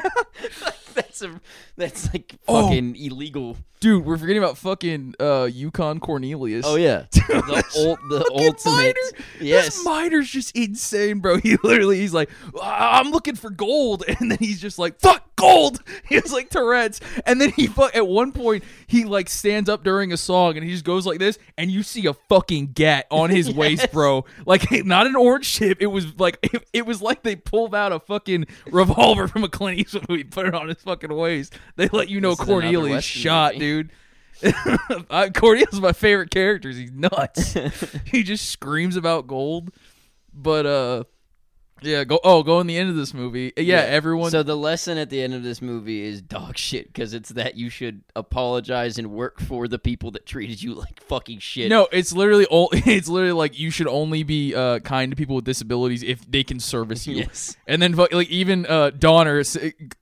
Like, 0.95 1.02
that's 1.19 1.21
a 1.21 1.41
that's 1.77 2.13
like 2.13 2.35
Oh. 2.47 2.63
fucking 2.67 2.95
illegal. 2.95 3.57
Dude, 3.79 4.05
we're 4.05 4.17
forgetting 4.17 4.41
about 4.41 4.57
fucking 4.57 5.15
uh, 5.19 5.49
Yukon 5.51 5.99
Cornelius. 5.99 6.65
Oh 6.65 6.75
yeah, 6.75 7.05
the 7.11 7.63
old 7.75 7.99
the 8.09 8.25
ultimate. 8.33 8.75
miter. 8.75 9.23
Yes, 9.41 9.65
This 9.75 9.85
miner's 9.85 10.29
just 10.29 10.55
insane, 10.55 11.19
bro. 11.19 11.37
He 11.43 11.57
literally, 11.63 11.99
he's 11.99 12.13
like, 12.13 12.29
"Ah, 12.61 12.99
I'm 12.99 13.11
looking 13.11 13.35
for 13.35 13.49
gold. 13.49 14.03
And 14.07 14.31
then 14.31 14.37
he's 14.39 14.61
just 14.61 14.79
like, 14.79 14.99
fuck 15.01 15.32
gold. 15.43 15.79
He 16.07 16.15
has 16.15 16.31
like 16.33 16.49
Tourette's. 16.49 16.99
And 17.25 17.39
then 17.39 17.51
he, 17.51 17.67
fu- 17.67 17.89
at 17.93 18.07
one 18.07 18.31
point, 18.31 18.63
he 18.87 19.03
like 19.05 19.29
stands 19.29 19.69
up 19.69 19.83
during 19.83 20.11
a 20.11 20.17
song 20.17 20.55
and 20.57 20.63
he 20.65 20.71
just 20.71 20.83
goes 20.85 21.05
like 21.05 21.19
this. 21.19 21.37
And 21.57 21.71
you 21.71 21.81
see 21.83 22.05
a 22.07 22.13
fucking 22.13 22.73
gat 22.73 23.07
on 23.09 23.29
his 23.29 23.51
waist, 23.55 23.91
bro. 23.91 24.25
Like, 24.45 24.69
not 24.85 25.07
an 25.07 25.15
orange 25.15 25.51
chip. 25.51 25.77
It 25.81 25.87
was 25.87 26.17
like, 26.19 26.37
it, 26.41 26.67
it 26.73 26.85
was 26.85 27.01
like 27.01 27.23
they 27.23 27.35
pulled 27.35 27.73
out 27.73 27.91
a 27.91 27.99
fucking 27.99 28.45
revolver 28.67 29.27
from 29.27 29.43
a 29.43 29.49
Clint 29.49 29.79
Eastwood 29.79 30.07
movie, 30.09 30.23
put 30.23 30.45
it 30.45 30.53
on 30.53 30.67
his 30.67 30.77
fucking 30.81 31.13
waist. 31.13 31.53
They 31.75 31.87
let 31.89 32.09
you 32.09 32.19
know 32.21 32.31
This 32.31 32.41
is 32.41 32.47
another 32.49 32.61
Cornelius 32.61 33.03
shot, 33.03 33.53
movie. 33.53 33.65
dude. 33.65 33.89
uh, 35.09 35.29
Cornelius 35.33 35.73
is 35.73 35.81
my 35.81 35.93
favorite 35.93 36.31
character. 36.31 36.69
He's 36.69 36.91
nuts. 36.91 37.55
he 38.05 38.23
just 38.23 38.49
screams 38.49 38.95
about 38.95 39.27
gold. 39.27 39.71
But 40.33 40.65
uh 40.65 41.03
yeah, 41.81 42.03
go 42.03 42.19
oh, 42.23 42.43
go 42.43 42.59
in 42.59 42.67
the 42.67 42.77
end 42.77 42.89
of 42.89 42.95
this 42.95 43.13
movie. 43.13 43.51
Yeah, 43.57 43.79
everyone 43.79 44.31
So 44.31 44.43
the 44.43 44.55
lesson 44.55 44.97
at 44.97 45.09
the 45.09 45.21
end 45.21 45.33
of 45.33 45.43
this 45.43 45.61
movie 45.61 46.01
is 46.01 46.21
dog 46.21 46.57
shit 46.57 46.87
because 46.87 47.13
it's 47.13 47.29
that 47.29 47.55
you 47.55 47.69
should 47.69 48.03
apologize 48.15 48.97
and 48.97 49.11
work 49.11 49.39
for 49.41 49.67
the 49.67 49.79
people 49.79 50.11
that 50.11 50.25
treated 50.25 50.61
you 50.61 50.73
like 50.75 51.01
fucking 51.03 51.39
shit. 51.39 51.69
No, 51.69 51.87
it's 51.91 52.13
literally 52.13 52.45
all 52.45 52.69
it's 52.73 53.09
literally 53.09 53.33
like 53.33 53.59
you 53.59 53.69
should 53.69 53.87
only 53.87 54.23
be 54.23 54.55
uh 54.55 54.79
kind 54.79 55.11
to 55.11 55.15
people 55.15 55.35
with 55.35 55.45
disabilities 55.45 56.03
if 56.03 56.29
they 56.29 56.43
can 56.43 56.59
service 56.59 57.05
you. 57.07 57.17
Yes. 57.17 57.57
And 57.67 57.81
then 57.81 57.93
like 57.93 58.29
even 58.29 58.65
uh 58.65 58.91
Donner 58.91 59.39
s- 59.39 59.57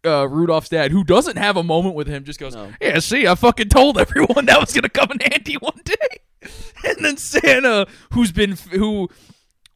uh 0.05 0.27
Rudolph's 0.27 0.69
dad 0.69 0.91
who 0.91 1.03
doesn't 1.03 1.37
have 1.37 1.57
a 1.57 1.63
moment 1.63 1.95
with 1.95 2.07
him 2.07 2.23
just 2.23 2.39
goes, 2.39 2.55
No. 2.55 2.71
"Yeah, 2.79 2.99
see, 2.99 3.27
I 3.27 3.35
fucking 3.35 3.69
told 3.69 3.97
everyone 3.97 4.45
that 4.45 4.59
was 4.59 4.73
going 4.73 4.83
to 4.83 4.89
come 4.89 5.09
in 5.11 5.19
handy 5.19 5.55
one 5.55 5.79
day." 5.83 5.95
And 6.83 7.05
then 7.05 7.17
Santa 7.17 7.85
who's 8.11 8.31
been 8.31 8.57
who 8.71 9.07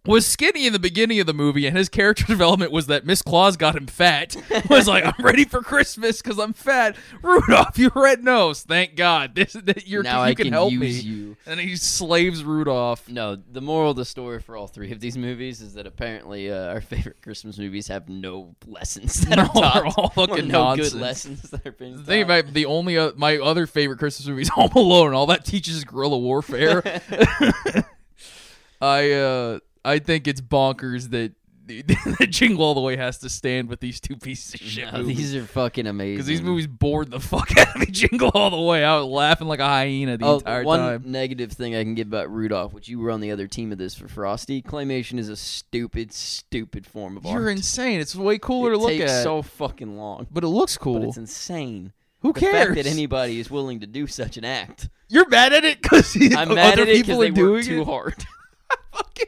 was 0.05 0.25
skinny 0.25 0.67
in 0.67 0.73
the 0.73 0.79
beginning 0.79 1.19
of 1.19 1.27
the 1.27 1.33
movie, 1.33 1.65
and 1.67 1.75
his 1.77 1.89
character 1.89 2.23
development 2.27 2.71
was 2.71 2.87
that 2.87 3.05
Miss 3.05 3.21
Claus 3.21 3.57
got 3.57 3.75
him 3.75 3.87
fat. 3.87 4.35
Was 4.69 4.87
like, 4.87 5.05
I'm 5.05 5.23
ready 5.25 5.45
for 5.45 5.61
Christmas 5.61 6.21
because 6.21 6.39
I'm 6.39 6.53
fat. 6.53 6.95
Rudolph, 7.21 7.77
you 7.77 7.91
red 7.95 8.23
nose. 8.23 8.61
Thank 8.63 8.95
God. 8.95 9.35
This 9.35 9.53
that 9.53 9.87
you're 9.87 10.03
now 10.03 10.19
you 10.23 10.29
I 10.31 10.33
can, 10.35 10.45
can 10.45 10.53
help 10.53 10.73
me. 10.73 10.89
you. 10.89 11.37
And 11.45 11.59
he 11.59 11.75
slaves 11.75 12.43
Rudolph. 12.43 13.07
No, 13.09 13.35
the 13.35 13.61
moral 13.61 13.91
of 13.91 13.97
the 13.97 14.05
story 14.05 14.39
for 14.39 14.55
all 14.57 14.67
three 14.67 14.91
of 14.91 14.99
these 14.99 15.17
movies 15.17 15.61
is 15.61 15.73
that 15.75 15.85
apparently 15.87 16.51
uh, 16.51 16.67
our 16.73 16.81
favorite 16.81 17.21
Christmas 17.21 17.57
movies 17.57 17.87
have 17.87 18.09
no 18.09 18.55
lessons 18.65 19.21
that 19.25 19.35
No, 19.37 19.43
are 19.43 19.83
taught. 19.83 19.97
all 19.97 20.09
fucking 20.09 20.47
no 20.47 20.63
nonsense. 20.63 20.93
good 20.93 21.01
lessons 21.01 21.41
that 21.51 21.65
are 21.65 21.71
being 21.71 21.93
The 21.93 21.97
taught. 21.99 22.07
thing 22.07 22.21
about 22.23 22.53
the 22.53 22.65
only 22.65 22.97
uh, 22.97 23.11
my 23.15 23.37
other 23.37 23.67
favorite 23.67 23.99
Christmas 23.99 24.27
movie 24.27 24.41
is 24.43 24.49
Home 24.49 24.71
Alone. 24.75 25.13
All 25.13 25.27
that 25.27 25.45
teaches 25.45 25.75
is 25.77 25.83
guerrilla 25.83 26.17
warfare. 26.17 26.81
I 28.81 29.11
uh 29.11 29.59
I 29.85 29.99
think 29.99 30.27
it's 30.27 30.41
bonkers 30.41 31.11
that 31.11 31.33
that 31.67 32.27
Jingle 32.29 32.63
All 32.63 32.73
the 32.75 32.81
Way 32.81 32.95
has 32.95 33.17
to 33.19 33.29
stand 33.29 33.69
with 33.69 33.79
these 33.79 33.99
two 33.99 34.15
pieces 34.17 34.53
of 34.53 34.59
shit 34.61 34.85
No, 34.93 34.99
movies. 34.99 35.17
these 35.17 35.35
are 35.35 35.45
fucking 35.47 35.87
amazing. 35.87 36.13
Because 36.17 36.27
these 36.27 36.41
movies 36.43 36.67
bored 36.67 37.09
the 37.09 37.19
fuck 37.31 37.57
out 37.57 37.69
of 37.75 37.79
me. 37.81 37.87
Jingle 37.87 38.29
all 38.35 38.51
the 38.51 38.61
way. 38.61 38.83
I 38.83 38.95
was 38.97 39.05
laughing 39.07 39.47
like 39.47 39.59
a 39.59 39.65
hyena 39.65 40.15
the 40.17 40.25
Oh, 40.27 40.35
entire 40.35 40.63
one 40.63 40.79
time. 40.79 41.01
One 41.03 41.11
negative 41.11 41.51
thing 41.53 41.75
I 41.75 41.83
can 41.83 41.95
give 41.95 42.05
about 42.07 42.31
Rudolph, 42.31 42.71
which 42.71 42.87
you 42.87 42.99
were 42.99 43.09
on 43.09 43.19
the 43.19 43.31
other 43.31 43.47
team 43.47 43.71
of 43.71 43.79
this 43.79 43.95
for 43.95 44.07
Frosty, 44.07 44.61
claymation 44.61 45.17
is 45.17 45.27
a 45.27 45.35
stupid, 45.35 46.13
stupid 46.13 46.85
form 46.85 47.17
of 47.17 47.25
art. 47.25 47.33
You're 47.41 47.49
insane. 47.49 47.99
It's 47.99 48.15
way 48.15 48.37
cooler 48.37 48.73
it 48.73 48.75
to 48.75 48.81
look 48.81 48.89
takes 48.91 49.11
at. 49.11 49.23
so 49.23 49.41
fucking 49.41 49.97
long, 49.97 50.27
but 50.29 50.43
it 50.43 50.49
looks 50.49 50.77
but 50.77 50.83
cool. 50.83 51.07
it's 51.07 51.17
insane. 51.17 51.93
Who 52.19 52.31
The 52.31 52.41
cares? 52.41 52.53
fact 52.53 52.75
that 52.75 52.85
anybody 52.85 53.39
is 53.39 53.49
willing 53.49 53.79
to 53.79 53.87
do 53.87 54.05
such 54.05 54.37
an 54.37 54.45
act, 54.45 54.87
You're 55.09 55.27
mad 55.29 55.51
at 55.51 55.65
it 55.65 55.81
because 55.81 56.15
other 56.37 56.59
at 56.59 56.77
it 56.77 56.87
people 56.95 57.23
are 57.23 57.29
doing 57.31 57.63
too 57.63 57.81
it. 57.81 57.85
hard. 57.85 58.23
Fucking- 58.93 59.25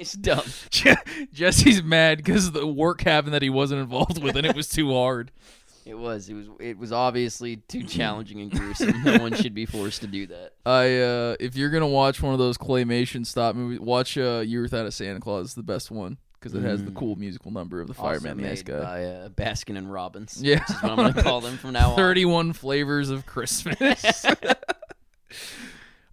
It's 0.00 0.14
dumb. 0.14 0.42
Jesse's 1.32 1.82
mad 1.82 2.18
because 2.18 2.52
the 2.52 2.66
work 2.66 3.02
happened 3.02 3.34
that 3.34 3.42
he 3.42 3.50
wasn't 3.50 3.82
involved 3.82 4.22
with, 4.22 4.34
and 4.36 4.46
it 4.46 4.56
was 4.56 4.68
too 4.68 4.92
hard. 4.94 5.30
It 5.86 5.98
was. 5.98 6.28
It 6.28 6.34
was. 6.34 6.46
It 6.60 6.78
was 6.78 6.92
obviously 6.92 7.56
too 7.56 7.82
challenging 7.96 8.40
and 8.42 8.50
gruesome. 8.52 9.02
no 9.02 9.16
one 9.18 9.34
should 9.34 9.54
be 9.54 9.64
forced 9.64 10.02
to 10.02 10.06
do 10.06 10.26
that. 10.26 10.52
I 10.66 10.98
uh 10.98 11.36
if 11.40 11.56
you're 11.56 11.70
gonna 11.70 11.88
watch 11.88 12.22
one 12.22 12.32
of 12.34 12.38
those 12.38 12.58
claymation 12.58 13.26
stop 13.26 13.56
movies, 13.56 13.80
watch 13.80 14.16
uh 14.18 14.42
Year 14.46 14.60
Without 14.62 14.84
a 14.86 14.92
Santa 14.92 15.20
Claus. 15.20 15.46
It's 15.46 15.54
the 15.54 15.62
best 15.62 15.90
one 15.90 16.18
because 16.38 16.54
it 16.54 16.62
has 16.62 16.84
the 16.84 16.90
Mm. 16.90 16.96
cool 16.96 17.16
musical 17.16 17.50
number 17.50 17.80
of 17.80 17.88
the 17.88 17.94
Also 17.94 18.20
fireman, 18.20 18.36
the 18.36 18.48
nice 18.48 18.62
guy. 18.62 18.78
by 18.78 19.04
uh, 19.04 19.28
Baskin 19.30 19.78
and 19.78 19.90
Robbins. 19.90 20.38
Yeah. 20.40 20.60
which 20.60 20.70
is 20.70 20.82
what 20.82 20.92
I'm 20.92 20.96
gonna 20.96 21.22
call 21.22 21.40
them 21.40 21.56
from 21.56 21.72
now 21.72 21.92
on. 21.92 21.96
31 21.96 22.52
flavors 22.52 23.08
of 23.08 23.24
Christmas. 23.26 24.26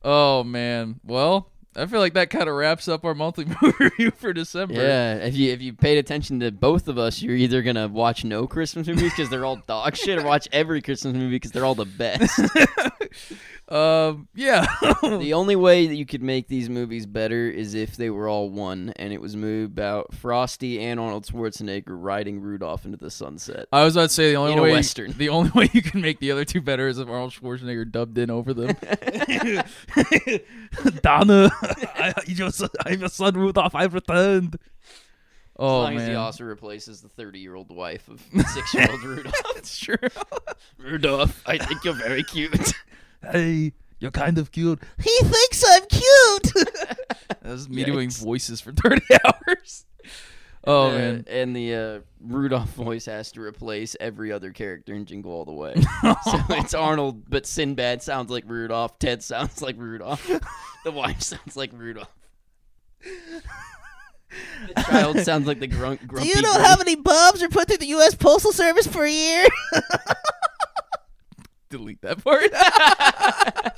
oh 0.04 0.44
man. 0.44 1.00
Well, 1.04 1.52
I 1.78 1.86
feel 1.86 2.00
like 2.00 2.14
that 2.16 2.32
kind 2.32 2.50
of 2.50 2.56
wraps 2.56 2.88
up 2.88 3.06
our 3.06 3.14
monthly 3.14 3.46
movie 3.62 3.76
review 3.80 4.12
for 4.12 4.34
December. 4.34 4.74
Yeah, 4.74 5.16
if 5.16 5.36
you 5.36 5.52
if 5.52 5.62
you 5.62 5.74
paid 5.74 5.98
attention 5.98 6.40
to 6.40 6.52
both 6.52 6.88
of 6.88 6.98
us, 6.98 7.22
you're 7.22 7.36
either 7.36 7.62
gonna 7.62 7.88
watch 7.88 8.24
no 8.24 8.48
Christmas 8.48 8.88
movies 8.88 9.12
because 9.12 9.30
they're 9.30 9.46
all 9.46 9.58
dog 9.68 9.96
shit, 9.96 10.18
or 10.18 10.24
watch 10.24 10.48
every 10.52 10.82
Christmas 10.82 11.14
movie 11.14 11.36
because 11.36 11.52
they're 11.52 11.66
all 11.66 11.76
the 11.76 11.86
best. 11.86 12.40
Um. 13.70 14.30
Yeah. 14.34 14.66
the 15.02 15.34
only 15.34 15.58
way 15.58 15.88
that 15.88 15.96
you 15.96 16.06
could 16.06 16.24
make 16.24 16.48
these 16.48 16.70
movies 16.70 17.06
better 17.06 17.50
is 17.50 17.74
if 17.74 17.98
they 17.98 18.10
were 18.10 18.30
all 18.30 18.50
one, 18.50 18.94
and 18.96 19.12
it 19.12 19.20
was 19.20 19.34
a 19.34 19.38
movie 19.38 19.66
about 19.66 20.14
Frosty 20.14 20.82
and 20.82 21.00
Arnold 21.00 21.26
Schwarzenegger 21.26 21.84
riding 21.88 22.40
Rudolph 22.40 22.86
into 22.86 22.98
the 22.98 23.12
sunset. 23.12 23.66
I 23.74 23.84
was 23.84 23.96
about 23.98 24.10
to 24.10 24.16
say 24.16 24.30
the 24.32 24.38
only 24.38 24.54
In 24.54 24.62
way 24.62 24.72
Western. 24.72 25.12
the 25.18 25.30
only 25.30 25.52
way 25.56 25.70
you 25.74 25.82
can 25.82 26.00
make 26.02 26.20
the 26.20 26.32
other 26.32 26.46
two 26.46 26.62
better 26.62 26.88
is 26.88 26.98
if 26.98 27.10
Arnold 27.10 27.34
Schwarzenegger 27.34 27.90
dubbed 27.92 28.18
in 28.18 28.30
over 28.30 28.54
them. 28.54 28.76
Donner, 31.02 31.50
I, 31.62 32.14
son, 32.52 32.70
I'm 32.86 33.00
your 33.02 33.10
son 33.10 33.34
Rudolph. 33.34 33.76
I've 33.76 33.94
returned. 33.94 34.56
As 34.56 34.60
Oh 35.60 35.80
long 35.82 35.96
as 35.98 36.04
he 36.04 36.10
man, 36.10 36.18
also 36.18 36.44
replaces 36.44 37.02
the 37.02 37.10
30 37.10 37.40
year 37.40 37.56
old 37.56 37.76
wife 37.76 38.08
of 38.10 38.22
six 38.54 38.74
year 38.76 38.88
old 38.92 39.04
Rudolph. 39.04 39.34
that's 39.56 39.76
true. 39.78 39.96
Rudolph, 40.78 41.42
I 41.48 41.58
think 41.58 41.84
you're 41.84 41.96
very 41.96 42.22
cute. 42.24 42.74
Hey, 43.32 43.74
you're 44.00 44.12
kind 44.12 44.38
of 44.38 44.52
cute. 44.52 44.80
He 45.00 45.18
thinks 45.24 45.64
I'm 45.68 45.86
cute. 45.88 46.54
that 47.30 47.40
was 47.44 47.68
me 47.70 47.84
doing 47.84 48.10
voices 48.10 48.62
for 48.62 48.72
30 48.74 49.02
hours. 49.26 49.86
Oh 50.66 50.88
Uh, 50.90 50.92
man. 50.92 51.26
And 51.30 51.56
the 51.56 51.74
uh, 51.76 52.00
Rudolph 52.20 52.70
voice 52.74 53.06
has 53.06 53.32
to 53.34 53.42
replace 53.42 53.96
every 54.00 54.32
other 54.32 54.52
character 54.52 54.94
in 54.94 55.06
Jingle 55.06 55.32
All 55.32 55.46
the 55.46 55.54
Way. 55.54 55.76
so 56.02 56.40
it's 56.50 56.74
Arnold, 56.74 57.30
but 57.30 57.46
Sinbad 57.46 58.04
sounds 58.04 58.30
like 58.30 58.44
Rudolph. 58.48 59.00
Ted 59.00 59.24
sounds 59.24 59.62
like 59.62 59.78
Rudolph. 59.78 60.26
The 60.84 60.92
wife 60.92 61.22
sounds 61.22 61.56
like 61.56 61.72
Rudolph. 61.74 62.14
The 64.76 64.82
child 64.84 65.20
sounds 65.22 65.48
like 65.48 65.60
the 65.60 65.68
grunk, 65.70 66.06
grumpy. 66.06 66.32
Grinch. 66.32 66.78
many 66.80 66.96
bombs 66.96 67.42
are 67.42 67.48
put 67.50 67.70
through 67.70 67.78
the 67.78 67.88
U.S. 67.88 68.14
Postal 68.14 68.52
Service 68.52 68.86
per 68.88 69.08
year? 69.08 69.48
Delete 71.70 72.02
that 72.02 72.24
part. 72.24 72.50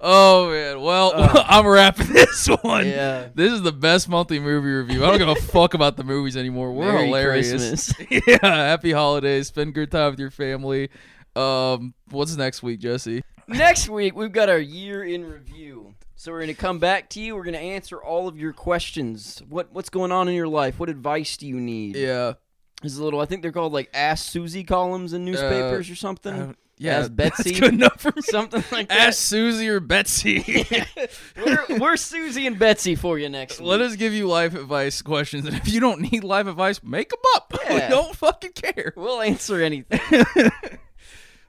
oh 0.00 0.50
man, 0.50 0.80
well 0.80 1.12
Uh. 1.14 1.44
I'm 1.48 1.66
wrapping 1.66 2.12
this 2.12 2.48
one. 2.62 2.86
Yeah. 2.86 3.28
This 3.34 3.52
is 3.52 3.62
the 3.62 3.72
best 3.72 4.08
monthly 4.08 4.38
movie 4.38 4.70
review. 4.70 5.04
I 5.04 5.08
don't 5.08 5.18
give 5.18 5.28
a 5.28 5.34
fuck 5.52 5.74
about 5.74 5.96
the 5.96 6.04
movies 6.04 6.36
anymore. 6.36 6.72
We're 6.72 6.92
Merry 6.92 7.06
hilarious. 7.06 7.92
Christmas. 7.92 8.22
yeah, 8.26 8.38
happy 8.42 8.92
holidays. 8.92 9.48
Spend 9.48 9.74
good 9.74 9.90
time 9.90 10.10
with 10.12 10.20
your 10.20 10.30
family. 10.30 10.88
Um, 11.36 11.94
what's 12.10 12.36
next 12.36 12.62
week, 12.62 12.80
Jesse? 12.80 13.22
Next 13.46 13.88
week, 13.88 14.14
we've 14.16 14.32
got 14.32 14.48
our 14.48 14.58
year 14.58 15.02
in 15.04 15.24
review. 15.28 15.94
So 16.16 16.32
we're 16.32 16.38
going 16.40 16.48
to 16.48 16.54
come 16.54 16.78
back 16.78 17.08
to 17.10 17.20
you. 17.20 17.34
We're 17.34 17.44
going 17.44 17.54
to 17.54 17.60
answer 17.60 18.02
all 18.02 18.28
of 18.28 18.38
your 18.38 18.52
questions. 18.52 19.42
What 19.48 19.72
What's 19.72 19.88
going 19.88 20.12
on 20.12 20.28
in 20.28 20.34
your 20.34 20.48
life? 20.48 20.78
What 20.78 20.88
advice 20.90 21.36
do 21.36 21.46
you 21.46 21.58
need? 21.58 21.96
Yeah, 21.96 22.34
There's 22.80 22.96
a 22.96 23.04
little, 23.04 23.20
I 23.20 23.26
think 23.26 23.42
they're 23.42 23.52
called 23.52 23.72
like 23.72 23.90
Ask 23.92 24.30
Susie 24.30 24.64
columns 24.64 25.12
in 25.12 25.24
newspapers 25.24 25.88
uh, 25.88 25.92
or 25.92 25.96
something. 25.96 26.56
yeah, 26.78 27.00
Ask 27.00 27.14
Betsy. 27.14 27.50
That's 27.50 27.60
good 27.60 27.74
enough 27.74 28.00
for 28.00 28.10
me. 28.16 28.22
Something 28.22 28.64
like 28.72 28.88
that. 28.88 29.08
Ask 29.08 29.18
Susie 29.18 29.68
or 29.68 29.80
Betsy. 29.80 30.64
we're, 31.36 31.66
we're 31.78 31.96
Susie 31.98 32.46
and 32.46 32.58
Betsy 32.58 32.94
for 32.94 33.18
you 33.18 33.28
next 33.28 33.60
week. 33.60 33.68
Let 33.68 33.82
us 33.82 33.96
give 33.96 34.14
you 34.14 34.26
life 34.28 34.54
advice 34.54 35.02
questions, 35.02 35.44
and 35.44 35.54
if 35.54 35.68
you 35.68 35.80
don't 35.80 36.00
need 36.10 36.24
life 36.24 36.46
advice, 36.46 36.82
make 36.82 37.10
them 37.10 37.20
up. 37.36 37.52
We 37.70 37.78
don't 37.80 38.16
fucking 38.16 38.52
care. 38.52 38.92
We'll 38.96 39.20
answer 39.20 39.60
anything. 39.60 40.00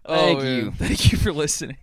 Oh, 0.05 0.15
Thank 0.15 0.39
man. 0.39 0.55
you. 0.57 0.71
Thank 0.71 1.11
you 1.11 1.17
for 1.17 1.31
listening. 1.31 1.77